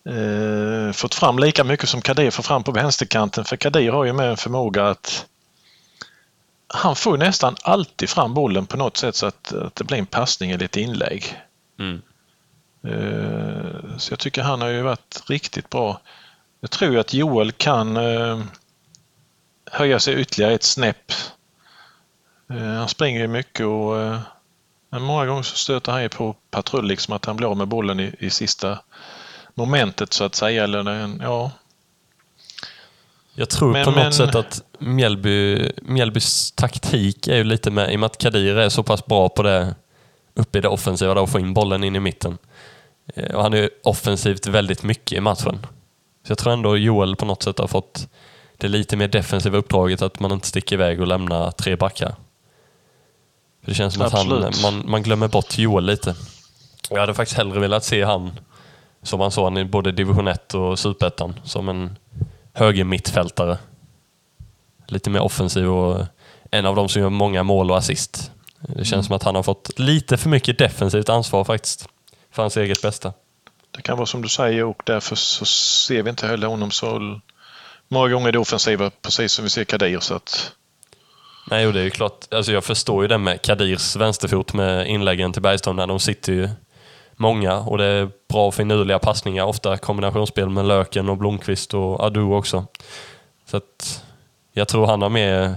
eh, 0.09 0.93
fått 0.93 1.15
fram 1.15 1.39
lika 1.39 1.65
mycket 1.65 1.89
som 1.89 2.01
Kadir 2.01 2.31
får 2.31 2.43
fram 2.43 2.63
på 2.63 2.73
vänsterkanten. 2.73 3.45
För 3.45 3.57
Kadir 3.57 3.91
har 3.91 4.05
ju 4.05 4.13
med 4.13 4.31
en 4.31 4.37
förmåga 4.37 4.89
att 4.89 5.27
han 6.69 6.97
får 6.97 7.19
nästan 7.19 7.57
alltid 7.63 8.09
fram 8.09 8.35
bollen 8.35 8.67
på 8.67 8.77
något 8.77 8.97
sätt 8.97 9.17
så 9.17 9.27
att, 9.27 9.53
att 9.53 9.75
det 9.75 9.85
blir 9.85 9.99
en 9.99 10.07
passning 10.07 10.51
eller 10.51 10.65
ett 10.65 10.77
inlägg. 10.77 11.37
Mm. 11.79 12.03
Eh, 12.85 13.97
så 13.99 14.13
jag 14.13 14.19
tycker 14.19 14.43
han 14.43 14.61
har 14.61 14.69
ju 14.69 14.83
varit 14.83 15.23
riktigt 15.27 15.71
bra. 15.71 16.01
Jag 16.61 16.71
tror 16.71 16.93
ju 16.93 17.01
att 17.01 17.15
Joel 17.15 17.53
kan 17.53 17.97
eh, 17.97 18.41
höja 19.71 20.01
sig 20.01 20.21
ytterligare 20.21 20.53
ett 20.55 20.63
snäpp. 20.63 21.13
Eh, 22.51 22.57
han 22.57 22.89
springer 22.89 23.21
ju 23.21 23.27
mycket 23.29 23.67
och 23.67 23.95
men 24.91 25.03
många 25.03 25.27
gånger 25.27 25.43
så 25.43 25.57
stöter 25.57 25.93
han 25.93 26.03
ju 26.03 26.09
på 26.09 26.37
patrull, 26.51 26.87
liksom 26.87 27.15
att 27.15 27.25
han 27.25 27.37
blir 27.37 27.49
av 27.51 27.57
med 27.57 27.69
bollen 27.69 28.01
i, 28.01 28.15
i 28.19 28.31
sista 28.31 28.79
momentet 29.55 30.13
så 30.13 30.25
att 30.25 30.35
säga. 30.35 30.65
Eller 30.65 30.85
en, 30.89 31.21
ja. 31.23 31.51
Jag 33.35 33.51
tror 33.51 33.73
Men- 33.73 33.85
på 33.85 33.91
något 33.91 33.99
men- 33.99 34.13
sätt 34.13 34.35
att 34.35 34.63
Mjällby, 34.79 35.71
Mjällbys 35.83 36.53
taktik 36.53 37.29
är 37.29 37.37
ju 37.37 37.45
lite 37.45 37.71
med, 37.71 37.93
i 37.93 37.97
och 37.97 38.01
med 38.01 38.07
att 38.07 38.19
Kadir 38.19 38.57
är 38.57 38.69
så 38.69 38.83
pass 38.83 39.07
bra 39.07 39.29
på 39.29 39.43
det 39.43 39.75
uppe 40.37 40.59
i 40.59 40.61
det 40.61 40.69
offensiva, 40.69 41.15
där 41.15 41.23
och 41.23 41.31
få 41.31 41.39
in 41.41 41.55
bollen 41.55 41.85
in 41.85 41.97
i 41.97 42.01
mitten. 42.01 42.39
Eh, 43.15 43.35
Och 43.35 43.43
han 43.43 43.55
är 43.55 43.71
offensivt 43.83 44.47
väldigt 44.47 44.83
mycket 44.83 45.19
i 45.19 45.21
matchen. 45.21 45.67
Så 46.27 46.31
jag 46.31 46.39
tror 46.39 46.53
ändå 46.53 46.77
Joel 46.77 47.17
på 47.17 47.25
något 47.25 47.43
sätt 47.43 47.59
har 47.59 47.67
fått 47.67 48.09
det 48.57 48.69
lite 48.69 48.97
mer 48.97 49.09
defensiva 49.09 49.59
uppdraget 49.59 50.03
att 50.03 50.21
man 50.21 50.33
inte 50.33 50.47
sticker 50.49 50.77
iväg 50.77 51.01
och 51.01 51.07
lämnar 51.07 51.51
tre 51.51 51.77
backar. 51.77 52.15
För 53.63 53.71
det 53.71 53.75
känns 53.75 53.95
som 53.95 54.03
att 54.03 54.13
han, 54.13 54.33
Absolut. 54.33 54.63
man, 54.63 54.91
man 54.91 55.03
glömmer 55.03 55.29
bort 55.29 55.59
Joel 55.59 55.85
lite. 55.85 56.15
Jag 56.91 57.01
hade 57.01 57.15
faktiskt 57.15 57.37
hellre 57.39 57.61
velat 57.61 57.85
se 57.85 58.03
han, 58.05 58.33
som 59.03 59.19
man 59.19 59.31
såg 59.31 59.45
han 59.45 59.59
i 59.59 59.65
både 59.65 59.93
division 59.93 60.29
1 60.29 60.55
och 60.55 60.79
superettan, 60.79 61.41
som 61.45 61.69
en 61.69 61.99
höger 62.53 62.85
mittfältare. 62.85 63.59
Lite 64.89 65.11
mer 65.11 65.21
offensiv 65.21 65.69
och 65.71 66.05
en 66.51 66.67
av 66.67 66.77
de 66.77 66.89
som 66.89 67.03
gör 67.03 67.11
många 67.11 67.43
mål 67.43 67.71
och 67.71 67.79
assist. 67.79 68.31
Det 68.61 68.85
känns 68.85 69.07
som 69.07 69.17
att 69.17 69.23
han 69.23 69.35
har 69.35 69.43
fått 69.43 69.79
lite 69.79 70.17
för 70.17 70.29
mycket 70.29 70.59
defensivt 70.59 71.09
ansvar 71.09 71.45
faktiskt. 71.45 71.89
För 72.31 72.43
hans 72.43 72.57
eget 72.57 72.83
bästa. 72.83 73.13
Det 73.71 73.83
kan 73.83 73.97
vara 73.97 74.07
som 74.07 74.23
du 74.23 74.29
säger 74.29 74.65
och 74.65 74.83
därför 74.85 75.17
så 75.17 75.45
ser 75.45 76.03
vi 76.03 76.11
inte 76.11 76.27
heller 76.27 76.47
honom 76.47 76.71
så 76.71 77.21
många 77.89 78.09
gånger 78.09 78.29
i 78.29 78.33
det 78.33 78.39
offensiva 78.39 78.91
precis 78.91 79.33
som 79.33 79.45
vi 79.45 79.51
ser 79.51 79.65
Kadir. 79.65 80.01
Så 80.01 80.15
att, 80.15 80.53
Nej, 81.51 81.67
och 81.67 81.73
det 81.73 81.81
är 81.81 81.85
ju 81.85 81.91
klart. 81.91 82.35
Alltså 82.35 82.53
jag 82.53 82.65
förstår 82.65 83.05
ju 83.05 83.09
det 83.09 83.19
med 83.19 83.43
Kadirs 83.43 83.97
vänsterfot 83.97 84.53
med 84.53 84.89
inläggen 84.89 85.33
till 85.33 85.43
Bergström. 85.43 85.77
De 85.77 86.01
sitter 86.01 86.33
ju 86.33 86.49
många 87.17 87.59
och 87.59 87.79
det 87.79 87.85
är 87.85 88.11
bra 88.29 88.53
finurliga 88.53 88.99
passningar. 88.99 89.45
Ofta 89.45 89.77
kombinationsspel 89.77 90.49
med 90.49 90.65
Löken 90.65 91.09
och 91.09 91.17
Blomqvist 91.17 91.75
och 91.75 92.05
Adu 92.05 92.23
också. 92.23 92.67
Så 93.47 93.57
att 93.57 94.05
jag 94.53 94.69
tror 94.69 94.87
han 94.87 95.03
har 95.03 95.09
mer 95.09 95.55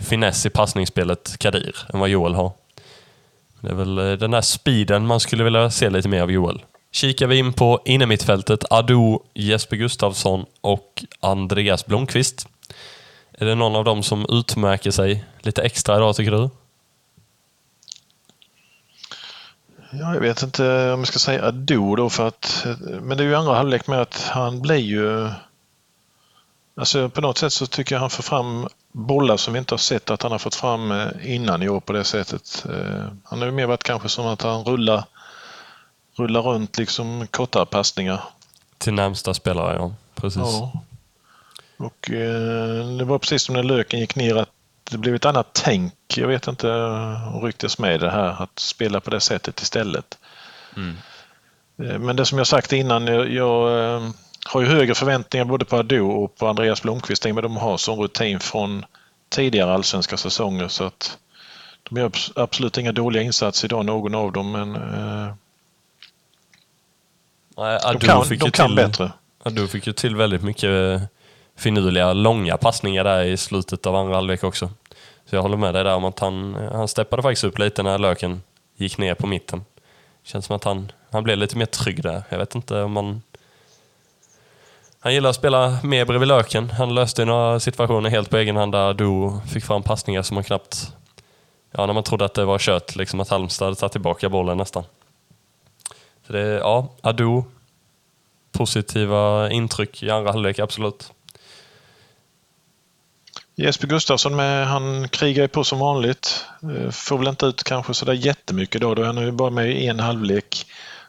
finess 0.00 0.46
i 0.46 0.50
passningsspelet, 0.50 1.36
Kadir, 1.38 1.76
än 1.94 2.00
vad 2.00 2.08
Joel 2.08 2.34
har. 2.34 2.52
Det 3.60 3.68
är 3.70 3.74
väl 3.74 3.98
eh, 3.98 4.12
den 4.12 4.30
där 4.30 4.40
speeden 4.40 5.06
man 5.06 5.20
skulle 5.20 5.44
vilja 5.44 5.70
se 5.70 5.90
lite 5.90 6.08
mer 6.08 6.22
av 6.22 6.30
Joel. 6.30 6.62
Kikar 6.92 7.26
vi 7.26 7.38
in 7.38 7.52
på 7.52 7.80
innermittfältet, 7.84 8.64
Ado, 8.70 9.22
Jesper 9.34 9.76
Gustafsson 9.76 10.44
och 10.60 11.04
Andreas 11.20 11.86
Blomqvist. 11.86 12.48
Är 13.32 13.46
det 13.46 13.54
någon 13.54 13.76
av 13.76 13.84
dem 13.84 14.02
som 14.02 14.26
utmärker 14.28 14.90
sig 14.90 15.24
lite 15.40 15.62
extra 15.62 15.96
idag 15.96 16.16
tycker 16.16 16.32
du? 16.32 16.50
ja, 19.90 20.14
jag 20.14 20.20
vet 20.20 20.42
inte 20.42 20.92
om 20.92 21.00
jag 21.00 21.06
ska 21.06 21.18
säga 21.18 21.44
Ado 21.44 21.96
då 21.96 22.10
för 22.10 22.28
att 22.28 22.66
eh, 22.66 22.76
men 23.00 23.16
det 23.16 23.24
är 23.24 23.28
ju 23.28 23.34
andra 23.34 23.54
halvlek 23.54 23.86
med 23.86 24.00
att 24.00 24.28
han 24.30 24.62
blir 24.62 24.76
ju 24.76 25.30
Alltså 26.74 27.08
på 27.08 27.20
något 27.20 27.38
sätt 27.38 27.52
så 27.52 27.66
tycker 27.66 27.94
jag 27.94 28.00
han 28.00 28.10
får 28.10 28.22
fram 28.22 28.68
bollar 28.92 29.36
som 29.36 29.52
vi 29.52 29.58
inte 29.58 29.74
har 29.74 29.78
sett 29.78 30.10
att 30.10 30.22
han 30.22 30.32
har 30.32 30.38
fått 30.38 30.54
fram 30.54 30.90
eh, 30.92 31.34
innan 31.34 31.62
i 31.62 31.68
år 31.68 31.80
på 31.80 31.92
det 31.92 32.04
sättet. 32.04 32.64
Eh, 32.68 33.04
Han 33.24 33.38
har 33.38 33.46
ju 33.46 33.52
mer 33.52 33.66
varit 33.66 33.82
kanske 33.82 34.08
som 34.08 34.26
att 34.26 34.42
han 34.42 34.64
rullar, 34.64 35.04
rullar 36.16 36.42
runt 36.42 36.78
liksom 36.78 37.26
kortare 37.26 37.66
passningar. 37.66 38.20
Till 38.78 38.92
närmsta 38.94 39.34
spelare, 39.34 39.76
ja. 39.76 39.94
Precis. 40.14 40.42
Ja. 40.42 40.72
Och 41.76 42.10
eh, 42.10 42.86
det 42.98 43.04
var 43.04 43.18
precis 43.18 43.42
som 43.42 43.54
när 43.54 43.62
löken 43.62 44.00
gick 44.00 44.16
ner 44.16 44.36
att 44.36 44.48
det 44.90 44.98
blev 44.98 45.14
ett 45.14 45.24
annat 45.24 45.46
tänk. 45.52 45.94
Jag 46.16 46.28
vet 46.28 46.46
inte 46.48 46.72
om 47.34 47.40
ryktes 47.42 47.78
med 47.78 48.00
det 48.00 48.10
här 48.10 48.42
att 48.42 48.58
spela 48.58 49.00
på 49.00 49.10
det 49.10 49.20
sättet 49.20 49.60
istället. 49.60 50.18
Mm. 50.76 50.96
Eh, 51.82 51.98
Men 51.98 52.16
det 52.16 52.26
som 52.26 52.38
jag 52.38 52.46
sagt 52.46 52.72
innan, 52.72 53.06
jag, 53.06 53.30
jag 53.32 53.84
eh, 53.94 54.10
har 54.44 54.60
ju 54.60 54.66
högre 54.66 54.94
förväntningar 54.94 55.44
både 55.44 55.64
på 55.64 55.76
Ado 55.76 56.10
och 56.10 56.36
på 56.36 56.46
Andreas 56.46 56.82
Blomqvist 56.82 57.26
i 57.26 57.30
och 57.30 57.34
med 57.34 57.44
de 57.44 57.56
har 57.56 57.76
sån 57.76 57.98
rutin 57.98 58.40
från 58.40 58.84
tidigare 59.28 59.72
allsvenska 59.72 60.16
säsonger 60.16 60.68
så 60.68 60.84
att 60.84 61.18
de 61.82 61.98
gör 61.98 62.08
abs- 62.08 62.32
absolut 62.36 62.78
inga 62.78 62.92
dåliga 62.92 63.22
insatser 63.22 63.68
idag 63.68 63.84
någon 63.84 64.14
av 64.14 64.32
dem 64.32 64.52
men 64.52 64.74
eh, 64.74 65.34
Nej, 67.56 67.80
de 67.92 67.98
kan, 67.98 68.24
fick 68.24 68.40
de 68.40 68.50
kan 68.50 68.66
till, 68.66 68.76
bättre. 68.76 69.12
Adu 69.42 69.68
fick 69.68 69.86
ju 69.86 69.92
till 69.92 70.16
väldigt 70.16 70.42
mycket 70.42 71.02
finurliga, 71.56 72.12
långa 72.12 72.56
passningar 72.56 73.04
där 73.04 73.24
i 73.24 73.36
slutet 73.36 73.86
av 73.86 73.96
andra 73.96 74.14
halvlek 74.14 74.44
också. 74.44 74.70
Så 75.26 75.36
jag 75.36 75.42
håller 75.42 75.56
med 75.56 75.74
dig 75.74 75.84
där 75.84 75.94
om 75.94 76.04
att 76.04 76.18
han, 76.18 76.54
han 76.72 76.88
steppade 76.88 77.22
faktiskt 77.22 77.44
upp 77.44 77.58
lite 77.58 77.82
när 77.82 77.98
Löken 77.98 78.42
gick 78.76 78.98
ner 78.98 79.14
på 79.14 79.26
mitten. 79.26 79.64
Känns 80.22 80.46
som 80.46 80.56
att 80.56 80.64
han, 80.64 80.92
han 81.10 81.22
blev 81.22 81.38
lite 81.38 81.56
mer 81.56 81.66
trygg 81.66 82.02
där. 82.02 82.22
Jag 82.28 82.38
vet 82.38 82.54
inte 82.54 82.82
om 82.82 82.92
man... 82.92 83.22
Han 85.02 85.14
gillar 85.14 85.30
att 85.30 85.36
spela 85.36 85.78
mer 85.82 86.04
bredvid 86.04 86.28
Löken. 86.28 86.70
Han 86.70 86.94
löste 86.94 87.24
några 87.24 87.60
situationer 87.60 88.10
helt 88.10 88.30
på 88.30 88.36
egen 88.36 88.56
hand 88.56 88.72
där 88.72 88.90
Adu 88.90 89.40
fick 89.52 89.64
fram 89.64 89.82
passningar 89.82 90.22
som 90.22 90.34
man 90.34 90.44
knappt... 90.44 90.92
Ja, 91.72 91.86
när 91.86 91.92
man 91.92 92.02
trodde 92.02 92.24
att 92.24 92.34
det 92.34 92.44
var 92.44 92.58
kört, 92.58 92.96
liksom 92.96 93.20
att 93.20 93.28
Halmstad 93.28 93.66
hade 93.66 93.76
tagit 93.76 93.92
tillbaka 93.92 94.28
bollen 94.28 94.56
nästan. 94.56 94.84
Så 96.26 96.32
det, 96.32 96.40
ja, 96.40 96.88
Adu. 97.00 97.42
Positiva 98.52 99.50
intryck 99.50 100.02
i 100.02 100.10
andra 100.10 100.32
halvlek, 100.32 100.58
absolut. 100.58 101.12
Jesper 103.56 103.86
Gustafsson 103.86 104.36
med, 104.36 104.66
han 104.66 105.08
krigar 105.08 105.42
ju 105.42 105.48
på 105.48 105.64
som 105.64 105.78
vanligt. 105.78 106.44
Eh, 106.62 106.90
får 106.90 107.18
väl 107.18 107.28
inte 107.28 107.46
ut 107.46 107.62
kanske 107.62 107.94
sådär 107.94 108.12
jättemycket 108.12 108.80
då. 108.80 108.94
då 108.94 109.02
är 109.02 109.06
han 109.06 109.24
ju 109.24 109.32
bara 109.32 109.50
med 109.50 109.70
i 109.70 109.86
en 109.86 110.00
halvlek. 110.00 110.66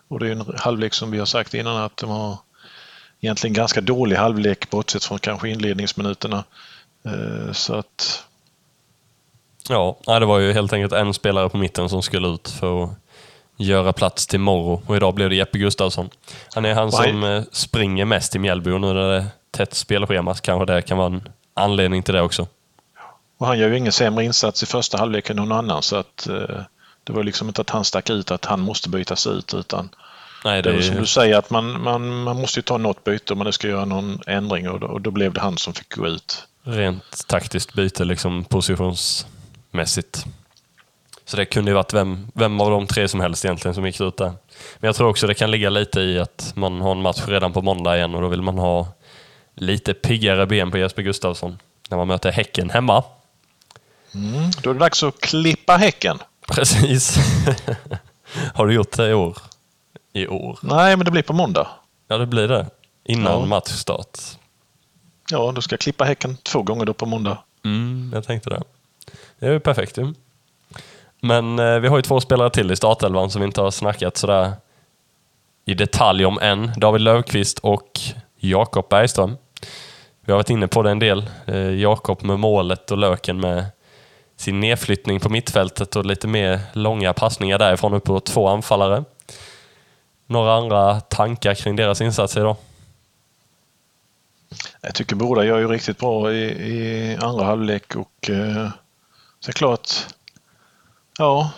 Och 0.07 0.19
det 0.19 0.27
är 0.27 0.31
en 0.31 0.55
halvlek 0.57 0.93
som 0.93 1.11
vi 1.11 1.19
har 1.19 1.25
sagt 1.25 1.53
innan 1.53 1.77
att 1.77 1.97
de 1.97 2.09
har 2.09 2.37
egentligen 3.21 3.53
ganska 3.53 3.81
dålig 3.81 4.15
halvlek 4.15 4.69
bortsett 4.69 5.03
från 5.03 5.19
kanske 5.19 5.49
inledningsminuterna. 5.49 6.43
Eh, 7.05 7.53
Så 7.53 7.73
att 7.75 8.23
Ja, 9.69 9.97
det 10.05 10.25
var 10.25 10.39
ju 10.39 10.53
helt 10.53 10.73
enkelt 10.73 10.93
en 10.93 11.13
spelare 11.13 11.49
på 11.49 11.57
mitten 11.57 11.89
som 11.89 12.01
skulle 12.01 12.27
ut 12.27 12.49
för 12.49 12.83
att 12.83 12.89
göra 13.57 13.93
plats 13.93 14.27
till 14.27 14.39
Morro 14.39 14.81
och 14.85 14.95
idag 14.95 15.13
blev 15.13 15.29
det 15.29 15.35
Jeppe 15.35 15.57
Gustafsson. 15.57 16.09
Han 16.53 16.65
är 16.65 16.73
han 16.73 16.91
som 16.91 17.23
eh, 17.23 17.43
springer 17.51 18.05
mest 18.05 18.35
i 18.35 18.39
Mjällby 18.39 18.71
och 18.71 18.81
nu 18.81 18.93
när 18.93 19.09
det 19.09 19.17
är 19.17 19.25
tätt 19.51 19.73
spelschema 19.73 20.35
kanske 20.35 20.73
det 20.73 20.81
kan 20.81 20.97
vara 20.97 21.07
en 21.07 21.29
anledning 21.53 22.03
till 22.03 22.13
det 22.13 22.21
också. 22.21 22.47
Och 23.37 23.47
han 23.47 23.59
gör 23.59 23.67
ju 23.69 23.77
ingen 23.77 23.91
sämre 23.91 24.23
insats 24.25 24.63
i 24.63 24.65
första 24.65 24.97
halvlek 24.97 25.29
än 25.29 25.35
någon 25.35 25.51
annan 25.51 25.81
så 25.81 25.95
att 25.95 26.27
eh, 26.27 26.61
det 27.03 27.13
var 27.13 27.23
liksom 27.23 27.47
inte 27.47 27.61
att 27.61 27.69
han 27.69 27.85
stack 27.85 28.09
ut 28.09 28.31
att 28.31 28.45
han 28.45 28.59
måste 28.59 28.89
bytas 28.89 29.27
ut 29.27 29.53
utan 29.53 29.89
Nej, 30.43 30.61
det 30.61 30.71
det 30.71 30.77
är 30.77 30.81
som 30.81 30.95
du 30.95 31.05
säger 31.05 31.37
att 31.37 31.49
man, 31.49 31.81
man, 31.81 32.23
man 32.23 32.41
måste 32.41 32.59
ju 32.59 32.63
ta 32.63 32.77
något 32.77 33.03
byte 33.03 33.33
om 33.33 33.37
man 33.37 33.45
nu 33.45 33.51
ska 33.51 33.67
göra 33.67 33.85
någon 33.85 34.19
ändring 34.27 34.69
och 34.69 34.79
då, 34.79 34.87
och 34.87 35.01
då 35.01 35.11
blev 35.11 35.33
det 35.33 35.41
han 35.41 35.57
som 35.57 35.73
fick 35.73 35.95
gå 35.95 36.07
ut. 36.07 36.47
rent 36.63 37.27
taktiskt 37.27 37.73
byte 37.73 38.03
liksom 38.03 38.43
positionsmässigt. 38.43 40.25
Så 41.25 41.37
det 41.37 41.45
kunde 41.45 41.71
ju 41.71 41.75
varit 41.75 41.93
vem, 41.93 42.27
vem 42.33 42.61
av 42.61 42.71
de 42.71 42.87
tre 42.87 43.07
som 43.07 43.19
helst 43.19 43.45
egentligen 43.45 43.75
som 43.75 43.85
gick 43.85 44.01
ut 44.01 44.17
där. 44.17 44.33
Men 44.79 44.87
jag 44.87 44.95
tror 44.95 45.09
också 45.09 45.27
det 45.27 45.33
kan 45.33 45.51
ligga 45.51 45.69
lite 45.69 46.01
i 46.01 46.19
att 46.19 46.51
man 46.55 46.81
har 46.81 46.91
en 46.91 47.01
match 47.01 47.21
redan 47.27 47.53
på 47.53 47.61
måndag 47.61 47.97
igen 47.97 48.15
och 48.15 48.21
då 48.21 48.27
vill 48.27 48.41
man 48.41 48.57
ha 48.57 48.87
lite 49.55 49.93
piggare 49.93 50.45
ben 50.45 50.71
på 50.71 50.77
Jesper 50.77 51.01
Gustafsson 51.01 51.59
när 51.89 51.97
man 51.97 52.07
möter 52.07 52.31
Häcken 52.31 52.69
hemma. 52.69 53.03
Mm. 54.15 54.51
Då 54.63 54.69
är 54.69 54.73
det 54.73 54.79
dags 54.79 55.03
att 55.03 55.21
klippa 55.21 55.77
häcken. 55.77 56.19
Precis. 56.47 57.17
Har 58.53 58.67
du 58.67 58.73
gjort 58.73 58.97
det 58.97 59.09
i 59.09 59.13
år? 59.13 59.37
I 60.13 60.27
år? 60.27 60.59
Nej, 60.61 60.97
men 60.97 61.05
det 61.05 61.11
blir 61.11 61.21
på 61.21 61.33
måndag. 61.33 61.67
Ja, 62.07 62.17
det 62.17 62.25
blir 62.25 62.47
det. 62.47 62.65
Innan 63.03 63.39
Ja. 63.39 63.45
matchstart. 63.45 64.19
Ja, 65.31 65.51
då 65.55 65.61
ska 65.61 65.77
klippa 65.77 66.03
häcken 66.03 66.37
två 66.37 66.61
gånger 66.61 66.85
då 66.85 66.93
på 66.93 67.05
måndag. 67.05 67.37
Mm, 67.65 68.11
jag 68.13 68.23
tänkte 68.23 68.49
det. 68.49 68.61
Det 69.39 69.45
är 69.47 69.51
ju 69.51 69.59
perfekt 69.59 69.97
ju. 69.97 70.13
Men 71.19 71.59
eh, 71.59 71.79
vi 71.79 71.87
har 71.87 71.97
ju 71.97 72.01
två 72.01 72.19
spelare 72.21 72.49
till 72.49 72.71
i 72.71 72.75
startelvan 72.75 73.29
som 73.29 73.41
vi 73.41 73.45
inte 73.45 73.61
har 73.61 73.71
snackat 73.71 74.17
sådär 74.17 74.51
i 75.65 75.73
detalj 75.73 76.25
om 76.25 76.39
än. 76.41 76.71
David 76.77 77.01
Löfqvist 77.01 77.59
och 77.59 77.99
Jakob 78.39 78.89
Bergström. 78.89 79.37
Vi 80.25 80.31
har 80.31 80.37
varit 80.37 80.49
inne 80.49 80.67
på 80.67 80.83
det 80.83 80.91
en 80.91 80.99
del. 80.99 81.29
Eh, 81.45 81.57
Jakob 81.57 82.23
med 82.23 82.39
målet 82.39 82.91
och 82.91 82.97
Löken 82.97 83.39
med 83.39 83.65
sin 84.35 84.59
nedflyttning 84.59 85.19
på 85.19 85.29
mittfältet 85.29 85.95
och 85.95 86.05
lite 86.05 86.27
mer 86.27 86.59
långa 86.73 87.13
passningar 87.13 87.59
därifrån 87.59 87.93
upp 87.93 88.03
på 88.03 88.19
två 88.19 88.47
anfallare. 88.47 89.03
Några 90.31 90.53
andra 90.53 91.01
tankar 91.01 91.55
kring 91.55 91.75
deras 91.75 92.01
insatser 92.01 92.41
idag? 92.41 92.55
Jag 94.81 94.95
tycker 94.95 95.15
båda 95.15 95.45
gör 95.45 95.59
ju 95.59 95.67
riktigt 95.67 95.97
bra 95.97 96.33
i, 96.33 96.43
i 96.43 97.17
andra 97.21 97.45
halvlek 97.45 97.95
och 97.95 98.29
eh, 98.29 98.69
såklart, 99.39 99.89
ja, 101.17 101.51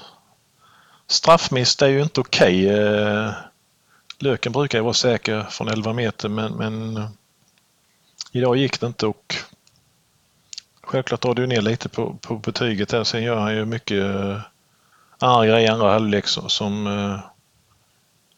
straffmiss 1.07 1.81
är 1.81 1.87
ju 1.87 2.03
inte 2.03 2.21
okej. 2.21 2.65
Okay. 2.65 2.79
Eh, 2.79 3.31
Löken 4.19 4.51
brukar 4.51 4.77
ju 4.77 4.83
vara 4.83 4.93
säker 4.93 5.43
från 5.43 5.67
11 5.67 5.93
meter 5.93 6.29
men, 6.29 6.53
men 6.53 6.97
eh, 6.97 7.09
idag 8.31 8.57
gick 8.57 8.79
det 8.79 8.87
inte 8.87 9.07
och 9.07 9.35
självklart 10.81 11.21
drar 11.21 11.33
du 11.33 11.47
ner 11.47 11.61
lite 11.61 11.89
på, 11.89 12.17
på 12.21 12.35
betyget 12.35 12.89
där. 12.89 13.03
Sen 13.03 13.23
gör 13.23 13.39
han 13.39 13.55
ju 13.55 13.65
mycket 13.65 14.03
eh, 14.03 14.39
andra 15.19 15.45
grejer 15.45 15.67
i 15.67 15.67
andra 15.67 15.91
halvlek 15.91 16.27
som, 16.27 16.49
som 16.49 16.87
eh, 16.87 17.32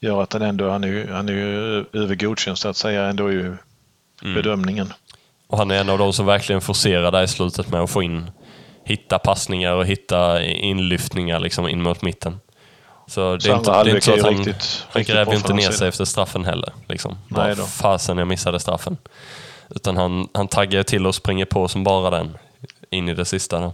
gör 0.05 0.23
att 0.23 0.33
han 0.33 0.41
ändå, 0.41 0.69
han 0.69 0.83
är, 0.83 1.07
han 1.07 1.29
är 1.29 1.33
ju 1.33 1.85
över 1.93 2.15
godkänd 2.15 2.57
så 2.57 2.69
att 2.69 2.77
säga 2.77 3.05
ändå 3.05 3.31
ju 3.31 3.45
mm. 3.45 4.35
bedömningen. 4.35 4.93
Och 5.47 5.57
han 5.57 5.71
är 5.71 5.81
en 5.81 5.89
av 5.89 5.97
de 5.97 6.13
som 6.13 6.25
verkligen 6.25 6.61
forcerar 6.61 7.11
där 7.11 7.23
i 7.23 7.27
slutet 7.27 7.69
med 7.69 7.81
att 7.81 7.89
få 7.89 8.03
in, 8.03 8.31
hitta 8.83 9.19
passningar 9.19 9.73
och 9.73 9.85
hitta 9.85 10.43
inlyftningar 10.43 11.39
liksom 11.39 11.67
in 11.67 11.81
mot 11.81 12.01
mitten. 12.01 12.39
Så 13.07 13.37
det 13.37 13.49
är, 13.49 13.57
inte, 13.57 13.83
det 13.83 13.91
är 13.91 13.95
inte 13.95 14.05
så 14.05 14.13
att 14.13 14.21
han, 14.21 14.33
riktigt, 14.33 14.85
han 14.89 15.03
gräver 15.03 15.33
inte 15.35 15.53
ner 15.53 15.71
sig 15.71 15.87
efter 15.87 16.05
straffen 16.05 16.45
heller. 16.45 16.73
Liksom. 16.87 17.17
Nej 17.27 17.55
då. 17.55 17.63
Fasen 17.63 18.17
jag 18.17 18.27
missade 18.27 18.59
straffen. 18.59 18.97
Utan 19.69 19.97
han, 19.97 20.27
han 20.33 20.47
taggar 20.47 20.83
till 20.83 21.07
och 21.07 21.15
springer 21.15 21.45
på 21.45 21.67
som 21.67 21.83
bara 21.83 22.09
den 22.09 22.37
in 22.89 23.09
i 23.09 23.13
det 23.13 23.25
sista. 23.25 23.59
Då. 23.59 23.73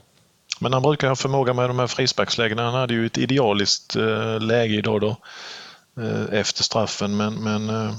Men 0.60 0.74
han 0.74 0.82
brukar 0.82 1.08
ha 1.08 1.16
förmåga 1.16 1.54
med 1.54 1.70
de 1.70 1.80
här 1.80 1.88
frisparkslägena. 1.88 2.64
Han 2.64 2.74
hade 2.74 2.94
ju 2.94 3.06
ett 3.06 3.18
idealiskt 3.18 3.96
eh, 3.96 4.40
läge 4.40 4.74
idag 4.74 5.02
då 5.02 5.18
efter 6.32 6.64
straffen 6.64 7.18
men, 7.18 7.34
men 7.34 7.70
eh, 7.70 7.96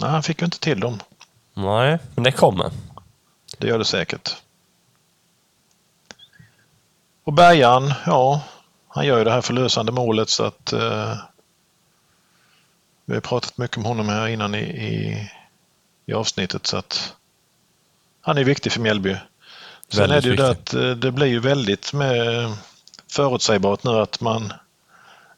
nej, 0.00 0.10
han 0.10 0.22
fick 0.22 0.40
ju 0.40 0.44
inte 0.44 0.58
till 0.58 0.80
dem. 0.80 1.00
Nej, 1.54 1.98
men 2.14 2.24
det 2.24 2.32
kommer. 2.32 2.70
Det 3.58 3.66
gör 3.66 3.78
det 3.78 3.84
säkert. 3.84 4.36
Och 7.24 7.32
Bergan, 7.32 7.94
ja, 8.06 8.42
han 8.88 9.06
gör 9.06 9.18
ju 9.18 9.24
det 9.24 9.30
här 9.30 9.40
förlösande 9.40 9.92
målet 9.92 10.28
så 10.28 10.44
att 10.44 10.72
eh, 10.72 11.16
vi 13.04 13.14
har 13.14 13.20
pratat 13.20 13.58
mycket 13.58 13.76
om 13.76 13.84
honom 13.84 14.08
här 14.08 14.28
innan 14.28 14.54
i, 14.54 14.58
i, 14.58 15.30
i 16.06 16.12
avsnittet 16.12 16.66
så 16.66 16.76
att 16.76 17.14
han 18.20 18.38
är 18.38 18.44
viktig 18.44 18.72
för 18.72 18.80
Mjällby. 18.80 19.16
Sen 19.88 20.10
är 20.10 20.20
det 20.20 20.28
ju 20.28 20.36
det 20.36 20.50
att 20.50 20.74
eh, 20.74 20.90
det 20.90 21.12
blir 21.12 21.26
ju 21.26 21.40
väldigt 21.40 21.92
med 21.92 22.52
förutsägbart 23.10 23.84
nu 23.84 23.90
att 23.90 24.20
man 24.20 24.52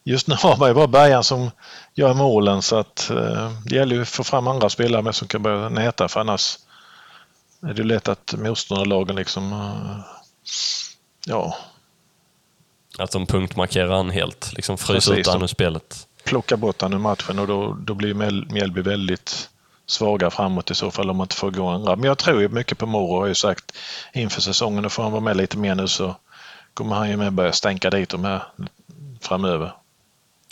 Just 0.09 0.27
nu 0.27 0.35
har 0.35 0.57
man 0.57 0.69
ju 0.69 0.75
bara 0.75 0.87
Bergan 0.87 1.25
som 1.25 1.51
gör 1.95 2.15
målen 2.15 2.63
så 2.63 2.77
att 2.77 3.11
eh, 3.11 3.53
det 3.65 3.77
gäller 3.77 3.97
ju 3.97 4.03
att 4.03 4.09
få 4.09 4.25
fram 4.25 4.49
andra 4.49 4.69
spelare 4.69 5.03
med 5.03 5.15
som 5.15 5.29
kan 5.29 5.43
börja 5.43 5.69
näta 5.69 6.09
för 6.09 6.21
annars 6.21 6.59
är 7.63 7.75
det 7.75 7.83
lätt 7.83 8.09
att 8.09 8.35
motståndarlagen 8.39 9.17
liksom 9.17 9.53
eh, 9.53 9.99
ja. 11.27 11.57
Att 12.99 13.11
de 13.11 13.27
punktmarkerar 13.27 13.97
han 13.97 14.11
helt, 14.11 14.53
liksom 14.53 14.79
fryser 14.79 15.15
ut 15.15 15.27
han 15.27 15.43
ur 15.43 15.47
spelet. 15.47 16.07
Plocka 16.25 16.57
bort 16.57 16.83
han 16.83 16.93
ur 16.93 16.99
matchen 16.99 17.39
och 17.39 17.47
då, 17.47 17.77
då 17.81 17.95
blir 17.95 18.15
Mjällby 18.53 18.81
väldigt 18.81 19.51
svaga 19.87 20.31
framåt 20.31 20.71
i 20.71 20.75
så 20.75 20.91
fall 20.91 21.11
om 21.11 21.17
man 21.17 21.25
inte 21.25 21.37
får 21.37 21.51
gå 21.51 21.69
andra. 21.69 21.97
Men 21.97 22.05
jag 22.05 22.19
tror 22.19 22.41
ju 22.41 22.49
mycket 22.49 22.79
på 22.79 22.87
Moro 22.87 23.21
har 23.21 23.27
ju 23.27 23.35
sagt 23.35 23.73
inför 24.15 24.41
säsongen. 24.41 24.83
Då 24.83 24.89
får 24.89 25.03
han 25.03 25.13
vara 25.13 25.23
med 25.23 25.37
lite 25.37 25.59
mer 25.59 25.75
nu 25.75 25.89
så 25.89 26.17
kommer 26.75 26.97
han 26.97 27.11
ju 27.11 27.17
med 27.17 27.33
börja 27.33 27.53
stänka 27.53 27.91
dit 27.91 28.09
de 28.09 28.25
här 28.25 28.43
framöver. 29.21 29.73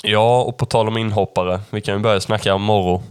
Ja, 0.04 0.42
och 0.42 0.56
på 0.56 0.66
tal 0.66 0.88
om 0.88 0.96
inhoppare. 0.96 1.60
Vi 1.70 1.80
kan 1.80 1.94
ju 1.94 2.00
börja 2.00 2.20
snacka 2.20 2.54
om 2.54 2.62
Morro. 2.62 3.02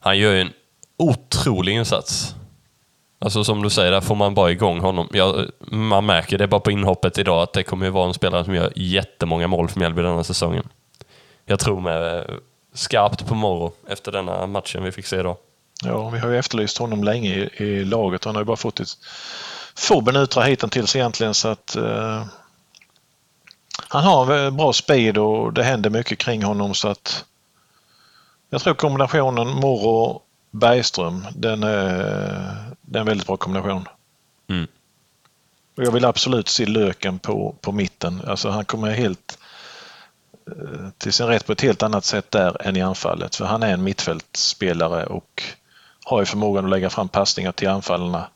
Han 0.00 0.18
gör 0.18 0.32
ju 0.32 0.40
en 0.40 0.52
otrolig 0.96 1.74
insats. 1.74 2.34
Alltså 3.20 3.44
som 3.44 3.62
du 3.62 3.70
säger, 3.70 3.90
där 3.90 4.00
får 4.00 4.14
man 4.14 4.34
bara 4.34 4.50
igång 4.50 4.80
honom. 4.80 5.08
Ja, 5.12 5.44
man 5.60 6.06
märker 6.06 6.38
det 6.38 6.46
bara 6.46 6.60
på 6.60 6.70
inhoppet 6.70 7.18
idag 7.18 7.42
att 7.42 7.52
det 7.52 7.62
kommer 7.62 7.86
ju 7.86 7.92
vara 7.92 8.08
en 8.08 8.14
spelare 8.14 8.44
som 8.44 8.54
gör 8.54 8.72
jättemånga 8.76 9.46
mål 9.46 9.68
för 9.68 9.78
Mjällby 9.78 10.02
denna 10.02 10.24
säsongen. 10.24 10.68
Jag 11.46 11.58
tror 11.58 11.80
med 11.80 12.18
eh, 12.18 12.24
skarpt 12.74 13.26
på 13.26 13.34
Morro 13.34 13.72
efter 13.88 14.12
denna 14.12 14.46
matchen 14.46 14.84
vi 14.84 14.92
fick 14.92 15.06
se 15.06 15.18
idag. 15.18 15.36
Ja, 15.84 16.08
vi 16.08 16.18
har 16.18 16.28
ju 16.28 16.38
efterlyst 16.38 16.78
honom 16.78 17.04
länge 17.04 17.34
i, 17.34 17.64
i 17.64 17.84
laget. 17.84 18.24
Han 18.24 18.34
har 18.34 18.42
ju 18.42 18.46
bara 18.46 18.56
fått 18.56 18.80
ett 18.80 18.88
få 19.74 20.00
minuter 20.00 20.40
hittills 20.40 20.96
egentligen 20.96 21.34
så 21.34 21.48
att 21.48 21.76
eh, 21.76 22.24
han 23.88 24.04
har 24.04 24.50
bra 24.50 24.72
speed 24.72 25.18
och 25.18 25.52
det 25.52 25.62
händer 25.62 25.90
mycket 25.90 26.18
kring 26.18 26.42
honom 26.42 26.74
så 26.74 26.88
att 26.88 27.24
jag 28.50 28.60
tror 28.60 28.74
kombinationen 28.74 29.48
Moro 29.48 30.22
Bergström, 30.50 31.26
den 31.34 31.62
är, 31.62 31.88
den 32.80 32.94
är 32.94 33.00
en 33.00 33.06
väldigt 33.06 33.26
bra 33.26 33.36
kombination. 33.36 33.88
Mm. 34.48 34.66
Och 35.76 35.84
jag 35.84 35.92
vill 35.92 36.04
absolut 36.04 36.48
se 36.48 36.66
Löken 36.66 37.18
på, 37.18 37.54
på 37.60 37.72
mitten. 37.72 38.22
Alltså 38.26 38.48
han 38.48 38.64
kommer 38.64 38.90
helt 38.90 39.38
eh, 40.46 40.88
till 40.98 41.12
sin 41.12 41.26
rätt 41.26 41.46
på 41.46 41.52
ett 41.52 41.60
helt 41.60 41.82
annat 41.82 42.04
sätt 42.04 42.30
där 42.30 42.66
än 42.66 42.76
i 42.76 42.80
anfallet. 42.80 43.34
För 43.34 43.44
han 43.44 43.62
är 43.62 43.72
en 43.72 43.84
mittfältspelare 43.84 45.06
och 45.06 45.42
har 46.04 46.20
ju 46.20 46.26
förmågan 46.26 46.64
att 46.64 46.70
lägga 46.70 46.90
fram 46.90 47.08
passningar 47.08 47.52
till 47.52 47.68
anfallarna. 47.68 48.28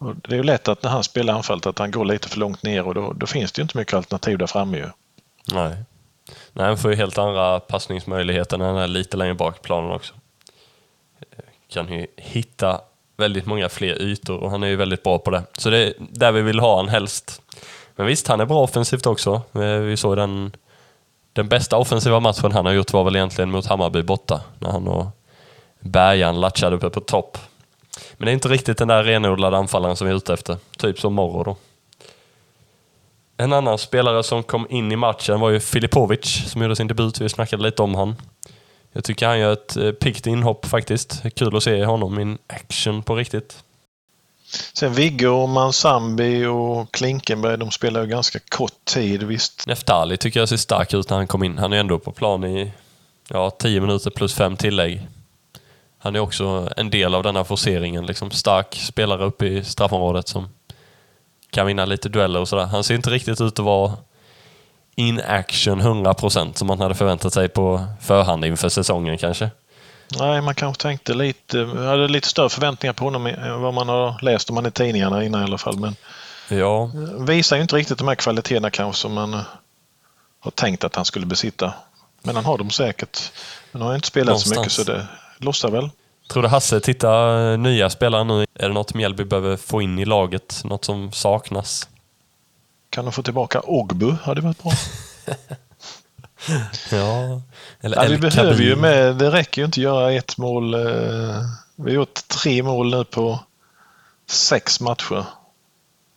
Och 0.00 0.16
det 0.16 0.32
är 0.32 0.36
ju 0.36 0.42
lätt 0.42 0.68
att 0.68 0.82
när 0.82 0.90
han 0.90 1.04
spelar 1.04 1.34
anfallet 1.34 1.66
att 1.66 1.78
han 1.78 1.90
går 1.90 2.04
lite 2.04 2.28
för 2.28 2.38
långt 2.38 2.62
ner 2.62 2.86
och 2.86 2.94
då, 2.94 3.12
då 3.12 3.26
finns 3.26 3.52
det 3.52 3.60
ju 3.60 3.62
inte 3.62 3.78
mycket 3.78 3.94
alternativ 3.94 4.38
där 4.38 4.46
framme 4.46 4.78
ju. 4.78 4.86
Nej. 5.52 5.76
Nej, 6.52 6.66
han 6.66 6.78
får 6.78 6.90
ju 6.90 6.96
helt 6.96 7.18
andra 7.18 7.60
passningsmöjligheter 7.60 8.58
när 8.58 8.66
han 8.66 8.76
är 8.76 8.88
lite 8.88 9.16
längre 9.16 9.34
bak 9.34 9.56
i 9.56 9.60
planen 9.60 9.90
också. 9.90 10.14
Eh, 11.20 11.44
kan 11.68 11.92
ju 11.92 12.06
hitta 12.16 12.80
väldigt 13.16 13.46
många 13.46 13.68
fler 13.68 14.02
ytor 14.02 14.38
och 14.38 14.50
han 14.50 14.62
är 14.62 14.66
ju 14.66 14.76
väldigt 14.76 15.02
bra 15.02 15.18
på 15.18 15.30
det. 15.30 15.42
Så 15.58 15.70
det 15.70 15.78
är 15.78 15.94
där 15.98 16.32
vi 16.32 16.42
vill 16.42 16.60
ha 16.60 16.76
han 16.76 16.88
helst. 16.88 17.42
Men 17.96 18.06
visst, 18.06 18.28
han 18.28 18.40
är 18.40 18.46
bra 18.46 18.62
offensivt 18.62 19.06
också. 19.06 19.42
Eh, 19.54 19.60
vi 19.60 19.96
såg 19.96 20.16
den, 20.16 20.52
den 21.32 21.48
bästa 21.48 21.76
offensiva 21.76 22.20
matchen 22.20 22.52
han 22.52 22.66
har 22.66 22.72
gjort 22.72 22.92
var 22.92 23.04
väl 23.04 23.16
egentligen 23.16 23.50
mot 23.50 23.66
Hammarby 23.66 24.02
borta, 24.02 24.40
när 24.58 24.70
han 24.70 24.88
och 24.88 25.06
Bergan 25.80 26.40
latchade 26.40 26.76
uppe 26.76 26.90
på 26.90 27.00
topp. 27.00 27.38
Men 28.16 28.26
det 28.26 28.30
är 28.30 28.34
inte 28.34 28.48
riktigt 28.48 28.78
den 28.78 28.88
där 28.88 29.04
renodlade 29.04 29.56
anfallaren 29.56 29.96
som 29.96 30.06
vi 30.06 30.12
är 30.12 30.16
ute 30.16 30.32
efter. 30.32 30.56
Typ 30.78 31.00
som 31.00 31.14
Morro 31.14 31.44
då. 31.44 31.56
En 33.36 33.52
annan 33.52 33.78
spelare 33.78 34.22
som 34.22 34.42
kom 34.42 34.66
in 34.70 34.92
i 34.92 34.96
matchen 34.96 35.40
var 35.40 35.50
ju 35.50 35.60
Filipovic 35.60 36.50
som 36.50 36.62
gjorde 36.62 36.76
sin 36.76 36.88
debut. 36.88 37.20
Vi 37.20 37.28
snackade 37.28 37.62
lite 37.62 37.82
om 37.82 37.94
han. 37.94 38.16
Jag 38.92 39.04
tycker 39.04 39.26
han 39.26 39.38
gör 39.38 39.52
ett 39.52 39.76
eh, 39.76 39.90
piggt 39.90 40.26
inhopp 40.26 40.66
faktiskt. 40.66 41.22
Kul 41.34 41.56
att 41.56 41.62
se 41.62 41.84
honom 41.84 42.18
in 42.18 42.38
action 42.46 43.02
på 43.02 43.16
riktigt. 43.16 43.64
Sen 44.72 44.92
Viggo, 44.94 45.28
och 45.28 45.48
Mansambi 45.48 46.46
och 46.46 46.92
Klinkenberg, 46.92 47.58
de 47.58 47.70
spelar 47.70 48.00
ju 48.00 48.06
ganska 48.06 48.38
kort 48.38 48.84
tid, 48.84 49.22
visst. 49.22 49.66
Neftali 49.66 50.16
tycker 50.16 50.40
jag 50.40 50.48
ser 50.48 50.56
stark 50.56 50.94
ut 50.94 51.10
när 51.10 51.16
han 51.16 51.26
kom 51.26 51.42
in. 51.42 51.58
Han 51.58 51.72
är 51.72 51.76
ändå 51.76 51.98
på 51.98 52.12
plan 52.12 52.44
i 52.44 52.72
ja, 53.28 53.50
10 53.50 53.80
minuter 53.80 54.10
plus 54.10 54.34
fem 54.34 54.56
tillägg. 54.56 55.06
Han 56.02 56.16
är 56.16 56.20
också 56.20 56.68
en 56.76 56.90
del 56.90 57.14
av 57.14 57.22
denna 57.22 57.44
forceringen. 57.44 58.06
Liksom 58.06 58.30
stark 58.30 58.74
spelare 58.74 59.24
uppe 59.24 59.46
i 59.46 59.64
straffområdet 59.64 60.28
som 60.28 60.48
kan 61.50 61.66
vinna 61.66 61.84
lite 61.84 62.08
dueller 62.08 62.40
och 62.40 62.48
sådär. 62.48 62.64
Han 62.64 62.84
ser 62.84 62.94
inte 62.94 63.10
riktigt 63.10 63.40
ut 63.40 63.58
att 63.58 63.64
vara 63.64 63.92
in 64.94 65.20
action 65.20 65.80
100% 65.80 66.52
som 66.54 66.66
man 66.66 66.80
hade 66.80 66.94
förväntat 66.94 67.32
sig 67.32 67.48
på 67.48 67.86
förhand 68.00 68.44
inför 68.44 68.68
säsongen 68.68 69.18
kanske. 69.18 69.50
Nej, 70.18 70.40
man 70.40 70.54
kanske 70.54 70.82
tänkte 70.82 71.14
lite, 71.14 71.58
hade 71.64 72.08
lite 72.08 72.28
större 72.28 72.48
förväntningar 72.48 72.92
på 72.92 73.04
honom 73.04 73.26
än 73.26 73.60
vad 73.60 73.74
man 73.74 73.88
har 73.88 74.22
läst 74.22 74.50
om 74.50 74.56
han 74.56 74.66
i 74.66 74.70
tidningarna 74.70 75.24
innan 75.24 75.40
i 75.40 75.44
alla 75.44 75.58
fall. 75.58 75.78
Men 75.78 75.96
ja. 76.48 76.90
visar 77.18 77.56
ju 77.56 77.62
inte 77.62 77.76
riktigt 77.76 77.98
de 77.98 78.08
här 78.08 78.14
kvaliteterna 78.14 78.70
kanske 78.70 79.00
som 79.00 79.12
man 79.12 79.42
har 80.40 80.50
tänkt 80.50 80.84
att 80.84 80.96
han 80.96 81.04
skulle 81.04 81.26
besitta. 81.26 81.74
Men 82.22 82.36
han 82.36 82.44
har 82.44 82.58
dem 82.58 82.70
säkert. 82.70 83.32
Men 83.72 83.82
han 83.82 83.88
har 83.88 83.94
inte 83.94 84.08
spelat 84.08 84.26
Någonstans. 84.26 84.54
så 84.54 84.60
mycket 84.60 84.72
så 84.72 84.84
det 84.84 85.06
lossar 85.40 85.70
väl. 85.70 85.90
Tror 86.30 86.42
du 86.42 86.48
Hasse 86.48 86.80
tittar 86.80 87.56
nya 87.56 87.90
spelare 87.90 88.24
nu? 88.24 88.46
Är 88.54 88.68
det 88.68 88.74
något 88.74 88.94
Mjällby 88.94 89.24
behöver 89.24 89.56
få 89.56 89.82
in 89.82 89.98
i 89.98 90.04
laget? 90.04 90.60
Något 90.64 90.84
som 90.84 91.12
saknas? 91.12 91.88
Kan 92.90 93.04
de 93.04 93.12
få 93.12 93.22
tillbaka 93.22 93.60
Ogbu? 93.64 94.12
Hade 94.22 94.40
varit 94.40 94.62
bra. 94.62 94.72
ja, 96.90 97.42
eller 97.80 98.02
ja, 98.02 98.08
Vi 98.08 98.18
behöver 98.18 98.62
ju 98.62 98.76
med, 98.76 99.16
det 99.16 99.30
räcker 99.30 99.62
ju 99.62 99.66
inte 99.66 99.80
att 99.80 99.84
göra 99.84 100.12
ett 100.12 100.38
mål. 100.38 100.74
Eh, 100.74 100.80
vi 101.76 101.90
har 101.90 101.90
gjort 101.90 102.28
tre 102.28 102.62
mål 102.62 102.90
nu 102.90 103.04
på 103.04 103.40
sex 104.30 104.80
matcher. 104.80 105.24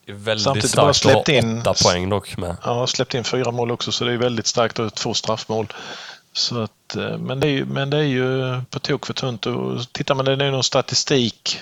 Väldigt 0.08 0.44
Samtidigt 0.44 0.72
starkt 0.72 0.86
bara 0.86 0.94
släppt 0.94 1.30
in, 1.30 1.60
åtta 1.60 1.74
poäng 1.84 2.10
dock 2.10 2.38
med. 2.38 2.58
Ja, 2.64 2.88
släppt 2.88 3.14
in 3.14 3.24
fyra 3.24 3.52
mål 3.52 3.72
också 3.72 3.92
så 3.92 4.06
det 4.06 4.14
är 4.14 4.18
väldigt 4.18 4.48
starkt 4.48 4.80
att 4.80 4.86
ha 4.86 4.90
två 4.90 5.14
straffmål. 5.14 5.68
Så 6.34 6.62
att, 6.62 6.96
eh, 6.96 7.18
men, 7.18 7.40
det 7.40 7.48
är 7.48 7.52
ju, 7.52 7.66
men 7.66 7.90
det 7.90 7.98
är 7.98 8.02
ju 8.04 8.62
på 8.70 8.80
tok 8.80 9.06
för 9.06 9.14
tunt. 9.14 9.46
Och 9.46 9.94
tittar 9.94 10.16
man, 10.16 10.26
det 10.26 10.32
är 10.32 10.52
någon 10.52 10.64
statistik 10.64 11.60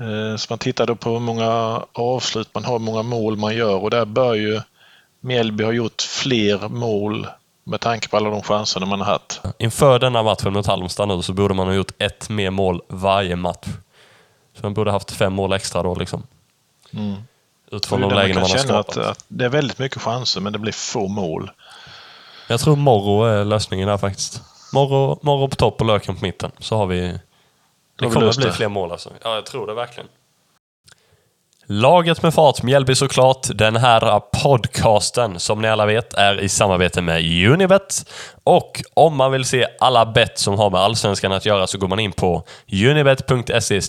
Eh, 0.00 0.36
Så 0.36 0.46
man 0.50 0.58
tittar 0.58 0.86
då 0.86 0.96
på 0.96 1.10
hur 1.10 1.20
många 1.20 1.82
avslut 1.92 2.54
man 2.54 2.64
har, 2.64 2.72
hur 2.72 2.84
många 2.84 3.02
mål 3.02 3.36
man 3.36 3.56
gör 3.56 3.74
och 3.76 3.90
där 3.90 4.04
bör 4.04 4.34
ju 4.34 4.60
Mjällby 5.20 5.64
ha 5.64 5.72
gjort 5.72 6.02
fler 6.02 6.68
mål 6.68 7.26
med 7.64 7.80
tanke 7.80 8.08
på 8.08 8.16
alla 8.16 8.30
de 8.30 8.42
chanserna 8.42 8.86
man 8.86 9.00
har 9.00 9.06
haft. 9.06 9.40
Inför 9.58 9.98
denna 9.98 10.22
matchen 10.22 10.52
mot 10.52 10.66
Halmstad 10.66 11.08
nu 11.08 11.22
så 11.22 11.32
borde 11.32 11.54
man 11.54 11.66
ha 11.66 11.74
gjort 11.74 11.92
ett 11.98 12.28
mer 12.28 12.50
mål 12.50 12.82
varje 12.88 13.36
match. 13.36 13.66
Så 14.54 14.60
man 14.62 14.74
borde 14.74 14.90
haft 14.90 15.10
fem 15.10 15.32
mål 15.32 15.52
extra 15.52 15.82
då 15.82 15.94
liksom. 15.94 16.22
Mm. 16.92 17.16
Utifrån 17.70 18.00
de 18.00 18.14
lägen 18.14 18.32
kan 18.32 18.42
man 18.42 18.50
har 18.50 18.58
skapat. 18.58 18.96
att, 18.96 19.06
att 19.06 19.24
det 19.28 19.44
är 19.44 19.48
väldigt 19.48 19.78
mycket 19.78 20.02
chanser 20.02 20.40
men 20.40 20.52
det 20.52 20.58
blir 20.58 20.72
få 20.72 21.08
mål. 21.08 21.50
Jag 22.48 22.60
tror 22.60 22.76
Morro 22.76 23.24
är 23.24 23.44
lösningen 23.44 23.88
där 23.88 23.98
faktiskt. 23.98 24.42
Morro, 24.72 25.18
Morro 25.22 25.48
på 25.48 25.56
topp 25.56 25.80
och 25.80 25.86
Löken 25.86 26.16
på 26.16 26.24
mitten. 26.24 26.50
Så 26.58 26.76
har 26.76 26.86
vi... 26.86 27.18
Det 27.98 28.10
kommer 28.10 28.36
bli 28.38 28.50
fler 28.50 28.68
mål 28.68 28.92
alltså. 28.92 29.10
Ja, 29.22 29.34
jag 29.34 29.46
tror 29.46 29.66
det 29.66 29.74
verkligen. 29.74 30.08
Laget 31.68 32.22
med 32.22 32.34
fart, 32.34 32.62
Mjällby 32.62 32.94
såklart. 32.94 33.48
Den 33.54 33.76
här 33.76 34.20
podcasten, 34.42 35.40
som 35.40 35.62
ni 35.62 35.68
alla 35.68 35.86
vet, 35.86 36.14
är 36.14 36.40
i 36.40 36.48
samarbete 36.48 37.02
med 37.02 37.46
Unibet. 37.50 38.10
Och 38.44 38.82
om 38.94 39.16
man 39.16 39.32
vill 39.32 39.44
se 39.44 39.66
alla 39.80 40.06
bett 40.06 40.38
som 40.38 40.58
har 40.58 40.70
med 40.70 40.80
Allsvenskan 40.80 41.32
att 41.32 41.46
göra 41.46 41.66
så 41.66 41.78
går 41.78 41.88
man 41.88 41.98
in 41.98 42.12
på 42.12 42.44
unibet.se 42.72 43.80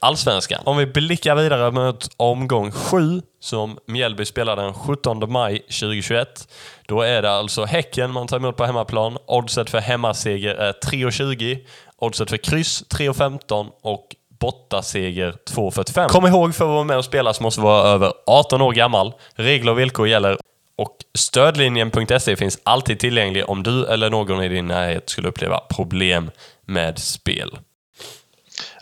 allsvenskan. 0.00 0.62
Om 0.64 0.76
vi 0.76 0.86
blickar 0.86 1.34
vidare 1.34 1.70
mot 1.70 2.08
omgång 2.16 2.72
7 2.72 3.22
som 3.40 3.78
Mjällby 3.86 4.24
spelar 4.24 4.56
den 4.56 4.74
17 4.74 5.32
maj 5.32 5.58
2021. 5.58 6.48
Då 6.86 7.02
är 7.02 7.22
det 7.22 7.32
alltså 7.32 7.64
Häcken 7.64 8.10
man 8.10 8.26
tar 8.26 8.36
emot 8.36 8.56
på 8.56 8.64
hemmaplan. 8.64 9.18
Oddset 9.26 9.70
för 9.70 9.78
hemmaseger 9.78 10.54
är 10.54 10.72
3,20. 10.72 11.58
Oddset 11.98 12.30
för 12.30 12.36
kryss 12.36 12.84
3,15 12.88 13.66
och 13.82 14.06
bortaseger 14.40 15.34
2,45. 15.50 16.08
Kom 16.08 16.26
ihåg 16.26 16.54
för 16.54 16.64
att 16.64 16.68
vara 16.68 16.84
med 16.84 16.96
och 16.98 17.04
spela 17.04 17.32
så 17.34 17.42
måste 17.42 17.60
du 17.60 17.64
vara 17.64 17.88
över 17.88 18.12
18 18.26 18.62
år 18.62 18.72
gammal. 18.72 19.12
Regler 19.34 19.72
och 19.72 19.78
villkor 19.78 20.08
gäller 20.08 20.38
och 20.76 20.96
stödlinjen.se 21.18 22.36
finns 22.36 22.58
alltid 22.62 22.98
tillgänglig 22.98 23.48
om 23.48 23.62
du 23.62 23.86
eller 23.86 24.10
någon 24.10 24.42
i 24.42 24.48
din 24.48 24.66
närhet 24.66 25.10
skulle 25.10 25.28
uppleva 25.28 25.58
problem 25.58 26.30
med 26.66 26.98
spel. 26.98 27.58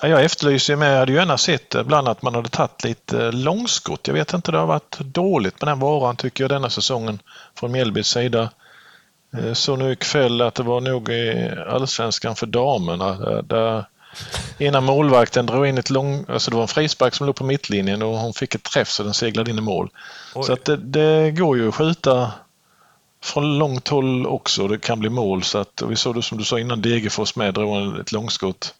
Ja, 0.02 0.08
jag 0.08 0.24
efterlyser 0.24 0.72
ju 0.72 0.76
med, 0.76 0.92
jag 0.92 0.98
hade 0.98 1.12
ju 1.12 1.18
gärna 1.18 1.38
sett 1.38 1.74
eh, 1.74 1.82
bland 1.82 2.08
annat 2.08 2.18
att 2.18 2.22
man 2.22 2.34
hade 2.34 2.48
tagit 2.48 2.84
lite 2.84 3.24
eh, 3.24 3.32
långskott. 3.32 4.06
Jag 4.06 4.14
vet 4.14 4.32
inte, 4.32 4.52
det 4.52 4.58
har 4.58 4.66
varit 4.66 4.98
dåligt 4.98 5.60
med 5.60 5.68
den 5.68 5.78
varan 5.80 6.16
tycker 6.16 6.44
jag 6.44 6.50
denna 6.50 6.70
säsongen 6.70 7.18
från 7.58 7.72
Mjällbys 7.72 8.08
sida. 8.08 8.50
Eh, 9.38 9.52
Så 9.52 9.76
nu 9.76 9.92
ikväll 9.92 10.40
att 10.40 10.54
det 10.54 10.62
var 10.62 10.80
nog 10.80 11.08
i 11.08 11.50
allsvenskan 11.68 12.36
för 12.36 12.46
damerna 12.46 13.42
där, 13.42 13.84
ena 14.58 14.80
målvakten 14.80 15.46
drog 15.46 15.66
in 15.66 15.78
ett 15.78 15.90
lång, 15.90 16.24
alltså 16.28 16.50
det 16.50 16.54
var 16.56 16.62
en 16.62 16.68
frispark 16.68 17.14
som 17.14 17.26
låg 17.26 17.36
på 17.36 17.44
mittlinjen 17.44 18.02
och 18.02 18.18
hon 18.18 18.32
fick 18.34 18.54
ett 18.54 18.62
träff 18.62 18.88
så 18.90 19.02
den 19.02 19.14
seglade 19.14 19.50
in 19.50 19.58
i 19.58 19.60
mål. 19.60 19.90
Oj. 20.34 20.44
Så 20.44 20.52
att 20.52 20.64
det, 20.64 20.76
det 20.76 21.30
går 21.30 21.56
ju 21.56 21.68
att 21.68 21.74
skjuta 21.74 22.32
från 23.22 23.58
långt 23.58 23.88
håll 23.88 24.26
också. 24.26 24.68
Det 24.68 24.78
kan 24.78 25.00
bli 25.00 25.08
mål 25.08 25.42
så 25.42 25.58
att 25.58 25.82
vi 25.88 25.96
såg 25.96 26.14
det 26.14 26.22
som 26.22 26.38
du 26.38 26.44
sa 26.44 26.58
innan 26.58 26.82
Degerfors 26.82 27.36
med 27.36 27.54
drog 27.54 28.00
ett 28.00 28.12
långskott. 28.12 28.74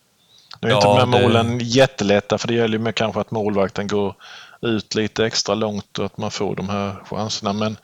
Nu 0.60 0.68
är 0.70 0.74
inte 0.74 0.86
Ja, 0.86 0.98
de 1.00 1.12
här 1.12 1.18
det- 1.20 1.28
målen 1.28 1.58
jättelätta 1.62 2.38
för 2.38 2.48
det 2.48 2.54
gäller 2.54 2.78
ju 2.78 2.84
med 2.84 2.94
kanske 2.94 3.20
att 3.20 3.30
målvakten 3.30 3.86
går 3.88 4.14
ut 4.60 4.94
lite 4.94 5.26
extra 5.26 5.54
långt 5.54 5.98
och 5.98 6.04
att 6.06 6.18
man 6.18 6.30
får 6.30 6.56
de 6.56 6.68
här 6.68 6.96
chanserna. 7.10 7.52
Men 7.52 7.76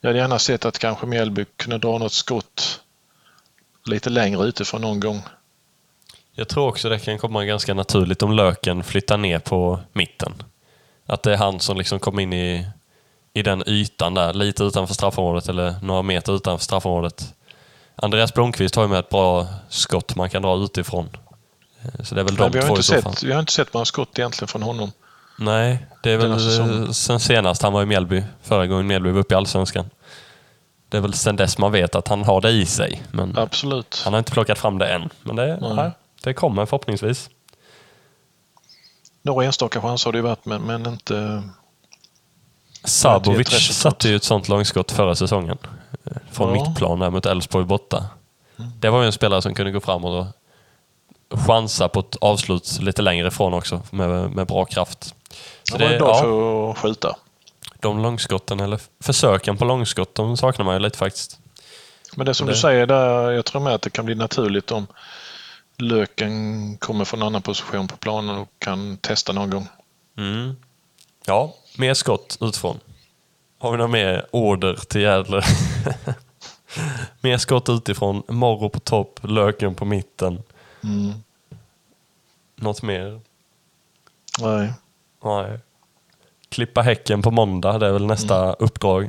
jag 0.00 0.08
hade 0.08 0.18
gärna 0.18 0.38
sett 0.38 0.64
att 0.64 0.78
kanske 0.78 1.06
Mjällby 1.06 1.44
kunde 1.56 1.78
dra 1.78 1.98
något 1.98 2.12
skott 2.12 2.80
lite 3.84 4.10
längre 4.10 4.44
utifrån 4.44 4.80
någon 4.80 5.00
gång. 5.00 5.22
Jag 6.38 6.48
tror 6.48 6.68
också 6.68 6.88
det 6.88 6.98
kan 6.98 7.18
komma 7.18 7.44
ganska 7.44 7.74
naturligt 7.74 8.22
om 8.22 8.32
Löken 8.32 8.84
flyttar 8.84 9.16
ner 9.16 9.38
på 9.38 9.80
mitten. 9.92 10.32
Att 11.06 11.22
det 11.22 11.32
är 11.32 11.36
han 11.36 11.60
som 11.60 11.76
liksom 11.76 11.98
kommer 11.98 12.22
in 12.22 12.32
i, 12.32 12.66
i 13.32 13.42
den 13.42 13.62
ytan 13.66 14.14
där, 14.14 14.34
lite 14.34 14.64
utanför 14.64 14.94
straffområdet 14.94 15.48
eller 15.48 15.74
några 15.82 16.02
meter 16.02 16.36
utanför 16.36 16.64
straffområdet. 16.64 17.34
Andreas 17.96 18.34
Blomqvist 18.34 18.74
har 18.74 18.82
ju 18.82 18.88
med 18.88 18.98
ett 18.98 19.08
bra 19.08 19.46
skott 19.68 20.16
man 20.16 20.30
kan 20.30 20.42
dra 20.42 20.56
utifrån. 20.56 21.08
Eh, 21.82 22.04
Så 22.04 22.14
det 22.14 22.20
är 22.20 22.24
väl 22.24 22.36
de 22.36 22.52
vi, 22.52 22.58
har 22.58 22.66
två 22.66 22.78
i 22.78 22.82
fall. 22.82 23.02
sett, 23.14 23.22
vi 23.22 23.32
har 23.32 23.40
inte 23.40 23.52
sett 23.52 23.74
några 23.74 23.84
skott 23.84 24.18
egentligen 24.18 24.48
från 24.48 24.62
honom. 24.62 24.92
Nej, 25.38 25.86
det 26.02 26.10
är 26.10 26.16
väl 26.16 26.40
säsongen. 26.40 26.84
eh, 26.84 26.90
sen 26.90 27.20
senast 27.20 27.62
han 27.62 27.72
var 27.72 27.82
i 27.82 27.86
Mjällby. 27.86 28.22
Förra 28.42 28.66
gången 28.66 28.86
Mjällby 28.86 29.10
var 29.10 29.20
uppe 29.20 29.34
i 29.34 29.36
Allsvenskan. 29.36 29.90
Det 30.88 30.96
är 30.96 31.00
väl 31.00 31.12
sen 31.14 31.36
dess 31.36 31.58
man 31.58 31.72
vet 31.72 31.94
att 31.94 32.08
han 32.08 32.24
har 32.24 32.40
det 32.40 32.50
i 32.50 32.66
sig. 32.66 33.02
Men 33.10 33.38
Absolut. 33.38 34.00
han 34.04 34.12
har 34.12 34.18
inte 34.18 34.32
plockat 34.32 34.58
fram 34.58 34.78
det 34.78 34.86
än. 34.88 35.08
Men 35.22 35.36
det, 35.36 35.58
Nej. 35.74 35.90
Det 36.30 36.34
kommer 36.34 36.66
förhoppningsvis. 36.66 37.30
Några 39.22 39.44
enstaka 39.44 39.80
chanser 39.80 40.06
har 40.08 40.12
det 40.12 40.18
ju 40.18 40.22
varit 40.22 40.44
men, 40.44 40.62
men 40.62 40.86
inte... 40.86 41.42
Sabovic 42.84 43.38
rätt 43.38 43.54
resultat. 43.54 43.76
satte 43.76 44.08
ju 44.08 44.16
ett 44.16 44.24
sånt 44.24 44.48
långskott 44.48 44.90
förra 44.90 45.14
säsongen. 45.14 45.58
eh, 46.04 46.12
Från 46.30 46.54
Ja. 46.58 46.64
mittplan 46.64 46.98
där 46.98 47.10
mot 47.10 47.26
Elfsborg 47.26 47.64
borta. 47.64 48.04
Det 48.56 48.90
var 48.90 49.00
ju 49.00 49.06
en 49.06 49.12
spelare 49.12 49.42
som 49.42 49.54
kunde 49.54 49.72
gå 49.72 49.80
framåt 49.80 50.26
och 51.30 51.40
chansa 51.46 51.88
på 51.88 52.00
ett 52.00 52.16
avslut 52.20 52.78
lite 52.80 53.02
längre 53.02 53.28
ifrån 53.28 53.54
också 53.54 53.82
med, 53.90 54.30
med 54.30 54.46
bra 54.46 54.64
kraft. 54.64 55.04
Så 55.62 55.78
Han 55.78 55.80
var 55.80 55.88
det, 55.92 55.98
bra 55.98 56.08
ja, 56.08 56.20
för 56.22 56.70
att 56.70 56.78
skjuta. 56.78 57.16
de 57.80 58.02
långskotten, 58.02 58.60
eller 58.60 58.80
försöken 59.00 59.56
på 59.56 59.64
långskott, 59.64 60.14
de 60.14 60.36
saknar 60.36 60.64
man 60.64 60.74
ju 60.74 60.80
lite 60.80 60.98
faktiskt. 60.98 61.38
Men 62.16 62.26
det 62.26 62.34
som 62.34 62.46
Det- 62.46 62.52
du 62.52 62.56
säger 62.58 62.86
där, 62.86 63.30
jag 63.30 63.44
tror 63.44 63.60
med 63.62 63.74
att 63.74 63.82
det 63.82 63.90
kan 63.90 64.04
bli 64.04 64.14
naturligt 64.14 64.70
om 64.70 64.86
Löken 65.78 66.76
kommer 66.78 67.04
från 67.04 67.20
en 67.20 67.26
annan 67.26 67.42
position 67.42 67.88
på 67.88 67.96
planen 67.96 68.36
och 68.36 68.48
kan 68.58 68.96
testa 68.96 69.32
någon 69.32 69.50
gång. 69.50 69.68
Mm. 70.18 70.56
Ja, 71.26 71.54
mer 71.78 71.94
skott 71.94 72.38
utifrån. 72.40 72.80
Har 73.58 73.70
vi 73.70 73.76
några 73.76 73.90
mer 73.90 74.26
order 74.30 74.74
till 74.88 75.00
Jädler? 75.00 75.44
mer 77.20 77.38
skott 77.38 77.68
utifrån. 77.68 78.22
Morro 78.28 78.68
på 78.68 78.80
topp, 78.80 79.20
Löken 79.22 79.74
på 79.74 79.84
mitten. 79.84 80.42
Mm. 80.84 81.12
Något 82.56 82.82
mer? 82.82 83.20
Nej. 84.40 84.72
Nej. 85.24 85.58
Klippa 86.48 86.82
Häcken 86.82 87.22
på 87.22 87.30
måndag, 87.30 87.78
det 87.78 87.86
är 87.86 87.92
väl 87.92 88.06
nästa 88.06 88.52
uppdrag. 88.52 89.08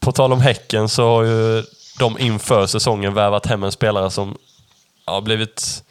På 0.00 0.12
tal 0.12 0.32
om 0.32 0.40
Häcken 0.40 0.88
så 0.88 1.04
har 1.04 1.22
ju 1.22 1.62
de 1.98 2.18
inför 2.18 2.66
säsongen 2.66 3.14
värvat 3.14 3.46
hem 3.46 3.62
en 3.62 3.72
spelare 3.72 4.10
som 4.10 4.38
har 5.04 5.20
blivit, 5.20 5.84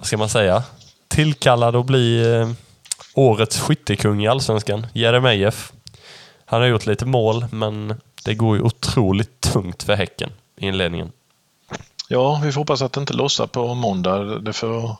vad 0.00 0.06
ska 0.06 0.16
man 0.16 0.28
säga, 0.28 0.62
tillkallad 1.08 1.76
att 1.76 1.86
bli 1.86 2.34
eh, 2.34 2.50
årets 3.14 3.60
skyttekung 3.60 4.24
i 4.24 4.28
Allsvenskan, 4.28 4.86
Jeremejeff. 4.92 5.72
Han 6.44 6.60
har 6.60 6.68
gjort 6.68 6.86
lite 6.86 7.06
mål, 7.06 7.46
men 7.50 8.00
det 8.24 8.34
går 8.34 8.56
ju 8.56 8.62
otroligt 8.62 9.40
tungt 9.40 9.82
för 9.82 9.94
Häcken 9.94 10.30
i 10.56 10.66
inledningen. 10.66 11.12
Ja, 12.08 12.40
vi 12.44 12.52
får 12.52 12.60
hoppas 12.60 12.82
att 12.82 12.92
det 12.92 13.00
inte 13.00 13.12
lossar 13.12 13.46
på 13.46 13.74
måndag. 13.74 14.18
Det 14.18 14.52
får, 14.52 14.96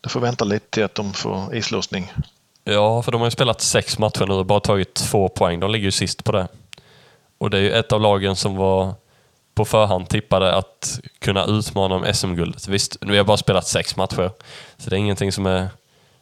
det 0.00 0.08
får 0.08 0.20
vänta 0.20 0.44
lite 0.44 0.66
till 0.70 0.84
att 0.84 0.94
de 0.94 1.12
får 1.12 1.54
islossning. 1.54 2.12
Ja, 2.64 3.02
för 3.02 3.12
de 3.12 3.20
har 3.20 3.26
ju 3.26 3.30
spelat 3.30 3.60
sex 3.60 3.98
matcher 3.98 4.26
nu 4.26 4.34
och 4.34 4.46
bara 4.46 4.60
tagit 4.60 4.94
två 4.94 5.28
poäng. 5.28 5.60
De 5.60 5.70
ligger 5.70 5.84
ju 5.84 5.92
sist 5.92 6.24
på 6.24 6.32
det. 6.32 6.48
Och 7.38 7.50
det 7.50 7.58
är 7.58 7.62
ju 7.62 7.72
ett 7.72 7.92
av 7.92 8.00
lagen 8.00 8.36
som 8.36 8.56
var 8.56 8.94
på 9.54 9.64
förhand 9.64 10.08
tippade 10.08 10.54
att 10.54 11.00
kunna 11.18 11.44
utmana 11.44 11.94
om 11.94 12.14
SM-guldet. 12.14 12.68
Visst, 12.68 12.96
nu 13.00 13.08
har 13.08 13.16
jag 13.16 13.26
bara 13.26 13.36
spelat 13.36 13.66
sex 13.66 13.96
matcher, 13.96 14.30
så 14.76 14.90
det 14.90 14.96
är 14.96 14.98
ingenting 14.98 15.32
som 15.32 15.46
är 15.46 15.68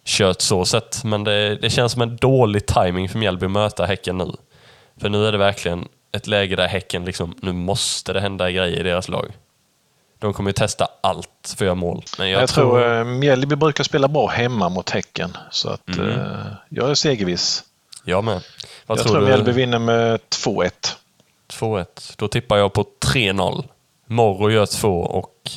kört 0.04 0.40
så 0.40 0.64
sett. 0.64 1.04
Men 1.04 1.24
det, 1.24 1.56
det 1.56 1.70
känns 1.70 1.92
som 1.92 2.02
en 2.02 2.16
dålig 2.16 2.66
timing 2.66 3.08
för 3.08 3.18
Mjällby 3.18 3.46
att 3.46 3.52
möta 3.52 3.86
Häcken 3.86 4.18
nu. 4.18 4.32
För 5.00 5.08
nu 5.08 5.26
är 5.26 5.32
det 5.32 5.38
verkligen 5.38 5.88
ett 6.12 6.26
läge 6.26 6.56
där 6.56 6.68
Häcken 6.68 7.04
liksom, 7.04 7.34
nu 7.42 7.52
måste 7.52 8.12
det 8.12 8.20
hända 8.20 8.50
grejer 8.50 8.80
i 8.80 8.82
deras 8.82 9.08
lag. 9.08 9.32
De 10.18 10.32
kommer 10.32 10.50
ju 10.50 10.52
testa 10.54 10.88
allt 11.00 11.28
för 11.56 11.64
att 11.64 11.66
göra 11.66 11.74
mål. 11.74 12.04
Men 12.18 12.30
jag, 12.30 12.42
Jag, 12.42 12.48
tror 12.48 12.98
eh, 12.98 13.04
Mjällby 13.04 13.56
brukar 13.56 13.84
spela 13.84 14.08
bra 14.08 14.26
hemma 14.26 14.68
mot 14.68 14.90
Häcken. 14.90 15.36
Så 15.50 15.68
att 15.70 15.88
Mm. 15.88 16.10
eh, 16.10 16.36
jag 16.68 16.90
är 16.90 16.94
segerviss. 16.94 17.64
Jag 18.04 18.24
med. 18.24 18.40
Vad 18.86 18.98
jag 18.98 19.06
tror 19.06 19.16
tror? 19.16 19.26
Mjällby 19.26 19.52
vinner 19.52 19.78
med 19.78 20.20
2-1. 20.30 20.70
2-1. 21.52 22.14
Då 22.16 22.28
tippar 22.28 22.56
jag 22.56 22.72
på 22.72 22.84
3-0. 23.00 23.64
Morro 24.06 24.50
gör 24.50 24.66
2 24.66 25.00
och 25.00 25.50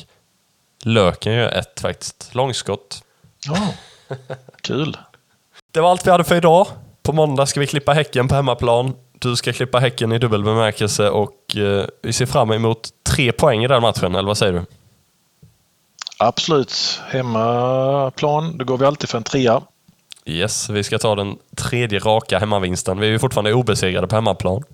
Löken 0.84 1.32
gör 1.32 1.48
1 1.48 1.80
faktiskt. 1.80 2.34
Långskott. 2.34 3.04
Ja, 3.46 3.74
kul. 4.60 4.96
Det 5.72 5.80
var 5.80 5.90
allt 5.90 6.06
vi 6.06 6.10
hade 6.10 6.24
för 6.24 6.36
idag. 6.36 6.66
På 7.02 7.12
måndag 7.12 7.46
ska 7.46 7.60
vi 7.60 7.66
klippa 7.66 7.92
Häcken 7.92 8.28
på 8.28 8.34
hemmaplan. 8.34 8.94
Du 9.12 9.36
ska 9.36 9.52
klippa 9.52 9.78
Häcken 9.78 10.12
i 10.12 10.18
dubbel 10.18 10.44
bemärkelse 10.44 11.10
och 11.10 11.56
eh, 11.56 11.86
vi 12.02 12.12
ser 12.12 12.26
fram 12.26 12.52
emot 12.52 12.88
tre 13.02 13.32
poäng 13.32 13.64
i 13.64 13.68
den 13.68 13.82
matchen, 13.82 14.14
eller 14.14 14.26
vad 14.26 14.38
säger 14.38 14.52
du? 14.52 14.64
Absolut. 16.18 17.00
Hemmaplan, 17.06 18.58
då 18.58 18.64
går 18.64 18.78
vi 18.78 18.86
alltid 18.86 19.08
för 19.08 19.18
en 19.18 19.24
trea. 19.24 19.62
Yes, 20.24 20.70
vi 20.70 20.84
ska 20.84 20.98
ta 20.98 21.14
den 21.14 21.36
tredje 21.56 21.98
raka 21.98 22.38
hemmavinsten. 22.38 23.00
Vi 23.00 23.06
är 23.06 23.10
ju 23.10 23.18
fortfarande 23.18 23.52
obesegrade 23.52 24.06
på 24.06 24.14
hemmaplan. 24.14 24.64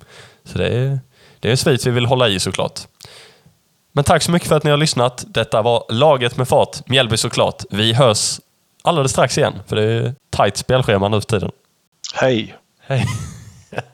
Så 0.44 0.58
det 0.58 0.68
är, 0.68 1.00
det 1.40 1.50
är 1.52 1.56
Schweiz 1.56 1.86
vi 1.86 1.90
vill 1.90 2.06
hålla 2.06 2.28
i 2.28 2.40
såklart. 2.40 2.80
Men 3.92 4.04
tack 4.04 4.22
så 4.22 4.32
mycket 4.32 4.48
för 4.48 4.56
att 4.56 4.64
ni 4.64 4.70
har 4.70 4.76
lyssnat. 4.76 5.24
Detta 5.28 5.62
var 5.62 5.84
Laget 5.88 6.36
med 6.36 6.48
fart, 6.48 6.88
Mjällby 6.88 7.16
såklart. 7.16 7.64
Vi 7.70 7.92
hörs 7.92 8.40
alldeles 8.82 9.12
strax 9.12 9.38
igen, 9.38 9.54
för 9.66 9.76
det 9.76 9.82
är 9.82 10.14
tajt 10.30 10.56
spelschema 10.56 11.08
nu 11.08 11.20
för 11.20 11.28
tiden. 11.28 11.50
Hej! 12.14 12.54
Hej! 12.80 13.06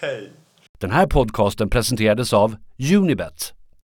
Hej! 0.00 0.32
Den 0.78 0.90
här 0.90 1.06
podcasten 1.06 1.70
presenterades 1.70 2.32
av 2.32 2.56
Unibet. 2.78 3.55